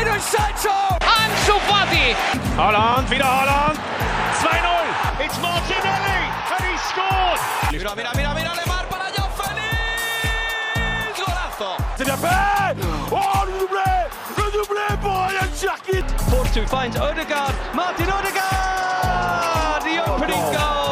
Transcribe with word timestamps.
Jadon 0.00 0.20
Sancho! 0.20 0.72
Ansu 1.00 1.60
Fati! 1.68 2.16
Holland, 2.56 3.10
wieder 3.10 3.26
Holland! 3.26 3.78
2-0! 4.40 5.24
It's 5.24 5.38
Martinelli! 5.42 6.20
And 6.56 6.64
he 6.64 6.76
scored! 6.88 7.40
Mira, 7.70 7.94
mira, 7.94 8.10
mira, 8.16 8.34
mira, 8.34 8.52
Lemar 8.56 8.86
para 8.88 9.12
Joao 9.14 9.28
Félix! 9.36 11.18
Golazo! 11.18 11.76
C'est 11.98 12.04
bien 12.04 12.16
fait 12.16 12.76
Oh, 13.12 13.44
le 13.44 13.58
doublé 13.58 13.92
Le 14.38 14.44
doublé 14.52 14.86
pour 15.02 15.12
Ryan 15.12 15.50
Cherkit 15.54 16.08
Force 16.30 16.58
finds 16.66 16.96
Odegaard. 16.96 17.52
Martin 17.74 18.04
Odegaard! 18.04 19.82
The 19.84 20.00
opening 20.10 20.44
goal! 20.52 20.89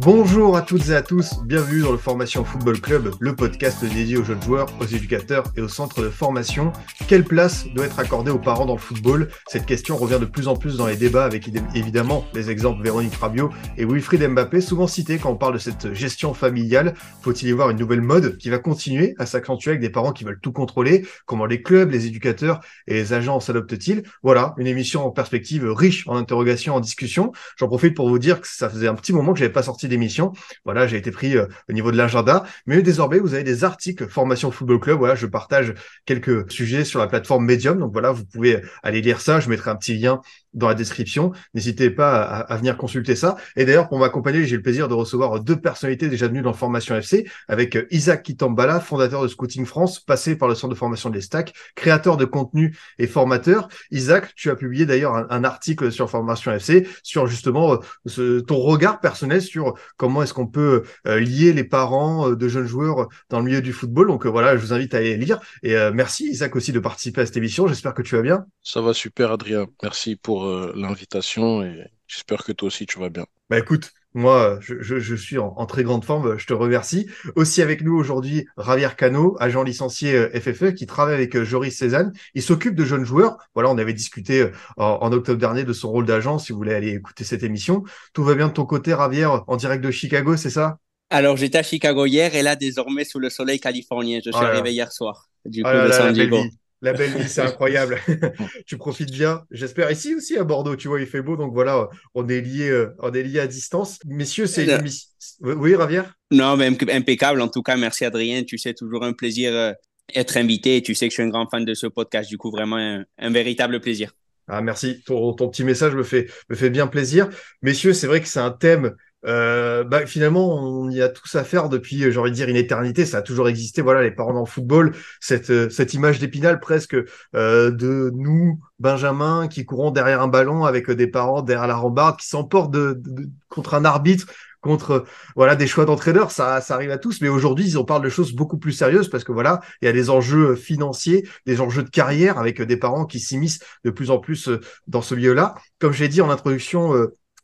Bonjour 0.00 0.56
à 0.56 0.62
toutes 0.62 0.90
et 0.90 0.94
à 0.94 1.02
tous, 1.02 1.40
bienvenue 1.44 1.80
dans 1.80 1.90
le 1.90 1.98
Formation 1.98 2.44
Football 2.44 2.80
Club, 2.80 3.10
le 3.18 3.34
podcast 3.34 3.84
dédié 3.84 4.16
aux 4.16 4.22
jeunes 4.22 4.40
joueurs, 4.40 4.68
aux 4.80 4.84
éducateurs 4.84 5.42
et 5.56 5.60
aux 5.60 5.66
centres 5.66 6.02
de 6.02 6.08
formation. 6.08 6.72
Quelle 7.08 7.24
place 7.24 7.66
doit 7.74 7.86
être 7.86 7.98
accordée 7.98 8.30
aux 8.30 8.38
parents 8.38 8.64
dans 8.64 8.74
le 8.74 8.80
football? 8.80 9.28
Cette 9.48 9.66
question 9.66 9.96
revient 9.96 10.18
de 10.20 10.24
plus 10.24 10.46
en 10.46 10.54
plus 10.54 10.76
dans 10.76 10.86
les 10.86 10.94
débats 10.94 11.24
avec 11.24 11.50
évidemment 11.74 12.24
les 12.32 12.48
exemples 12.48 12.80
Véronique 12.80 13.16
Rabiot 13.16 13.50
et 13.76 13.84
Wilfried 13.84 14.22
Mbappé, 14.22 14.60
souvent 14.60 14.86
cités 14.86 15.18
quand 15.18 15.32
on 15.32 15.36
parle 15.36 15.54
de 15.54 15.58
cette 15.58 15.92
gestion 15.94 16.32
familiale. 16.32 16.94
Faut-il 17.22 17.48
y 17.48 17.52
voir 17.52 17.70
une 17.70 17.78
nouvelle 17.78 18.00
mode 18.00 18.36
qui 18.36 18.50
va 18.50 18.58
continuer 18.58 19.16
à 19.18 19.26
s'accentuer 19.26 19.72
avec 19.72 19.80
des 19.80 19.90
parents 19.90 20.12
qui 20.12 20.22
veulent 20.22 20.38
tout 20.40 20.52
contrôler? 20.52 21.08
Comment 21.26 21.44
les 21.44 21.60
clubs, 21.60 21.90
les 21.90 22.06
éducateurs 22.06 22.60
et 22.86 22.94
les 22.94 23.12
agents 23.14 23.40
s'adoptent-ils? 23.40 24.04
Voilà, 24.22 24.54
une 24.58 24.68
émission 24.68 25.04
en 25.04 25.10
perspective 25.10 25.68
riche 25.68 26.06
en 26.06 26.14
interrogations, 26.14 26.76
en 26.76 26.80
discussions. 26.80 27.32
J'en 27.56 27.66
profite 27.66 27.96
pour 27.96 28.08
vous 28.08 28.20
dire 28.20 28.40
que 28.40 28.46
ça 28.46 28.70
faisait 28.70 28.86
un 28.86 28.94
petit 28.94 29.12
moment 29.12 29.32
que 29.32 29.40
j'avais 29.40 29.52
pas 29.52 29.64
sorti 29.64 29.87
d'émission. 29.88 30.32
Voilà, 30.64 30.86
j'ai 30.86 30.96
été 30.96 31.10
pris 31.10 31.36
euh, 31.36 31.46
au 31.68 31.72
niveau 31.72 31.90
de 31.90 31.96
l'agenda. 31.96 32.44
Mais 32.66 32.82
désormais, 32.82 33.18
vous 33.18 33.34
avez 33.34 33.44
des 33.44 33.64
articles 33.64 34.08
Formation 34.08 34.50
Football 34.50 34.80
Club. 34.80 34.98
Voilà, 34.98 35.14
je 35.14 35.26
partage 35.26 35.74
quelques 36.04 36.50
sujets 36.50 36.84
sur 36.84 37.00
la 37.00 37.06
plateforme 37.06 37.44
Medium. 37.44 37.78
Donc 37.78 37.92
voilà, 37.92 38.12
vous 38.12 38.24
pouvez 38.24 38.62
aller 38.82 39.00
lire 39.00 39.20
ça. 39.20 39.40
Je 39.40 39.48
mettrai 39.48 39.70
un 39.70 39.76
petit 39.76 39.98
lien 39.98 40.20
dans 40.58 40.68
la 40.68 40.74
description. 40.74 41.32
N'hésitez 41.54 41.90
pas 41.90 42.22
à, 42.22 42.56
venir 42.56 42.76
consulter 42.76 43.16
ça. 43.16 43.36
Et 43.56 43.64
d'ailleurs, 43.64 43.88
pour 43.88 43.98
m'accompagner, 43.98 44.44
j'ai 44.44 44.56
le 44.56 44.62
plaisir 44.62 44.88
de 44.88 44.94
recevoir 44.94 45.40
deux 45.40 45.56
personnalités 45.56 46.08
déjà 46.08 46.28
venues 46.28 46.42
dans 46.42 46.52
Formation 46.52 46.96
FC, 46.96 47.28
avec 47.46 47.76
euh, 47.76 47.86
Isaac 47.90 48.24
Kitambala, 48.24 48.80
fondateur 48.80 49.22
de 49.22 49.28
Scouting 49.28 49.64
France, 49.64 50.00
passé 50.00 50.36
par 50.36 50.48
le 50.48 50.54
centre 50.54 50.74
de 50.74 50.78
formation 50.78 51.10
des 51.10 51.20
Stacks, 51.20 51.54
créateur 51.74 52.16
de 52.16 52.24
contenu 52.24 52.76
et 52.98 53.06
formateur. 53.06 53.68
Isaac, 53.90 54.34
tu 54.34 54.50
as 54.50 54.56
publié 54.56 54.84
d'ailleurs 54.84 55.14
un, 55.14 55.44
article 55.44 55.92
sur 55.92 56.10
Formation 56.10 56.52
FC 56.52 56.86
sur 57.04 57.28
justement 57.28 57.74
euh, 57.74 57.76
ce, 58.06 58.40
ton 58.40 58.56
regard 58.56 59.00
personnel 59.00 59.40
sur 59.40 59.74
comment 59.96 60.22
est-ce 60.22 60.34
qu'on 60.34 60.48
peut 60.48 60.82
euh, 61.06 61.20
lier 61.20 61.52
les 61.52 61.64
parents 61.64 62.30
de 62.30 62.48
jeunes 62.48 62.66
joueurs 62.66 63.08
dans 63.30 63.38
le 63.38 63.44
milieu 63.44 63.62
du 63.62 63.72
football. 63.72 64.08
Donc 64.08 64.26
voilà, 64.26 64.56
je 64.56 64.60
vous 64.60 64.72
invite 64.72 64.94
à 64.94 64.98
aller 64.98 65.16
lire. 65.16 65.38
Et 65.62 65.76
merci 65.94 66.28
Isaac 66.28 66.56
aussi 66.56 66.72
de 66.72 66.80
participer 66.80 67.20
à 67.20 67.26
cette 67.26 67.36
émission. 67.36 67.68
J'espère 67.68 67.94
que 67.94 68.02
tu 68.02 68.16
vas 68.16 68.22
bien. 68.22 68.46
Ça 68.62 68.80
va 68.80 68.92
super 68.92 69.30
Adrien. 69.30 69.66
Merci 69.82 70.16
pour 70.16 70.47
l'invitation 70.74 71.62
et 71.62 71.90
j'espère 72.06 72.44
que 72.44 72.52
toi 72.52 72.68
aussi 72.68 72.86
tu 72.86 72.98
vas 72.98 73.08
bien. 73.08 73.26
Bah 73.50 73.58
écoute, 73.58 73.92
moi, 74.14 74.58
je, 74.60 74.80
je, 74.80 74.98
je 74.98 75.14
suis 75.14 75.38
en, 75.38 75.54
en, 75.56 75.66
très 75.66 75.84
grande 75.84 76.04
forme, 76.04 76.38
je 76.38 76.46
te 76.46 76.52
remercie. 76.52 77.08
Aussi 77.36 77.62
avec 77.62 77.82
nous 77.82 77.94
aujourd'hui, 77.94 78.46
Javier 78.58 78.88
Cano, 78.96 79.36
agent 79.38 79.62
licencié 79.62 80.28
FFE, 80.40 80.72
qui 80.74 80.86
travaille 80.86 81.14
avec 81.14 81.40
Joris 81.42 81.76
Cézanne. 81.76 82.12
Il 82.34 82.42
s'occupe 82.42 82.74
de 82.74 82.84
jeunes 82.84 83.04
joueurs. 83.04 83.36
Voilà, 83.54 83.70
on 83.70 83.78
avait 83.78 83.92
discuté 83.92 84.50
en, 84.76 84.98
en 85.00 85.12
octobre 85.12 85.38
dernier 85.38 85.64
de 85.64 85.72
son 85.72 85.90
rôle 85.90 86.06
d'agent, 86.06 86.38
si 86.38 86.52
vous 86.52 86.58
voulez 86.58 86.74
aller 86.74 86.94
écouter 86.94 87.24
cette 87.24 87.42
émission. 87.42 87.84
Tout 88.12 88.24
va 88.24 88.34
bien 88.34 88.48
de 88.48 88.52
ton 88.52 88.64
côté, 88.64 88.90
Javier, 88.92 89.26
en 89.26 89.56
direct 89.56 89.84
de 89.84 89.90
Chicago, 89.90 90.36
c'est 90.36 90.50
ça? 90.50 90.78
Alors, 91.10 91.36
j'étais 91.36 91.58
à 91.58 91.62
Chicago 91.62 92.04
hier 92.04 92.34
et 92.34 92.42
là, 92.42 92.56
désormais, 92.56 93.04
sous 93.04 93.18
le 93.18 93.30
soleil 93.30 93.60
californien. 93.60 94.20
Je 94.24 94.30
suis 94.30 94.40
oh 94.42 94.44
arrivé 94.44 94.72
hier 94.72 94.90
soir, 94.92 95.28
du 95.44 95.62
coup, 95.62 95.70
oh 95.72 95.86
de 95.86 95.92
San 95.92 96.12
Diego. 96.12 96.42
La 96.80 96.92
belle 96.92 97.10
vie, 97.10 97.28
c'est 97.28 97.40
incroyable. 97.40 97.98
tu 98.66 98.76
profites 98.76 99.10
bien, 99.10 99.42
j'espère. 99.50 99.90
Ici 99.90 100.14
aussi 100.14 100.36
à 100.36 100.44
Bordeaux, 100.44 100.76
tu 100.76 100.88
vois, 100.88 101.00
il 101.00 101.06
fait 101.06 101.22
beau, 101.22 101.36
donc 101.36 101.52
voilà, 101.52 101.88
on 102.14 102.28
est 102.28 102.40
lié, 102.40 102.86
on 103.00 103.12
est 103.12 103.22
lié 103.22 103.40
à 103.40 103.46
distance. 103.46 103.98
Messieurs, 104.06 104.46
c'est 104.46 104.64
une 104.64 104.82
mission. 104.82 105.08
Oui, 105.40 105.74
Ravière 105.74 106.14
Non, 106.30 106.56
mais 106.56 106.66
impeccable. 106.90 107.40
En 107.40 107.48
tout 107.48 107.62
cas, 107.62 107.76
merci 107.76 108.04
Adrien. 108.04 108.44
Tu 108.44 108.58
sais, 108.58 108.74
toujours 108.74 109.04
un 109.04 109.12
plaisir 109.12 109.52
euh, 109.52 109.72
être 110.14 110.36
invité. 110.36 110.82
Tu 110.82 110.94
sais 110.94 111.06
que 111.06 111.10
je 111.10 111.14
suis 111.14 111.22
un 111.22 111.28
grand 111.28 111.48
fan 111.48 111.64
de 111.64 111.74
ce 111.74 111.86
podcast. 111.86 112.28
Du 112.28 112.38
coup, 112.38 112.50
vraiment 112.50 112.76
un, 112.76 113.04
un 113.18 113.30
véritable 113.30 113.80
plaisir. 113.80 114.12
Ah, 114.48 114.62
merci. 114.62 115.02
Ton, 115.04 115.34
ton, 115.34 115.48
petit 115.48 115.64
message 115.64 115.94
me 115.94 116.02
fait, 116.02 116.30
me 116.48 116.56
fait 116.56 116.70
bien 116.70 116.86
plaisir. 116.86 117.28
Messieurs, 117.62 117.92
c'est 117.92 118.06
vrai 118.06 118.20
que 118.20 118.28
c'est 118.28 118.40
un 118.40 118.50
thème 118.50 118.94
euh, 119.26 119.84
bah, 119.84 120.06
finalement, 120.06 120.54
on 120.62 120.88
y 120.90 121.02
a 121.02 121.08
tous 121.08 121.34
à 121.34 121.44
faire 121.44 121.68
depuis, 121.68 122.10
j'ai 122.10 122.18
envie 122.18 122.30
de 122.30 122.36
dire, 122.36 122.48
une 122.48 122.56
éternité. 122.56 123.04
Ça 123.04 123.18
a 123.18 123.22
toujours 123.22 123.48
existé. 123.48 123.82
Voilà, 123.82 124.02
les 124.02 124.10
parents 124.10 124.32
dans 124.32 124.40
le 124.40 124.46
football, 124.46 124.94
cette, 125.20 125.70
cette 125.70 125.94
image 125.94 126.18
d'épinal 126.18 126.60
presque 126.60 126.96
euh, 127.34 127.70
de 127.70 128.12
nous, 128.14 128.60
Benjamin, 128.78 129.48
qui 129.48 129.64
courons 129.64 129.90
derrière 129.90 130.22
un 130.22 130.28
ballon 130.28 130.64
avec 130.64 130.90
des 130.90 131.06
parents 131.08 131.42
derrière 131.42 131.66
la 131.66 131.76
rambarde, 131.76 132.18
qui 132.18 132.26
s'emportent 132.28 132.70
de, 132.70 133.00
de, 133.04 133.28
contre 133.48 133.74
un 133.74 133.84
arbitre, 133.84 134.26
contre 134.60 135.04
voilà 135.34 135.56
des 135.56 135.66
choix 135.66 135.84
d'entraîneurs. 135.84 136.30
Ça, 136.30 136.60
ça 136.60 136.74
arrive 136.74 136.90
à 136.90 136.98
tous. 136.98 137.20
Mais 137.20 137.28
aujourd'hui, 137.28 137.76
on 137.76 137.84
parle 137.84 138.02
de 138.02 138.08
choses 138.08 138.32
beaucoup 138.32 138.58
plus 138.58 138.72
sérieuses 138.72 139.08
parce 139.08 139.24
que 139.24 139.32
voilà, 139.32 139.60
il 139.82 139.86
y 139.86 139.88
a 139.88 139.92
des 139.92 140.10
enjeux 140.10 140.54
financiers, 140.54 141.28
des 141.44 141.60
enjeux 141.60 141.82
de 141.82 141.90
carrière 141.90 142.38
avec 142.38 142.62
des 142.62 142.76
parents 142.76 143.04
qui 143.04 143.18
s'immiscent 143.18 143.60
de 143.84 143.90
plus 143.90 144.10
en 144.10 144.18
plus 144.18 144.48
dans 144.86 145.02
ce 145.02 145.16
milieu-là. 145.16 145.54
Comme 145.80 145.92
j'ai 145.92 146.08
dit 146.08 146.20
en 146.20 146.30
introduction. 146.30 146.94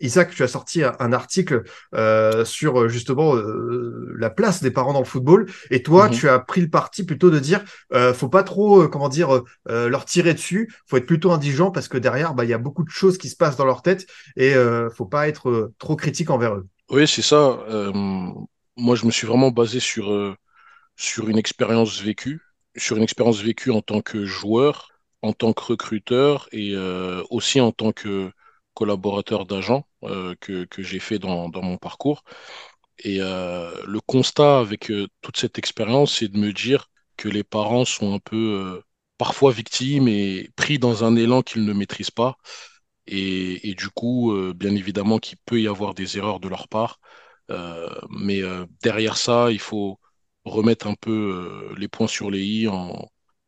Euh, 0.02 0.04
Isaac, 0.06 0.30
tu 0.34 0.42
as 0.42 0.48
sorti 0.48 0.82
un 0.84 1.12
article 1.12 1.62
euh, 1.94 2.44
sur 2.44 2.88
justement 2.88 3.36
euh, 3.36 4.14
la 4.18 4.30
place 4.30 4.62
des 4.62 4.70
parents 4.70 4.92
dans 4.92 4.98
le 5.00 5.04
football, 5.04 5.46
et 5.70 5.82
toi, 5.82 6.08
-hmm. 6.08 6.18
tu 6.18 6.28
as 6.28 6.38
pris 6.38 6.60
le 6.60 6.68
parti 6.68 7.04
plutôt 7.04 7.30
de 7.30 7.38
dire, 7.38 7.64
euh, 7.92 8.14
faut 8.14 8.28
pas 8.28 8.42
trop, 8.42 8.82
euh, 8.82 8.88
comment 8.88 9.08
dire, 9.08 9.42
euh, 9.68 9.88
leur 9.88 10.04
tirer 10.04 10.34
dessus, 10.34 10.72
faut 10.86 10.96
être 10.96 11.06
plutôt 11.06 11.32
indigent 11.32 11.70
parce 11.70 11.88
que 11.88 11.98
derrière, 11.98 12.34
bah, 12.34 12.44
il 12.44 12.50
y 12.50 12.54
a 12.54 12.58
beaucoup 12.58 12.84
de 12.84 12.90
choses 12.90 13.18
qui 13.18 13.28
se 13.28 13.36
passent 13.36 13.56
dans 13.56 13.64
leur 13.64 13.82
tête 13.82 14.06
et 14.36 14.54
euh, 14.54 14.90
faut 14.90 15.06
pas 15.06 15.28
être 15.28 15.72
trop 15.78 15.96
critique 15.96 16.30
envers 16.30 16.54
eux. 16.54 16.66
Oui, 16.90 17.06
c'est 17.08 17.22
ça. 17.22 17.58
moi, 18.76 18.96
je 18.96 19.06
me 19.06 19.10
suis 19.10 19.26
vraiment 19.26 19.50
basé 19.50 19.80
sur 19.80 20.36
sur 20.96 21.28
une 21.28 21.38
expérience 21.38 22.00
vécue, 22.00 22.40
sur 22.76 22.96
une 22.96 23.02
expérience 23.02 23.40
vécue 23.40 23.70
en 23.70 23.82
tant 23.82 24.00
que 24.00 24.24
joueur, 24.24 24.90
en 25.22 25.32
tant 25.32 25.52
que 25.52 25.64
recruteur 25.72 26.48
et 26.52 26.76
aussi 27.30 27.60
en 27.60 27.72
tant 27.72 27.92
que 27.92 28.30
collaborateur 28.74 29.46
d'agent 29.46 29.86
euh, 30.04 30.34
que, 30.40 30.64
que 30.66 30.82
j'ai 30.82 30.98
fait 31.00 31.18
dans, 31.18 31.48
dans, 31.48 31.62
mon 31.62 31.78
parcours. 31.78 32.24
Et 32.98 33.18
euh, 33.20 33.72
le 33.86 34.00
constat 34.00 34.58
avec 34.60 34.90
euh, 34.90 35.08
toute 35.22 35.36
cette 35.38 35.58
expérience, 35.58 36.18
c'est 36.18 36.28
de 36.28 36.38
me 36.38 36.52
dire 36.52 36.88
que 37.16 37.28
les 37.28 37.44
parents 37.44 37.84
sont 37.84 38.14
un 38.14 38.18
peu 38.18 38.82
parfois 39.18 39.52
victimes 39.52 40.08
et 40.08 40.50
pris 40.56 40.78
dans 40.78 41.04
un 41.04 41.16
élan 41.16 41.42
qu'ils 41.42 41.64
ne 41.64 41.72
maîtrisent 41.72 42.10
pas. 42.10 42.36
Et, 43.06 43.70
et 43.70 43.74
du 43.74 43.88
coup, 43.90 44.34
bien 44.54 44.74
évidemment 44.74 45.18
qu'il 45.18 45.38
peut 45.46 45.60
y 45.60 45.68
avoir 45.68 45.94
des 45.94 46.18
erreurs 46.18 46.40
de 46.40 46.48
leur 46.48 46.68
part. 46.68 47.00
mais 48.10 48.42
derrière 48.82 49.16
ça, 49.16 49.50
il 49.52 49.60
faut 49.60 50.00
remettre 50.44 50.86
un 50.88 50.94
peu 50.94 51.74
les 51.78 51.88
points 51.88 52.08
sur 52.08 52.30
les 52.30 52.42
i 52.44 52.68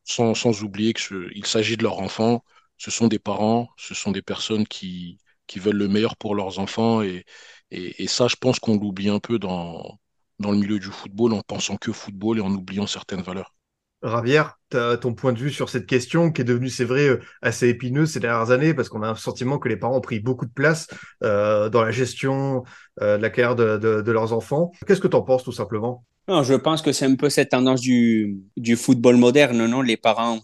sans, 0.04 0.34
sans 0.34 0.62
oublier 0.62 0.94
qu'il 0.94 1.47
s'agit 1.47 1.76
de 1.76 1.82
leur 1.82 1.98
enfant, 2.00 2.44
ce 2.78 2.91
sont 2.91 3.09
des 3.09 3.19
parents, 3.19 3.69
ce 3.76 3.94
sont 3.94 4.10
des 4.12 4.22
personnes 4.22 4.66
qui, 4.66 5.19
qui 5.47 5.59
veulent 5.59 5.76
le 5.76 5.88
meilleur 5.88 6.16
pour 6.16 6.34
leurs 6.34 6.59
enfants. 6.59 7.03
Et, 7.03 7.25
et, 7.70 8.03
et 8.04 8.06
ça, 8.09 8.28
je 8.28 8.37
pense 8.37 8.59
qu'on 8.59 8.78
l'oublie 8.78 9.09
un 9.09 9.20
peu 9.20 9.38
dans, 9.38 9.98
dans 10.38 10.50
le 10.53 10.59
milieu 10.59 10.78
du 10.78 10.86
football 10.86 11.32
en 11.34 11.41
pensant 11.42 11.76
que 11.76 11.92
football 11.92 12.38
et 12.38 12.41
en 12.42 12.53
oubliant 12.53 12.86
certaines 12.86 13.22
valeurs. 13.22 13.54
Ravière, 14.03 14.59
ton 14.70 15.15
point 15.15 15.32
de 15.32 15.38
vue 15.38 15.50
sur 15.50 15.69
cette 15.69 15.86
question 15.86 16.31
qui 16.31 16.42
est 16.42 16.44
devenue, 16.44 16.69
c'est 16.69 16.84
vrai, 16.84 17.19
assez 17.42 17.69
épineuse 17.69 18.12
ces 18.12 18.20
dernières 18.20 18.50
années 18.50 18.75
parce 18.75 18.88
qu'on 18.88 19.03
a 19.03 19.09
un 19.09 19.15
sentiment 19.16 19.59
que 19.59 19.69
les 19.69 19.76
parents 19.76 19.97
ont 19.97 20.00
pris 20.03 20.20
beaucoup 20.20 20.44
de 20.47 20.53
place 20.53 20.86
euh, 21.25 21.70
dans 21.70 21.82
la 21.82 21.91
gestion 21.91 22.62
euh, 23.00 23.16
de 23.16 23.22
la 23.22 23.31
carrière 23.31 23.56
de, 23.56 23.78
de, 23.78 24.03
de 24.03 24.12
leurs 24.12 24.32
enfants. 24.32 24.70
Qu'est-ce 24.86 25.00
que 25.00 25.09
tu 25.09 25.16
en 25.16 25.22
penses 25.22 25.44
tout 25.44 25.50
simplement? 25.53 26.04
Non, 26.28 26.42
Je 26.42 26.54
pense 26.54 26.82
que 26.82 26.92
c'est 26.92 27.04
un 27.06 27.15
peu 27.15 27.31
cette 27.31 27.50
tendance 27.50 27.81
du, 27.81 28.38
du 28.56 28.76
football 28.76 29.16
moderne, 29.16 29.66
non? 29.66 29.80
Les 29.83 29.97
parents 29.97 30.41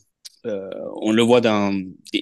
euh, 0.47 0.71
on 1.01 1.13
le 1.13 1.23
voit 1.23 1.41
dans 1.41 1.73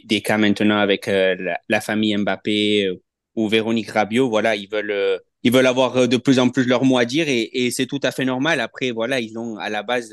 des, 0.04 0.20
cas 0.20 0.38
maintenant 0.38 0.78
avec 0.78 1.08
euh, 1.08 1.54
la, 1.68 1.80
famille 1.80 2.16
Mbappé 2.16 2.86
euh, 2.86 3.02
ou 3.34 3.48
Véronique 3.48 3.90
Rabiot. 3.90 4.28
Voilà, 4.28 4.56
ils 4.56 4.68
veulent 4.68 5.20
ils 5.42 5.52
veulent 5.52 5.66
avoir 5.66 6.06
de 6.06 6.16
plus 6.18 6.38
en 6.38 6.50
plus 6.50 6.64
leur 6.64 6.84
mot 6.84 6.98
à 6.98 7.06
dire 7.06 7.26
et, 7.28 7.70
c'est 7.70 7.86
tout 7.86 8.00
à 8.02 8.10
fait 8.10 8.26
normal. 8.26 8.60
Après, 8.60 8.90
voilà, 8.90 9.20
ils 9.20 9.38
ont 9.38 9.56
à 9.56 9.70
la 9.70 9.82
base, 9.82 10.10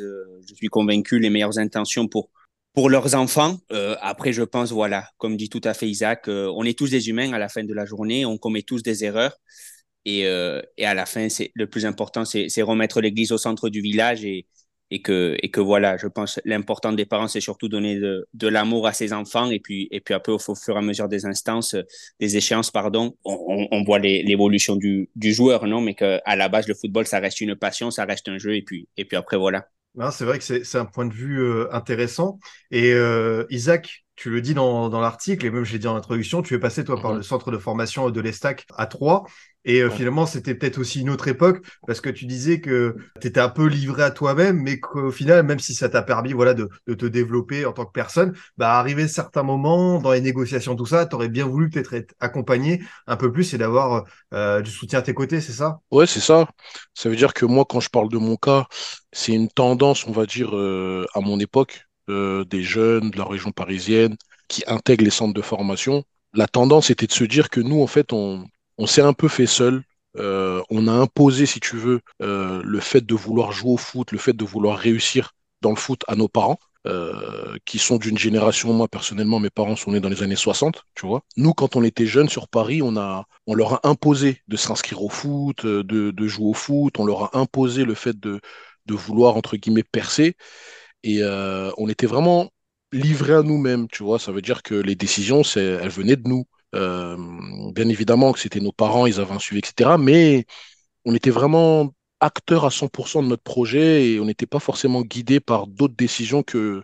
je 0.47 0.55
suis 0.55 0.67
convaincu, 0.67 1.19
les 1.19 1.29
meilleures 1.29 1.59
intentions 1.59 2.07
pour 2.07 2.29
pour 2.77 2.91
leurs 2.91 3.15
enfants. 3.15 3.57
Euh, 3.71 3.95
après, 4.01 4.33
je 4.33 4.43
pense, 4.43 4.71
voilà, 4.71 5.09
comme 5.17 5.35
dit 5.35 5.49
tout 5.49 5.61
à 5.63 5.73
fait 5.73 5.89
Isaac, 5.89 6.27
euh, 6.27 6.53
on 6.55 6.63
est 6.63 6.77
tous 6.77 6.91
des 6.91 7.09
humains 7.09 7.33
à 7.33 7.39
la 7.39 7.49
fin 7.49 7.63
de 7.63 7.73
la 7.73 7.85
journée, 7.87 8.23
on 8.23 8.37
commet 8.37 8.61
tous 8.61 8.83
des 8.83 9.03
erreurs. 9.03 9.35
Et, 10.05 10.27
euh, 10.27 10.61
et 10.77 10.85
à 10.85 10.93
la 10.93 11.07
fin, 11.07 11.27
c'est 11.27 11.49
le 11.55 11.65
plus 11.65 11.87
important, 11.87 12.23
c'est 12.23 12.61
remettre 12.61 13.01
l'église 13.01 13.31
au 13.31 13.39
centre 13.39 13.69
du 13.69 13.81
village 13.81 14.23
et, 14.25 14.45
et 14.91 15.01
que 15.01 15.35
et 15.41 15.49
que 15.51 15.59
voilà 15.59 15.97
je 15.97 16.07
pense 16.07 16.39
l'important 16.45 16.93
des 16.93 17.05
parents 17.05 17.27
c'est 17.27 17.41
surtout 17.41 17.67
donner 17.67 17.95
de, 17.99 18.27
de 18.33 18.47
l'amour 18.47 18.87
à 18.87 18.93
ses 18.93 19.13
enfants 19.13 19.49
et 19.49 19.59
puis 19.59 19.87
et 19.91 19.99
puis 19.99 20.13
après 20.13 20.31
au, 20.31 20.39
fur 20.39 20.75
et 20.75 20.77
à 20.77 20.81
mesure 20.81 21.07
des 21.09 21.25
instances 21.25 21.75
des 22.19 22.37
échéances 22.37 22.71
pardon 22.71 23.15
on, 23.25 23.67
on 23.71 23.83
voit 23.83 23.99
l'évolution 23.99 24.75
du, 24.75 25.09
du 25.15 25.33
joueur 25.33 25.67
non? 25.67 25.81
Mais 25.81 25.93
que 25.93 26.19
à 26.25 26.35
la 26.35 26.49
base 26.49 26.67
le 26.67 26.73
football 26.73 27.05
ça 27.05 27.19
reste 27.19 27.41
une 27.41 27.55
passion 27.55 27.91
ça 27.91 28.05
reste 28.05 28.29
un 28.29 28.37
jeu 28.37 28.55
et 28.55 28.61
puis 28.61 28.87
et 28.97 29.05
puis 29.05 29.17
après 29.17 29.37
voilà 29.37 29.67
c'est 30.11 30.25
vrai 30.25 30.37
que 30.37 30.43
c'est 30.43 30.77
un 30.77 30.85
point 30.85 31.05
de 31.05 31.13
vue 31.13 31.41
euh, 31.41 31.73
intéressant. 31.73 32.39
Et 32.71 32.93
euh, 32.93 33.45
Isaac, 33.49 34.05
tu 34.17 34.29
le 34.29 34.41
dis 34.41 34.53
dans, 34.53 34.89
dans 34.89 34.99
l'article, 34.99 35.45
et 35.45 35.51
même 35.51 35.63
j'ai 35.63 35.79
dit 35.79 35.87
en 35.87 35.95
introduction, 35.95 36.41
tu 36.41 36.53
es 36.55 36.59
passé 36.59 36.83
toi 36.83 36.99
par 36.99 37.13
Mhm. 37.13 37.17
le 37.17 37.23
centre 37.23 37.51
de 37.51 37.57
formation 37.57 38.09
de 38.09 38.21
l'Estac 38.21 38.65
à 38.75 38.87
Troyes. 38.87 39.23
Et 39.65 39.81
euh, 39.81 39.89
Ouais. 39.89 39.97
finalement, 39.97 40.25
c'était 40.25 40.55
peut-être 40.55 40.77
aussi 40.79 41.01
une 41.01 41.09
autre 41.09 41.27
époque, 41.27 41.65
parce 41.85 41.99
que 42.01 42.09
tu 42.09 42.25
disais 42.25 42.61
que 42.61 42.95
tu 43.19 43.27
étais 43.27 43.39
un 43.41 43.49
peu 43.49 43.65
livré 43.67 44.03
à 44.03 44.11
toi-même, 44.11 44.61
mais 44.61 44.79
qu'au 44.79 45.11
final, 45.11 45.45
même 45.45 45.59
si 45.59 45.73
ça 45.73 45.89
t'a 45.89 46.01
permis 46.03 46.33
voilà, 46.33 46.53
de, 46.53 46.69
de 46.87 46.93
te 46.93 47.05
développer 47.05 47.65
en 47.65 47.73
tant 47.73 47.85
que 47.85 47.91
personne, 47.91 48.33
bah, 48.57 48.73
arrivé 48.79 49.07
certains 49.07 49.43
moments, 49.43 49.99
dans 50.01 50.11
les 50.13 50.21
négociations, 50.21 50.75
tout 50.75 50.85
ça, 50.85 51.05
tu 51.05 51.15
aurais 51.15 51.29
bien 51.29 51.45
voulu 51.45 51.69
peut-être 51.69 51.93
être 51.93 52.13
accompagné 52.19 52.81
un 53.07 53.17
peu 53.17 53.31
plus 53.31 53.53
et 53.53 53.57
d'avoir 53.57 54.05
euh, 54.33 54.61
du 54.61 54.71
soutien 54.71 54.99
à 54.99 55.01
tes 55.01 55.13
côtés, 55.13 55.41
c'est 55.41 55.53
ça? 55.53 55.79
Ouais, 55.91 56.05
c'est 56.07 56.19
ça. 56.19 56.49
Ça 56.93 57.09
veut 57.09 57.15
dire 57.15 57.33
que 57.33 57.45
moi, 57.45 57.65
quand 57.65 57.79
je 57.79 57.89
parle 57.89 58.09
de 58.09 58.17
mon 58.17 58.35
cas, 58.35 58.67
c'est 59.13 59.31
une 59.33 59.47
tendance, 59.49 60.05
on 60.05 60.11
va 60.11 60.25
dire, 60.25 60.55
euh, 60.55 61.05
à 61.13 61.21
mon 61.21 61.39
époque, 61.39 61.86
euh, 62.09 62.45
des 62.45 62.63
jeunes 62.63 63.11
de 63.11 63.17
la 63.17 63.25
région 63.25 63.51
parisienne 63.51 64.15
qui 64.47 64.63
intègrent 64.67 65.03
les 65.03 65.09
centres 65.09 65.33
de 65.33 65.41
formation. 65.41 66.03
La 66.33 66.47
tendance 66.47 66.89
était 66.89 67.07
de 67.07 67.11
se 67.11 67.23
dire 67.23 67.49
que 67.49 67.59
nous, 67.59 67.81
en 67.81 67.87
fait, 67.87 68.13
on, 68.13 68.45
s'est 68.85 69.01
un 69.01 69.13
peu 69.13 69.27
fait 69.27 69.45
seul. 69.45 69.83
Euh, 70.17 70.61
on 70.69 70.87
a 70.87 70.91
imposé, 70.91 71.45
si 71.45 71.59
tu 71.59 71.75
veux, 71.77 72.01
euh, 72.21 72.61
le 72.63 72.79
fait 72.79 73.05
de 73.05 73.15
vouloir 73.15 73.51
jouer 73.51 73.71
au 73.71 73.77
foot, 73.77 74.11
le 74.11 74.17
fait 74.17 74.33
de 74.33 74.45
vouloir 74.45 74.77
réussir 74.77 75.33
dans 75.61 75.71
le 75.71 75.75
foot 75.75 76.03
à 76.07 76.15
nos 76.15 76.27
parents. 76.27 76.59
qui 77.65 77.79
sont 77.79 77.97
d'une 77.97 78.17
génération, 78.17 78.71
moi 78.71 78.87
personnellement, 78.87 79.41
mes 79.41 79.49
parents 79.49 79.75
sont 79.75 79.91
nés 79.91 79.99
dans 79.99 80.07
les 80.07 80.23
années 80.23 80.37
60, 80.37 80.85
tu 80.95 81.05
vois. 81.05 81.21
Nous, 81.35 81.53
quand 81.53 81.75
on 81.75 81.83
était 81.83 82.05
jeunes 82.05 82.29
sur 82.29 82.47
Paris, 82.47 82.81
on 82.81 82.95
a, 82.95 83.25
on 83.45 83.55
leur 83.55 83.73
a 83.73 83.89
imposé 83.89 84.41
de 84.47 84.55
s'inscrire 84.55 85.01
au 85.03 85.09
foot, 85.09 85.65
de, 85.65 85.81
de 86.11 86.27
jouer 86.27 86.47
au 86.47 86.53
foot, 86.53 86.97
on 86.99 87.05
leur 87.05 87.35
a 87.35 87.37
imposé 87.37 87.83
le 87.83 87.93
fait 87.93 88.17
de, 88.17 88.39
de 88.87 88.93
vouloir, 88.95 89.35
entre 89.35 89.57
guillemets, 89.57 89.83
percer. 89.83 90.35
Et 91.03 91.19
euh, 91.21 91.71
on 91.77 91.89
était 91.89 92.07
vraiment 92.07 92.49
livrés 92.91 93.33
à 93.33 93.43
nous-mêmes, 93.43 93.87
tu 93.89 94.03
vois. 94.03 94.19
Ça 94.19 94.31
veut 94.31 94.41
dire 94.41 94.63
que 94.63 94.75
les 94.75 94.95
décisions, 94.95 95.41
elles 95.55 95.89
venaient 95.89 96.15
de 96.15 96.27
nous. 96.27 96.45
Euh, 96.75 97.17
bien 97.73 97.87
évidemment 97.89 98.33
que 98.33 98.39
c'était 98.39 98.59
nos 98.59 98.71
parents, 98.73 99.05
ils 99.05 99.19
avaient 99.19 99.33
un 99.33 99.39
suivi, 99.39 99.59
etc. 99.59 99.97
Mais 99.97 100.45
on 101.05 101.15
était 101.15 101.29
vraiment 101.29 101.93
acteurs 102.19 102.65
à 102.65 102.69
100% 102.71 103.23
de 103.23 103.27
notre 103.27 103.43
projet 103.43 104.07
et 104.09 104.19
on 104.19 104.25
n'était 104.25 104.47
pas 104.47 104.59
forcément 104.59 105.01
guidés 105.01 105.39
par 105.39 105.67
d'autres 105.67 105.95
décisions 105.95 106.43
que 106.43 106.83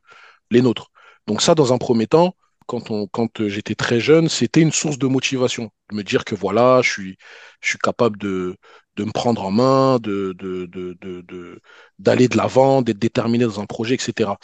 les 0.52 0.62
nôtres. 0.62 0.92
Donc 1.28 1.42
ça, 1.42 1.56
dans 1.56 1.74
un 1.74 1.78
premier 1.78 2.08
temps, 2.08 2.36
quand, 2.68 3.30
j'étais 3.48 3.76
très 3.76 4.00
jeune, 4.00 4.30
c'était 4.30 4.62
une 4.62 4.72
source 4.72 4.98
de 4.98 5.08
motivation. 5.08 5.72
De 5.92 5.96
me 5.98 6.04
dire 6.04 6.26
que 6.26 6.36
voilà, 6.36 6.82
je 6.82 6.90
suis 7.62 7.80
capable 7.82 8.18
de, 8.18 8.56
de 8.96 9.04
me 9.04 9.12
prendre 9.12 9.44
en 9.44 9.52
main, 9.52 10.00
de, 10.00 10.36
de, 10.38 10.66
de, 10.68 11.62
d'aller 12.00 12.28
de 12.28 12.38
l'avant, 12.38 12.82
d'être 12.82 13.00
déterminé 13.00 13.46
dans 13.46 13.60
un 13.60 13.66
projet, 13.66 13.96
etc. 13.96 14.38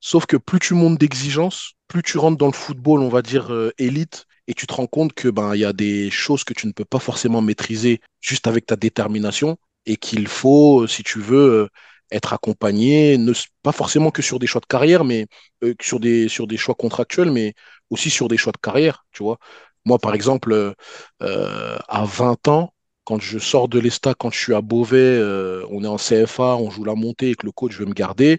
Sauf 0.00 0.26
que 0.26 0.36
plus 0.36 0.60
tu 0.60 0.74
montes 0.74 0.98
d'exigence, 0.98 1.72
plus 1.88 2.02
tu 2.02 2.18
rentres 2.18 2.38
dans 2.38 2.46
le 2.46 2.52
football, 2.52 3.00
on 3.00 3.08
va 3.08 3.22
dire, 3.22 3.52
euh, 3.52 3.72
élite, 3.78 4.26
et 4.46 4.54
tu 4.54 4.66
te 4.66 4.74
rends 4.74 4.86
compte 4.86 5.12
que 5.12 5.28
ben, 5.28 5.54
il 5.54 5.60
y 5.60 5.64
a 5.64 5.72
des 5.72 6.10
choses 6.10 6.44
que 6.44 6.54
tu 6.54 6.66
ne 6.66 6.72
peux 6.72 6.84
pas 6.84 6.98
forcément 7.00 7.42
maîtriser 7.42 8.00
juste 8.20 8.46
avec 8.46 8.66
ta 8.66 8.76
détermination, 8.76 9.58
et 9.86 9.96
qu'il 9.96 10.28
faut, 10.28 10.82
euh, 10.82 10.86
si 10.86 11.02
tu 11.02 11.20
veux, 11.20 11.64
euh, 11.64 11.68
être 12.10 12.32
accompagné, 12.32 13.18
ne, 13.18 13.32
pas 13.62 13.72
forcément 13.72 14.10
que 14.10 14.22
sur 14.22 14.38
des 14.38 14.46
choix 14.46 14.60
de 14.60 14.66
carrière, 14.66 15.04
mais 15.04 15.26
euh, 15.64 15.74
sur 15.80 16.00
des, 16.00 16.28
sur 16.28 16.46
des 16.46 16.56
choix 16.56 16.74
contractuels, 16.74 17.30
mais 17.30 17.54
aussi 17.90 18.10
sur 18.10 18.28
des 18.28 18.36
choix 18.36 18.52
de 18.52 18.58
carrière, 18.58 19.04
tu 19.12 19.22
vois. 19.22 19.38
Moi, 19.84 19.98
par 19.98 20.14
exemple, 20.14 20.74
à 21.20 22.04
20 22.04 22.48
ans, 22.48 22.74
quand 23.08 23.20
je 23.20 23.38
sors 23.38 23.68
de 23.68 23.78
l'ESTA, 23.80 24.12
quand 24.14 24.30
je 24.30 24.38
suis 24.38 24.54
à 24.54 24.60
Beauvais, 24.60 24.98
euh, 24.98 25.64
on 25.70 25.82
est 25.82 25.86
en 25.86 25.96
CFA, 25.96 26.56
on 26.56 26.68
joue 26.70 26.84
la 26.84 26.94
montée 26.94 27.30
et 27.30 27.34
que 27.36 27.46
le 27.46 27.52
coach 27.52 27.74
veut 27.78 27.86
me 27.86 27.94
garder, 27.94 28.38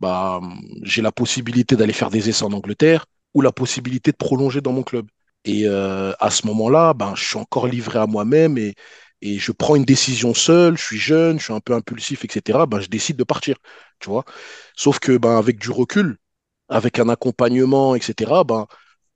bah, 0.00 0.40
j'ai 0.82 1.02
la 1.02 1.12
possibilité 1.12 1.76
d'aller 1.76 1.92
faire 1.92 2.10
des 2.10 2.28
essais 2.28 2.44
en 2.44 2.52
Angleterre 2.52 3.06
ou 3.32 3.42
la 3.42 3.52
possibilité 3.52 4.10
de 4.10 4.16
prolonger 4.16 4.60
dans 4.60 4.72
mon 4.72 4.82
club. 4.82 5.06
Et 5.44 5.68
euh, 5.68 6.12
à 6.18 6.30
ce 6.30 6.48
moment-là, 6.48 6.94
ben, 6.94 7.14
je 7.14 7.24
suis 7.24 7.38
encore 7.38 7.68
livré 7.68 8.00
à 8.00 8.06
moi-même 8.08 8.58
et, 8.58 8.74
je 9.22 9.52
prends 9.52 9.76
une 9.76 9.84
décision 9.84 10.34
seul, 10.34 10.76
je 10.76 10.82
suis 10.82 10.98
jeune, 10.98 11.38
je 11.38 11.44
suis 11.44 11.52
un 11.54 11.60
peu 11.60 11.74
impulsif, 11.74 12.24
etc. 12.24 12.66
Ben, 12.66 12.80
je 12.80 12.88
décide 12.88 13.16
de 13.16 13.24
partir, 13.24 13.56
tu. 14.00 14.10
Sauf 14.76 14.98
que 14.98 15.16
ben, 15.16 15.38
avec 15.38 15.58
du 15.60 15.70
recul, 15.70 16.18
avec 16.68 16.98
un 16.98 17.08
accompagnement, 17.08 17.94
etc., 17.94 18.32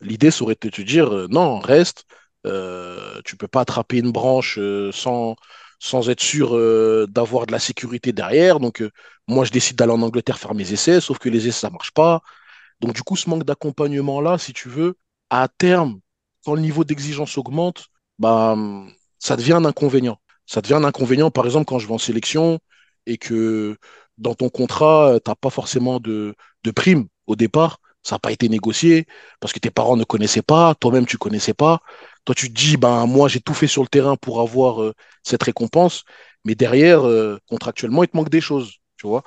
l'idée 0.00 0.30
serait 0.30 0.56
de 0.60 0.68
te 0.70 0.82
dire, 0.82 1.12
euh, 1.12 1.26
non, 1.28 1.58
reste, 1.58 2.04
euh, 2.46 3.20
tu 3.24 3.36
peux 3.36 3.48
pas 3.48 3.62
attraper 3.62 3.98
une 3.98 4.12
branche 4.12 4.58
euh, 4.58 4.92
sans, 4.92 5.36
sans 5.80 6.08
être 6.10 6.20
sûr 6.22 6.56
euh, 6.56 7.06
d'avoir 7.08 7.46
de 7.46 7.52
la 7.52 7.58
sécurité 7.58 8.12
derrière. 8.12 8.60
Donc, 8.60 8.82
euh, 8.82 8.90
moi, 9.28 9.44
je 9.44 9.50
décide 9.52 9.76
d'aller 9.76 9.92
en 9.92 10.02
Angleterre 10.02 10.38
faire 10.38 10.54
mes 10.54 10.72
essais, 10.72 11.00
sauf 11.00 11.18
que 11.18 11.28
les 11.28 11.48
essais, 11.48 11.60
ça 11.60 11.70
marche 11.70 11.92
pas. 11.92 12.22
Donc, 12.80 12.94
du 12.94 13.02
coup, 13.02 13.16
ce 13.16 13.28
manque 13.30 13.44
d'accompagnement-là, 13.44 14.38
si 14.38 14.52
tu 14.52 14.68
veux, 14.68 14.96
à 15.30 15.48
terme, 15.48 16.00
quand 16.44 16.54
le 16.54 16.60
niveau 16.62 16.84
d'exigence 16.84 17.38
augmente, 17.38 17.86
bah, 18.18 18.56
ça 19.18 19.36
devient 19.36 19.54
un 19.54 19.64
inconvénient. 19.64 20.18
Ça 20.46 20.60
devient 20.60 20.74
un 20.74 20.84
inconvénient, 20.84 21.30
par 21.30 21.44
exemple, 21.46 21.66
quand 21.66 21.78
je 21.78 21.86
vais 21.88 21.94
en 21.94 21.98
sélection 21.98 22.58
et 23.06 23.18
que 23.18 23.76
dans 24.18 24.34
ton 24.34 24.48
contrat, 24.48 25.18
tu 25.24 25.30
n'as 25.30 25.34
pas 25.34 25.50
forcément 25.50 26.00
de, 26.00 26.34
de 26.64 26.70
prime 26.70 27.08
au 27.26 27.36
départ. 27.36 27.80
Ça 28.06 28.14
n'a 28.16 28.18
pas 28.20 28.32
été 28.32 28.48
négocié 28.48 29.06
parce 29.40 29.52
que 29.52 29.58
tes 29.58 29.70
parents 29.70 29.96
ne 29.96 30.04
connaissaient 30.04 30.42
pas, 30.42 30.74
toi-même 30.76 31.06
tu 31.06 31.18
connaissais 31.18 31.54
pas. 31.54 31.80
Toi, 32.24 32.34
tu 32.34 32.48
te 32.48 32.54
dis, 32.54 32.76
ben, 32.76 33.06
moi, 33.06 33.28
j'ai 33.28 33.40
tout 33.40 33.54
fait 33.54 33.66
sur 33.66 33.82
le 33.82 33.88
terrain 33.88 34.16
pour 34.16 34.40
avoir 34.40 34.82
euh, 34.82 34.94
cette 35.22 35.42
récompense, 35.42 36.04
mais 36.44 36.54
derrière, 36.54 37.06
euh, 37.06 37.38
contractuellement, 37.48 38.02
il 38.04 38.08
te 38.08 38.16
manque 38.16 38.30
des 38.30 38.40
choses, 38.40 38.72
tu 38.96 39.06
vois. 39.06 39.22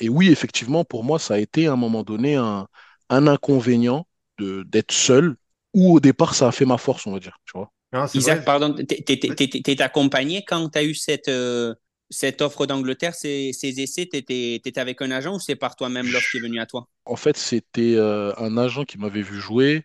Et 0.00 0.08
oui, 0.08 0.30
effectivement, 0.30 0.84
pour 0.84 1.04
moi, 1.04 1.18
ça 1.18 1.34
a 1.34 1.38
été 1.38 1.66
à 1.66 1.72
un 1.72 1.76
moment 1.76 2.02
donné 2.02 2.36
un, 2.36 2.66
un 3.10 3.26
inconvénient 3.26 4.06
de, 4.38 4.64
d'être 4.64 4.92
seul, 4.92 5.36
ou 5.74 5.94
au 5.96 6.00
départ, 6.00 6.34
ça 6.34 6.48
a 6.48 6.52
fait 6.52 6.64
ma 6.64 6.78
force, 6.78 7.06
on 7.06 7.12
va 7.12 7.20
dire, 7.20 7.38
tu 7.46 7.58
vois. 7.58 7.70
Isaac, 8.14 8.38
vrai. 8.38 8.44
pardon, 8.44 8.74
t'es 8.74 9.82
accompagné 9.82 10.44
quand 10.44 10.68
tu 10.68 10.78
as 10.78 10.84
eu 10.84 10.94
cette, 10.94 11.28
euh, 11.28 11.74
cette 12.10 12.42
offre 12.42 12.66
d'Angleterre, 12.66 13.14
ces, 13.14 13.52
ces 13.52 13.80
essais, 13.80 14.06
tu 14.06 14.16
étais, 14.18 14.78
avec 14.78 15.02
un 15.02 15.10
agent 15.10 15.34
ou 15.36 15.40
c'est 15.40 15.56
par 15.56 15.76
toi-même 15.76 16.10
l'offre 16.10 16.28
qui 16.30 16.38
est 16.38 16.40
venue 16.40 16.60
à 16.60 16.66
toi? 16.66 16.88
En 17.04 17.16
fait, 17.16 17.36
c'était 17.36 17.94
euh, 17.96 18.32
un 18.36 18.56
agent 18.56 18.84
qui 18.84 18.98
m'avait 18.98 19.22
vu 19.22 19.40
jouer, 19.40 19.84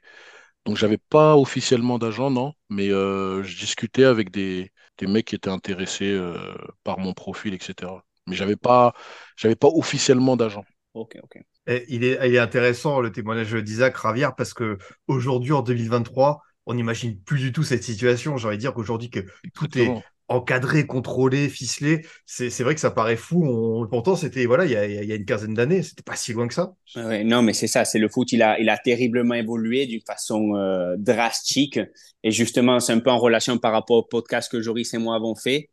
donc 0.66 0.78
j'avais 0.78 0.98
pas 0.98 1.38
officiellement 1.38 2.00
d'agent, 2.00 2.32
non, 2.32 2.54
mais 2.70 2.90
euh, 2.92 3.44
je 3.44 3.58
discutais 3.58 4.06
avec 4.06 4.32
des, 4.32 4.72
des 4.98 5.08
mecs 5.08 5.26
qui 5.28 5.36
étaient 5.36 5.50
intéressés 5.50 6.12
euh, 6.12 6.38
par 6.84 7.00
mon 7.00 7.14
profil, 7.14 7.54
etc. 7.54 8.06
Mais 8.28 8.36
j'avais 8.36 8.56
pas, 8.56 8.94
j'avais 9.38 9.56
pas 9.56 9.68
officiellement 9.68 10.38
d'agent. 10.38 10.66
Ok, 10.94 11.18
ok. 11.24 11.40
Et 11.68 11.86
il 11.90 12.04
est, 12.04 12.20
il 12.28 12.36
est 12.36 12.40
intéressant 12.40 13.02
le 13.02 13.12
témoignage 13.12 13.54
d'Isaac 13.54 13.96
Ravière 13.96 14.36
parce 14.36 14.54
que 14.54 14.78
aujourd'hui, 15.08 15.54
en 15.54 15.62
2023, 15.62 16.42
on 16.66 16.74
n'imagine 16.74 17.20
plus 17.22 17.40
du 17.40 17.52
tout 17.52 17.64
cette 17.64 17.84
situation. 17.84 18.38
J'ai 18.38 18.48
envie 18.48 18.58
de 18.58 18.62
dire 18.62 18.74
qu'aujourd'hui, 18.74 19.10
que 19.10 19.20
tout 19.54 19.78
est. 19.78 19.92
encadré, 20.32 20.88
contrôlé, 20.88 21.50
ficelé, 21.50 22.06
c'est 22.26 22.64
vrai 22.64 22.74
que 22.74 22.82
ça 22.82 22.92
paraît 22.92 23.18
fou. 23.18 23.46
On, 23.46 23.88
pourtant, 23.88 24.16
c'était 24.16 24.46
voilà, 24.46 24.66
il 24.66 24.72
y 24.72 24.76
a, 24.76 24.86
il 24.86 25.08
y 25.08 25.12
a 25.12 25.16
une 25.16 25.26
quinzaine 25.26 25.54
d'années, 25.54 25.84
c'était 25.84 26.04
pas 26.04 26.16
si 26.16 26.34
loin 26.34 26.48
que 26.48 26.54
ça. 26.54 26.74
Ouais, 26.96 27.24
non, 27.24 27.42
mais 27.42 27.54
c'est 27.54 27.68
ça, 27.68 27.86
c'est 27.86 28.00
le 28.00 28.10
foot, 28.10 28.32
il 28.32 28.42
a, 28.42 28.60
il 28.60 28.70
a 28.70 28.78
terriblement 28.78 29.36
évolué 29.36 29.86
d'une 29.86 30.02
façon 30.02 30.56
euh, 30.56 30.96
drastique. 30.98 31.80
Et 32.24 32.32
justement, 32.32 32.80
c'est 32.80 32.94
un 32.94 33.00
peu 33.00 33.12
en 33.12 33.20
relation 33.20 33.58
par 33.58 33.72
rapport 33.72 33.98
au 33.98 34.04
podcast 34.04 34.52
que 34.52 34.62
Joris 34.62 34.94
et 34.94 34.98
moi 34.98 35.16
avons 35.16 35.36
fait 35.36 35.70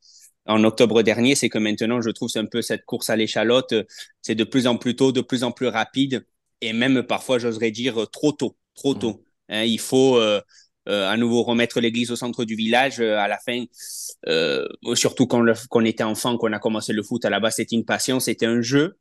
en 0.46 0.64
octobre 0.64 1.02
dernier, 1.02 1.34
c'est 1.34 1.50
que 1.50 1.58
maintenant, 1.58 2.00
je 2.00 2.10
trouve, 2.10 2.30
c'est 2.30 2.38
un 2.38 2.46
peu 2.46 2.62
cette 2.62 2.84
course 2.86 3.10
à 3.10 3.16
l'échalote, 3.16 3.74
c'est 4.22 4.34
de 4.34 4.44
plus 4.44 4.66
en 4.66 4.78
plus 4.78 4.96
tôt, 4.96 5.12
de 5.12 5.20
plus 5.20 5.44
en 5.44 5.52
plus 5.52 5.68
rapide, 5.68 6.24
et 6.62 6.72
même 6.72 7.02
parfois, 7.02 7.38
j'oserais 7.38 7.70
dire, 7.70 8.08
trop 8.10 8.32
tôt, 8.32 8.56
trop 8.74 8.94
tôt. 8.94 9.22
Hein, 9.50 9.64
il 9.64 9.78
faut 9.78 10.16
euh, 10.16 10.40
euh, 10.40 10.40
à 10.88 11.16
nouveau 11.16 11.42
remettre 11.42 11.80
l'église 11.80 12.10
au 12.10 12.16
centre 12.16 12.44
du 12.44 12.54
village. 12.54 13.00
Euh, 13.00 13.18
à 13.18 13.28
la 13.28 13.38
fin, 13.38 13.64
euh, 14.26 14.66
surtout 14.94 15.26
quand, 15.26 15.40
le, 15.40 15.54
quand 15.68 15.82
on 15.82 15.84
était 15.84 16.04
enfant, 16.04 16.36
qu'on 16.36 16.52
a 16.52 16.58
commencé 16.58 16.92
le 16.92 17.02
foot, 17.02 17.24
à 17.24 17.30
la 17.30 17.40
base, 17.40 17.56
c'était 17.56 17.76
une 17.76 17.84
passion, 17.84 18.20
c'était 18.20 18.46
un 18.46 18.60
jeu. 18.60 18.96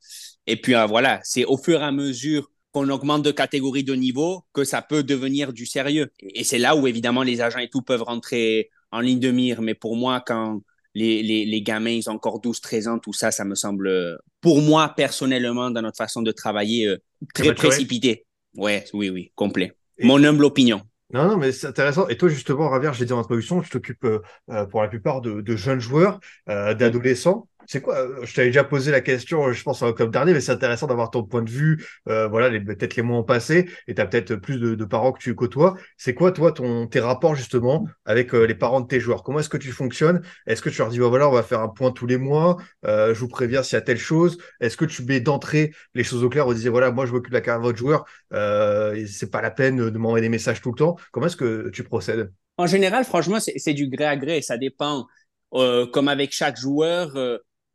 Et 0.45 0.55
puis 0.59 0.75
euh, 0.75 0.85
voilà, 0.85 1.19
c'est 1.23 1.45
au 1.45 1.57
fur 1.57 1.81
et 1.81 1.83
à 1.83 1.91
mesure 1.91 2.49
qu'on 2.71 2.89
augmente 2.89 3.23
de 3.23 3.31
catégorie 3.31 3.83
de 3.83 3.93
niveau 3.95 4.43
que 4.53 4.63
ça 4.63 4.81
peut 4.81 5.03
devenir 5.03 5.53
du 5.53 5.65
sérieux. 5.65 6.11
Et 6.21 6.43
c'est 6.43 6.59
là 6.59 6.75
où 6.75 6.87
évidemment 6.87 7.23
les 7.23 7.41
agents 7.41 7.59
et 7.59 7.69
tout 7.69 7.81
peuvent 7.81 8.03
rentrer 8.03 8.69
en 8.91 8.99
ligne 8.99 9.19
de 9.19 9.31
mire. 9.31 9.61
Mais 9.61 9.73
pour 9.73 9.95
moi, 9.95 10.23
quand 10.25 10.61
les, 10.93 11.21
les, 11.21 11.45
les 11.45 11.61
gamins, 11.61 11.91
ils 11.91 12.09
ont 12.09 12.13
encore 12.13 12.39
12, 12.39 12.59
13 12.59 12.87
ans, 12.87 12.99
tout 12.99 13.13
ça, 13.13 13.31
ça 13.31 13.45
me 13.45 13.55
semble, 13.55 14.19
pour 14.41 14.61
moi 14.61 14.93
personnellement, 14.95 15.69
dans 15.69 15.81
notre 15.81 15.97
façon 15.97 16.21
de 16.21 16.31
travailler, 16.31 16.87
euh, 16.87 16.97
très 17.33 17.53
précipité. 17.53 18.25
Ouais, 18.55 18.85
oui, 18.93 19.09
oui, 19.09 19.31
complet. 19.35 19.73
Et... 19.97 20.05
Mon 20.05 20.23
humble 20.23 20.45
opinion. 20.45 20.81
Non, 21.13 21.25
non, 21.27 21.37
mais 21.37 21.53
c'est 21.53 21.67
intéressant. 21.67 22.07
Et 22.09 22.17
toi, 22.17 22.27
justement, 22.27 22.67
Ravière, 22.69 22.93
j'ai 22.93 23.05
dit 23.05 23.13
en 23.13 23.19
introduction, 23.19 23.61
tu 23.61 23.69
t'occupes 23.69 24.03
euh, 24.05 24.65
pour 24.65 24.81
la 24.81 24.89
plupart 24.89 25.21
de, 25.21 25.39
de 25.41 25.55
jeunes 25.55 25.79
joueurs, 25.79 26.19
euh, 26.49 26.73
d'adolescents. 26.73 27.47
C'est 27.67 27.81
quoi 27.81 27.97
euh, 27.97 28.25
Je 28.25 28.33
t'avais 28.33 28.47
déjà 28.47 28.63
posé 28.63 28.91
la 28.91 29.01
question, 29.01 29.51
je 29.51 29.61
pense, 29.61 29.81
en 29.81 29.87
octobre 29.87 30.09
dernier, 30.09 30.33
mais 30.33 30.39
c'est 30.39 30.53
intéressant 30.53 30.87
d'avoir 30.87 31.11
ton 31.11 31.23
point 31.23 31.41
de 31.41 31.49
vue. 31.49 31.85
Euh, 32.07 32.27
voilà, 32.27 32.49
peut-être 32.61 32.95
les 32.95 33.03
mois 33.03 33.17
ont 33.17 33.23
passé 33.23 33.69
et 33.87 33.93
tu 33.93 34.01
as 34.01 34.05
peut-être 34.05 34.35
plus 34.35 34.57
de, 34.57 34.73
de, 34.73 34.85
parents 34.85 35.11
que 35.11 35.19
tu 35.19 35.35
côtoies. 35.35 35.75
C'est 35.97 36.13
quoi, 36.13 36.31
toi, 36.31 36.53
ton, 36.53 36.87
tes 36.87 37.01
rapports 37.01 37.35
justement 37.35 37.85
avec 38.05 38.33
euh, 38.33 38.45
les 38.45 38.55
parents 38.55 38.79
de 38.79 38.87
tes 38.87 39.01
joueurs? 39.01 39.21
Comment 39.21 39.39
est-ce 39.39 39.49
que 39.49 39.57
tu 39.57 39.73
fonctionnes? 39.73 40.21
Est-ce 40.47 40.61
que 40.61 40.69
tu 40.69 40.77
leur 40.77 40.87
dis, 40.89 40.99
bah, 40.99 41.09
voilà, 41.09 41.27
on 41.27 41.33
va 41.33 41.43
faire 41.43 41.59
un 41.59 41.67
point 41.67 41.91
tous 41.91 42.07
les 42.07 42.17
mois 42.17 42.57
Je 42.85 43.19
vous 43.19 43.27
préviens 43.27 43.63
s'il 43.63 43.75
y 43.75 43.77
a 43.77 43.81
telle 43.81 43.97
chose. 43.97 44.37
Est-ce 44.61 44.77
que 44.77 44.85
tu 44.85 45.03
mets 45.03 45.19
d'entrée 45.19 45.73
les 45.93 46.05
choses 46.05 46.23
au 46.23 46.29
clair 46.29 46.47
On 46.47 46.53
disait, 46.53 46.69
voilà, 46.69 46.91
moi, 46.91 47.05
je 47.05 47.11
m'occupe 47.11 47.31
de 47.31 47.37
la 47.37 47.41
carrière 47.41 47.59
de 47.59 47.65
votre 47.65 47.77
joueur. 47.77 48.05
C'est 48.31 49.29
pas 49.29 49.41
la 49.41 49.51
peine 49.51 49.89
de 49.89 49.97
m'envoyer 49.97 50.21
des 50.21 50.29
messages 50.29 50.61
tout 50.61 50.71
le 50.71 50.77
temps. 50.77 50.95
Comment 51.11 51.27
est-ce 51.27 51.35
que 51.37 51.69
tu 51.69 51.83
procèdes? 51.83 52.31
En 52.57 52.65
général, 52.65 53.03
franchement, 53.03 53.39
c'est 53.39 53.73
du 53.73 53.89
gré 53.89 54.05
à 54.05 54.15
gré. 54.15 54.41
Ça 54.41 54.57
dépend. 54.57 55.05
comme 55.51 56.07
avec 56.07 56.33
chaque 56.33 56.57
joueur 56.57 57.17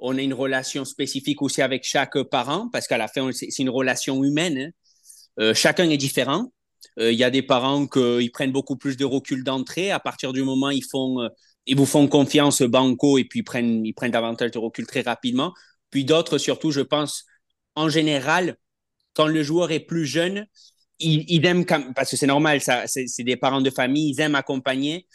on 0.02 0.18
a 0.18 0.20
une 0.20 0.34
relation 0.34 0.84
spécifique 0.84 1.40
aussi 1.42 1.62
avec 1.62 1.84
chaque 1.84 2.20
parent, 2.24 2.68
parce 2.72 2.88
qu'à 2.88 2.98
la 2.98 3.06
fin, 3.06 3.30
c'est 3.32 3.56
une 3.60 3.70
relation 3.70 4.22
humaine. 4.24 4.58
Hein. 4.58 4.70
Euh, 5.40 5.54
chacun 5.54 5.88
est 5.88 5.96
différent. 5.96 6.52
Euh, 6.98 7.12
il 7.12 7.18
y 7.18 7.24
a 7.24 7.30
des 7.30 7.42
parents 7.42 7.86
qui 7.86 8.28
prennent 8.30 8.50
beaucoup 8.50 8.76
plus 8.76 8.96
de 8.96 9.04
recul 9.04 9.44
d'entrée. 9.44 9.92
À 9.92 10.00
partir 10.00 10.32
du 10.32 10.42
moment 10.42 10.66
où 10.66 10.70
ils, 10.72 10.84
font, 10.84 11.22
euh, 11.22 11.28
vous 11.74 11.86
font 11.86 12.08
confiance 12.08 12.62
banco 12.62 13.16
et 13.16 13.24
puis 13.24 13.40
ils 13.40 13.44
prennent, 13.44 14.10
davantage 14.10 14.50
de 14.50 14.58
recul 14.58 14.86
très 14.86 15.02
rapidement. 15.02 15.54
Puis 15.90 16.04
d'autres, 16.04 16.36
surtout, 16.36 16.72
je 16.72 16.80
pense, 16.80 17.24
en 17.76 17.88
général, 17.88 18.56
quand 19.14 19.28
le 19.28 19.42
joueur 19.44 19.70
est 19.70 19.80
plus 19.80 20.04
jeune, 20.04 20.46
ils, 20.98 21.46
aiment, 21.46 21.64
parce 21.94 22.10
que 22.10 22.16
c'est 22.16 22.26
normal, 22.26 22.60
c'est 22.86 23.24
des 23.24 23.36
parents 23.36 23.60
de 23.60 23.70
famille, 23.70 24.10
ils 24.10 24.20
aiment 24.20 24.36
accompagner. 24.36 25.06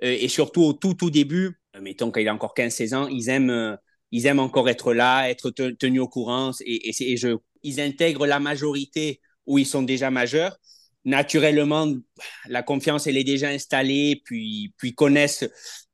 et 0.00 0.28
surtout 0.28 0.62
au 0.62 0.72
tout, 0.72 0.94
tout 0.94 1.10
début, 1.10 1.60
mettons 1.80 2.10
qu'il 2.10 2.26
a 2.28 2.34
encore 2.34 2.54
15-16 2.56 2.94
ans, 2.94 3.06
ils 3.08 3.28
aiment 3.28 3.78
ils 4.12 4.26
aiment 4.26 4.40
encore 4.40 4.68
être 4.68 4.94
là, 4.94 5.28
être 5.28 5.50
tenus 5.50 6.00
au 6.00 6.08
courant 6.08 6.52
et, 6.64 7.16
je, 7.16 7.36
ils 7.62 7.80
intègrent 7.80 8.26
la 8.26 8.40
majorité 8.40 9.20
où 9.46 9.58
ils 9.58 9.66
sont 9.66 9.82
déjà 9.82 10.10
majeurs. 10.10 10.56
Naturellement, 11.04 11.92
la 12.48 12.62
confiance, 12.62 13.06
elle 13.06 13.16
est 13.16 13.24
déjà 13.24 13.48
installée, 13.48 14.20
puis, 14.24 14.74
puis 14.76 14.92
connaissent 14.92 15.48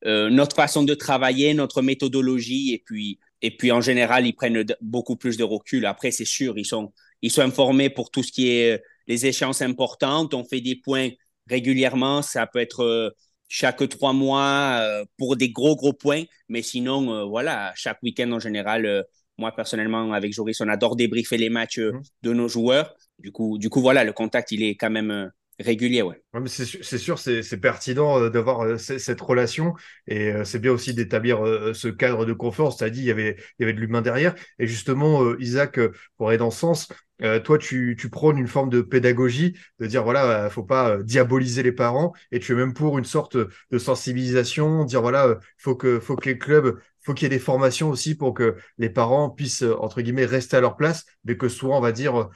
euh, 0.05 0.29
notre 0.29 0.55
façon 0.55 0.83
de 0.83 0.95
travailler, 0.95 1.53
notre 1.53 1.83
méthodologie, 1.83 2.73
et 2.73 2.81
puis, 2.83 3.19
et 3.43 3.55
puis 3.55 3.71
en 3.71 3.79
général, 3.79 4.25
ils 4.25 4.33
prennent 4.33 4.65
beaucoup 4.81 5.15
plus 5.15 5.37
de 5.37 5.43
recul. 5.43 5.85
Après, 5.85 6.09
c'est 6.09 6.25
sûr, 6.25 6.57
ils 6.57 6.65
sont, 6.65 6.93
ils 7.21 7.31
sont 7.31 7.41
informés 7.41 7.91
pour 7.91 8.09
tout 8.09 8.23
ce 8.23 8.31
qui 8.31 8.49
est 8.49 8.73
euh, 8.73 8.77
les 9.07 9.25
échéances 9.25 9.61
importantes. 9.61 10.33
On 10.33 10.45
fait 10.45 10.61
des 10.61 10.75
points 10.75 11.09
régulièrement. 11.47 12.21
Ça 12.21 12.47
peut 12.47 12.59
être 12.59 12.83
euh, 12.83 13.09
chaque 13.47 13.87
trois 13.89 14.13
mois 14.13 14.79
euh, 14.81 15.05
pour 15.17 15.35
des 15.35 15.49
gros, 15.49 15.75
gros 15.75 15.93
points. 15.93 16.23
Mais 16.49 16.61
sinon, 16.61 17.13
euh, 17.13 17.23
voilà, 17.25 17.71
chaque 17.75 18.01
week-end 18.01 18.31
en 18.31 18.39
général, 18.39 18.85
euh, 18.85 19.03
moi 19.37 19.51
personnellement, 19.51 20.11
avec 20.13 20.33
Joris, 20.33 20.59
on 20.61 20.67
adore 20.67 20.95
débriefer 20.95 21.37
les 21.37 21.49
matchs 21.49 21.79
mmh. 21.79 22.01
de 22.23 22.33
nos 22.33 22.47
joueurs. 22.47 22.95
Du 23.19 23.31
coup, 23.31 23.57
du 23.57 23.69
coup, 23.69 23.81
voilà, 23.81 24.03
le 24.03 24.13
contact, 24.13 24.51
il 24.51 24.63
est 24.63 24.75
quand 24.75 24.89
même 24.89 25.31
régulier, 25.59 26.01
ouais. 26.01 26.19
ouais 26.33 26.41
c'est 26.47 26.97
sûr, 26.97 27.19
c'est 27.19 27.61
pertinent 27.61 28.27
d'avoir 28.29 28.79
cette 28.79 29.21
relation 29.21 29.75
et 30.07 30.33
c'est 30.45 30.57
bien 30.57 30.71
aussi 30.71 30.95
d'établir 30.95 31.39
ce 31.75 31.87
cadre 31.89 32.25
de 32.25 32.33
confiance. 32.33 32.77
Tu 32.77 32.83
as 32.83 32.89
dit, 32.89 33.01
il 33.01 33.05
y 33.05 33.11
avait, 33.11 33.37
il 33.37 33.61
y 33.61 33.63
avait 33.63 33.73
de 33.73 33.79
l'humain 33.79 34.01
derrière. 34.01 34.33
Et 34.57 34.65
justement, 34.65 35.37
Isaac, 35.37 35.79
pour 36.17 36.29
aller 36.29 36.39
dans 36.39 36.49
ce 36.49 36.59
sens, 36.59 36.87
euh, 37.23 37.39
toi, 37.39 37.57
tu, 37.57 37.95
prônes 38.11 38.37
une 38.37 38.47
forme 38.47 38.69
de 38.69 38.81
pédagogie, 38.81 39.55
de 39.79 39.85
dire 39.87 40.03
voilà, 40.03 40.49
faut 40.49 40.63
pas 40.63 40.89
euh, 40.89 41.03
diaboliser 41.03 41.63
les 41.63 41.71
parents, 41.71 42.13
et 42.31 42.39
tu 42.39 42.51
es 42.51 42.55
même 42.55 42.73
pour 42.73 42.97
une 42.97 43.05
sorte 43.05 43.37
de 43.37 43.77
sensibilisation, 43.77 44.83
dire 44.83 45.01
voilà, 45.01 45.27
euh, 45.27 45.35
faut 45.57 45.75
que, 45.75 45.99
faut 45.99 46.15
que 46.15 46.29
les 46.29 46.37
clubs, 46.37 46.79
faut 47.01 47.13
qu'il 47.13 47.23
y 47.23 47.27
ait 47.27 47.37
des 47.37 47.39
formations 47.39 47.89
aussi 47.89 48.15
pour 48.15 48.33
que 48.33 48.57
les 48.77 48.89
parents 48.89 49.29
puissent 49.29 49.63
entre 49.63 50.01
guillemets 50.01 50.25
rester 50.25 50.57
à 50.57 50.61
leur 50.61 50.75
place, 50.75 51.05
mais 51.25 51.37
que 51.37 51.49
soit, 51.49 51.75
on 51.75 51.81
va 51.81 51.91
dire, 51.91 52.29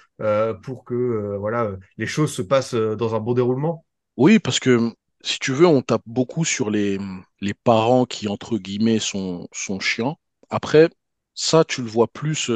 pour 0.61 0.83
que 0.83 1.37
voilà, 1.39 1.71
les 1.97 2.05
choses 2.05 2.33
se 2.33 2.41
passent 2.41 2.73
dans 2.73 3.15
un 3.15 3.21
bon 3.21 3.33
déroulement. 3.33 3.85
Oui, 4.17 4.39
parce 4.39 4.59
que 4.59 4.91
si 5.21 5.39
tu 5.39 5.53
veux, 5.53 5.65
on 5.65 5.81
tape 5.81 6.01
beaucoup 6.05 6.43
sur 6.43 6.69
les, 6.69 6.99
les 7.39 7.53
parents 7.53 8.05
qui 8.05 8.27
entre 8.27 8.57
guillemets 8.57 8.99
sont, 8.99 9.47
sont 9.53 9.79
chiants. 9.79 10.19
Après, 10.49 10.89
ça, 11.33 11.63
tu 11.63 11.81
le 11.81 11.87
vois 11.87 12.07
plus 12.07 12.49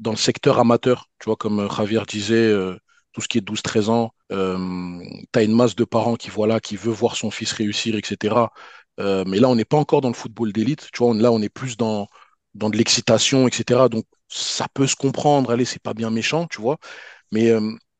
dans 0.00 0.10
le 0.12 0.16
secteur 0.16 0.58
amateur, 0.58 1.08
tu 1.18 1.26
vois, 1.26 1.36
comme 1.36 1.60
euh, 1.60 1.68
Javier 1.70 2.00
disait, 2.08 2.34
euh, 2.34 2.76
tout 3.12 3.20
ce 3.20 3.28
qui 3.28 3.38
est 3.38 3.40
12-13 3.42 3.90
ans, 3.90 4.12
euh, 4.32 5.00
tu 5.32 5.38
as 5.38 5.42
une 5.42 5.54
masse 5.54 5.76
de 5.76 5.84
parents 5.84 6.16
qui, 6.16 6.30
voilà, 6.30 6.60
qui 6.60 6.76
veut 6.76 6.92
voir 6.92 7.16
son 7.16 7.30
fils 7.30 7.52
réussir, 7.52 7.96
etc. 7.96 8.52
mais 8.98 9.38
là, 9.40 9.48
on 9.48 9.54
n'est 9.56 9.64
pas 9.64 9.78
encore 9.78 10.00
dans 10.02 10.08
le 10.08 10.14
football 10.14 10.52
d'élite, 10.52 10.88
tu 10.92 11.02
vois, 11.02 11.14
là, 11.14 11.32
on 11.32 11.40
est 11.42 11.48
plus 11.48 11.76
dans, 11.76 12.06
dans 12.54 12.70
de 12.70 12.76
l'excitation, 12.76 13.48
etc. 13.48 13.88
Donc, 13.88 14.04
ça 14.28 14.66
peut 14.72 14.86
se 14.86 14.94
comprendre, 14.96 15.50
allez, 15.50 15.64
c'est 15.64 15.82
pas 15.82 15.94
bien 15.94 16.10
méchant, 16.10 16.46
tu 16.46 16.60
vois. 16.60 16.78
Mais 17.32 17.52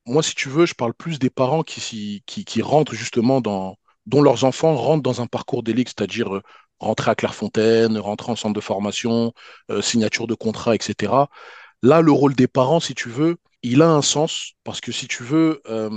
moi, 0.07 0.23
si 0.23 0.35
tu 0.35 0.49
veux, 0.51 0.67
je 0.67 0.75
parle 0.75 0.95
plus 0.95 1.19
des 1.19 1.31
parents 1.31 1.63
qui, 1.63 2.23
qui, 2.27 2.45
qui 2.45 2.63
rentrent 2.63 2.95
justement 2.95 3.41
dans, 3.41 3.77
dont 4.07 4.23
leurs 4.23 4.45
enfants 4.45 4.77
rentrent 4.77 5.03
dans 5.03 5.23
un 5.23 5.27
parcours 5.27 5.63
d'élite, 5.63 5.89
c'est-à-dire 5.89 6.43
rentrer 6.81 7.11
à 7.11 7.15
Clairefontaine, 7.15 7.99
rentrer 7.99 8.33
en 8.33 8.37
centre 8.37 8.55
de 8.55 8.61
formation, 8.61 9.33
signature 9.83 10.27
de 10.27 10.35
contrat, 10.35 10.75
etc. 10.75 11.29
Là, 11.83 12.03
le 12.03 12.13
rôle 12.13 12.35
des 12.35 12.47
parents, 12.47 12.81
si 12.81 12.95
tu 12.95 13.09
veux, 13.09 13.37
il 13.63 13.83
a 13.83 13.91
un 13.91 14.03
sens 14.03 14.53
parce 14.65 14.81
que 14.81 14.93
si 14.93 15.07
tu 15.09 15.23
veux, 15.23 15.61
euh, 15.69 15.91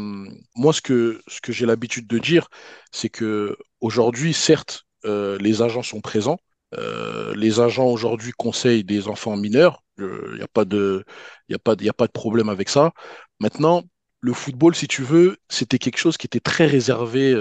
moi, 0.55 0.73
ce 0.73 0.81
que, 0.81 1.21
j'ai 1.49 1.65
l'habitude 1.65 2.07
de 2.07 2.19
dire, 2.19 2.47
c'est 2.91 3.09
que 3.09 3.57
aujourd'hui, 3.81 4.33
certes, 4.33 4.83
euh, 5.05 5.37
les 5.39 5.61
agents 5.61 5.83
sont 5.83 6.01
présents. 6.01 6.37
Euh, 6.77 7.33
les 7.35 7.59
agents 7.59 7.85
aujourd'hui 7.85 8.31
conseillent 8.31 8.83
des 8.83 9.07
enfants 9.07 9.37
mineurs. 9.37 9.83
Il 9.97 10.05
n'y 10.35 10.41
a, 10.41 10.45
a 10.45 10.47
pas 10.47 10.65
de 10.65 12.11
problème 12.13 12.49
avec 12.49 12.69
ça. 12.69 12.91
Maintenant, 13.39 13.83
le 14.21 14.33
football, 14.33 14.73
si 14.75 14.87
tu 14.87 15.03
veux, 15.03 15.37
c'était 15.49 15.77
quelque 15.77 15.97
chose 15.97 16.17
qui 16.17 16.25
était 16.27 16.39
très 16.39 16.65
réservé 16.65 17.35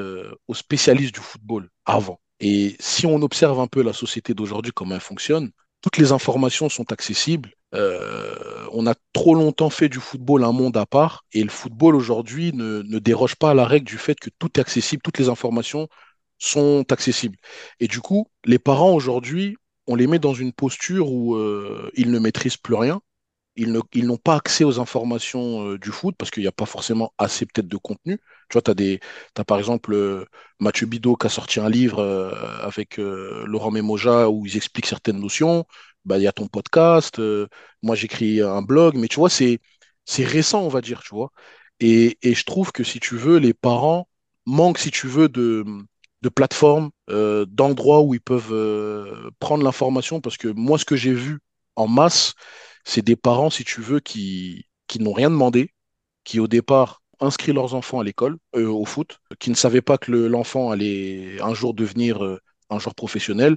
aux 0.49 0.55
spécialistes 0.55 1.15
du 1.15 1.21
football 1.21 1.71
avant. 1.87 2.21
Et 2.41 2.77
si 2.81 3.07
on 3.07 3.23
observe 3.23 3.61
un 3.61 3.69
peu 3.69 3.83
la 3.83 3.93
société 3.93 4.35
d'aujourd'hui, 4.35 4.73
comment 4.75 4.97
elle 4.97 5.01
fonctionne, 5.01 5.51
toutes 5.81 5.97
les 5.97 6.13
informations 6.13 6.69
sont 6.69 6.93
accessibles. 6.93 7.53
Euh, 7.75 8.67
on 8.73 8.87
a 8.87 8.95
trop 9.13 9.35
longtemps 9.35 9.71
fait 9.71 9.89
du 9.89 9.99
football 9.99 10.45
un 10.45 10.53
monde 10.53 10.77
à 10.77 10.87
part 10.87 11.25
et 11.33 11.43
le 11.43 11.49
football 11.51 11.97
aujourd'hui 11.97 12.53
ne, 12.53 12.83
déroge 12.99 13.37
pas 13.37 13.51
à 13.51 13.55
la 13.55 13.67
règle 13.67 13.87
du 13.87 13.99
fait 13.99 14.19
que 14.19 14.31
tout 14.39 14.51
est 14.59 14.61
accessible, 14.61 15.03
toutes 15.03 15.19
les 15.19 15.29
informations 15.29 15.89
sont 16.39 16.85
accessibles. 16.91 17.39
Et 17.81 17.89
du 17.89 18.01
coup, 18.01 18.29
les 18.45 18.59
parents 18.59 18.93
aujourd'hui, 18.93 19.57
on 19.87 19.95
les 19.95 20.07
met 20.07 20.19
dans 20.19 20.35
une 20.35 20.53
posture 20.53 21.11
où 21.13 21.35
euh, 21.37 21.91
ils 21.95 22.11
ne 22.11 22.19
maîtrisent 22.19 22.57
plus 22.57 22.75
rien 22.75 23.01
ils, 23.57 24.07
n'ont 24.07 24.17
pas 24.17 24.37
accès 24.37 24.65
aux 24.65 24.81
informations 24.81 25.67
euh, 25.69 25.79
du 25.79 25.91
foot 25.91 26.15
parce 26.17 26.31
qu'il 26.31 26.43
n'y 26.43 26.49
a 26.49 26.53
pas 26.53 26.67
forcément 26.67 27.13
assez 27.19 27.47
peut-être 27.47 27.69
de 27.69 27.77
contenu. 27.77 28.19
Tu 28.49 28.55
vois, 28.55 28.63
tu 28.63 28.71
as, 28.71 28.75
des, 28.75 29.01
as 29.37 29.45
par 29.45 29.59
exemple 29.59 29.93
euh, 29.95 30.25
Mathieu 30.59 30.87
Bidot 30.87 31.17
qui 31.17 31.27
a 31.27 31.31
sorti 31.31 31.61
un 31.61 31.69
livre 31.69 31.99
euh, 32.01 32.33
avec 32.63 32.97
Laurent 32.99 33.71
Memoja 33.71 34.29
où 34.31 34.47
ils 34.47 34.57
expliquent 34.57 34.87
certaines 34.87 35.21
notions. 35.21 35.67
Bah, 36.05 36.19
y 36.19 36.27
a 36.27 36.33
ton 36.33 36.49
podcast, 36.49 37.21
moi 37.83 37.95
j'écris 37.95 38.41
un 38.41 38.63
blog, 38.63 38.97
mais 38.97 39.09
tu 39.09 39.17
vois, 39.17 39.31
c'est, 39.31 39.61
c'est 40.05 40.25
récent, 40.25 40.63
on 40.63 40.69
va 40.69 40.81
dire, 40.81 41.03
tu 41.03 41.15
vois. 41.15 41.31
Et, 41.81 42.19
et, 42.23 42.35
je 42.35 42.45
trouve 42.45 42.73
que 42.73 42.85
si 42.85 43.01
tu 43.01 43.17
veux, 43.17 43.39
les 43.39 43.55
parents 43.55 44.09
manquent, 44.47 44.79
si 44.79 44.91
tu 44.91 45.07
veux, 45.09 45.29
de, 45.29 45.65
de 46.23 46.29
plateformes, 46.29 46.91
d'endroits 47.09 48.03
où 48.03 48.15
ils 48.15 48.21
peuvent 48.21 49.31
prendre 49.39 49.65
l'information 49.65 50.21
parce 50.21 50.37
que 50.37 50.49
moi, 50.49 50.79
ce 50.79 50.85
que 50.85 50.97
j'ai 50.97 51.13
vu 51.15 51.41
en 51.77 51.87
masse, 51.89 52.35
c'est 52.85 53.03
des 53.03 53.17
parents, 53.17 53.51
si 53.51 53.65
tu 53.65 53.81
veux, 53.81 54.01
qui, 54.01 54.67
qui 54.87 55.01
n'ont 55.01 55.13
rien 55.13 55.31
demandé, 55.31 55.73
qui 56.25 56.41
au 56.41 56.49
départ 56.49 57.03
inscrit 57.21 57.53
leurs 57.53 57.75
enfants 57.75 58.01
à 58.01 58.05
l'école, 58.05 58.37
euh, 58.57 58.67
au 58.67 58.85
foot, 58.85 59.21
qui 59.39 59.51
ne 59.51 59.55
savaient 59.55 59.83
pas 59.83 59.99
que 59.99 60.13
l'enfant 60.13 60.71
allait 60.71 61.41
un 61.41 61.55
jour 61.55 61.75
devenir 61.75 62.25
euh, 62.25 62.41
un 62.71 62.79
joueur 62.79 62.95
professionnel, 62.95 63.57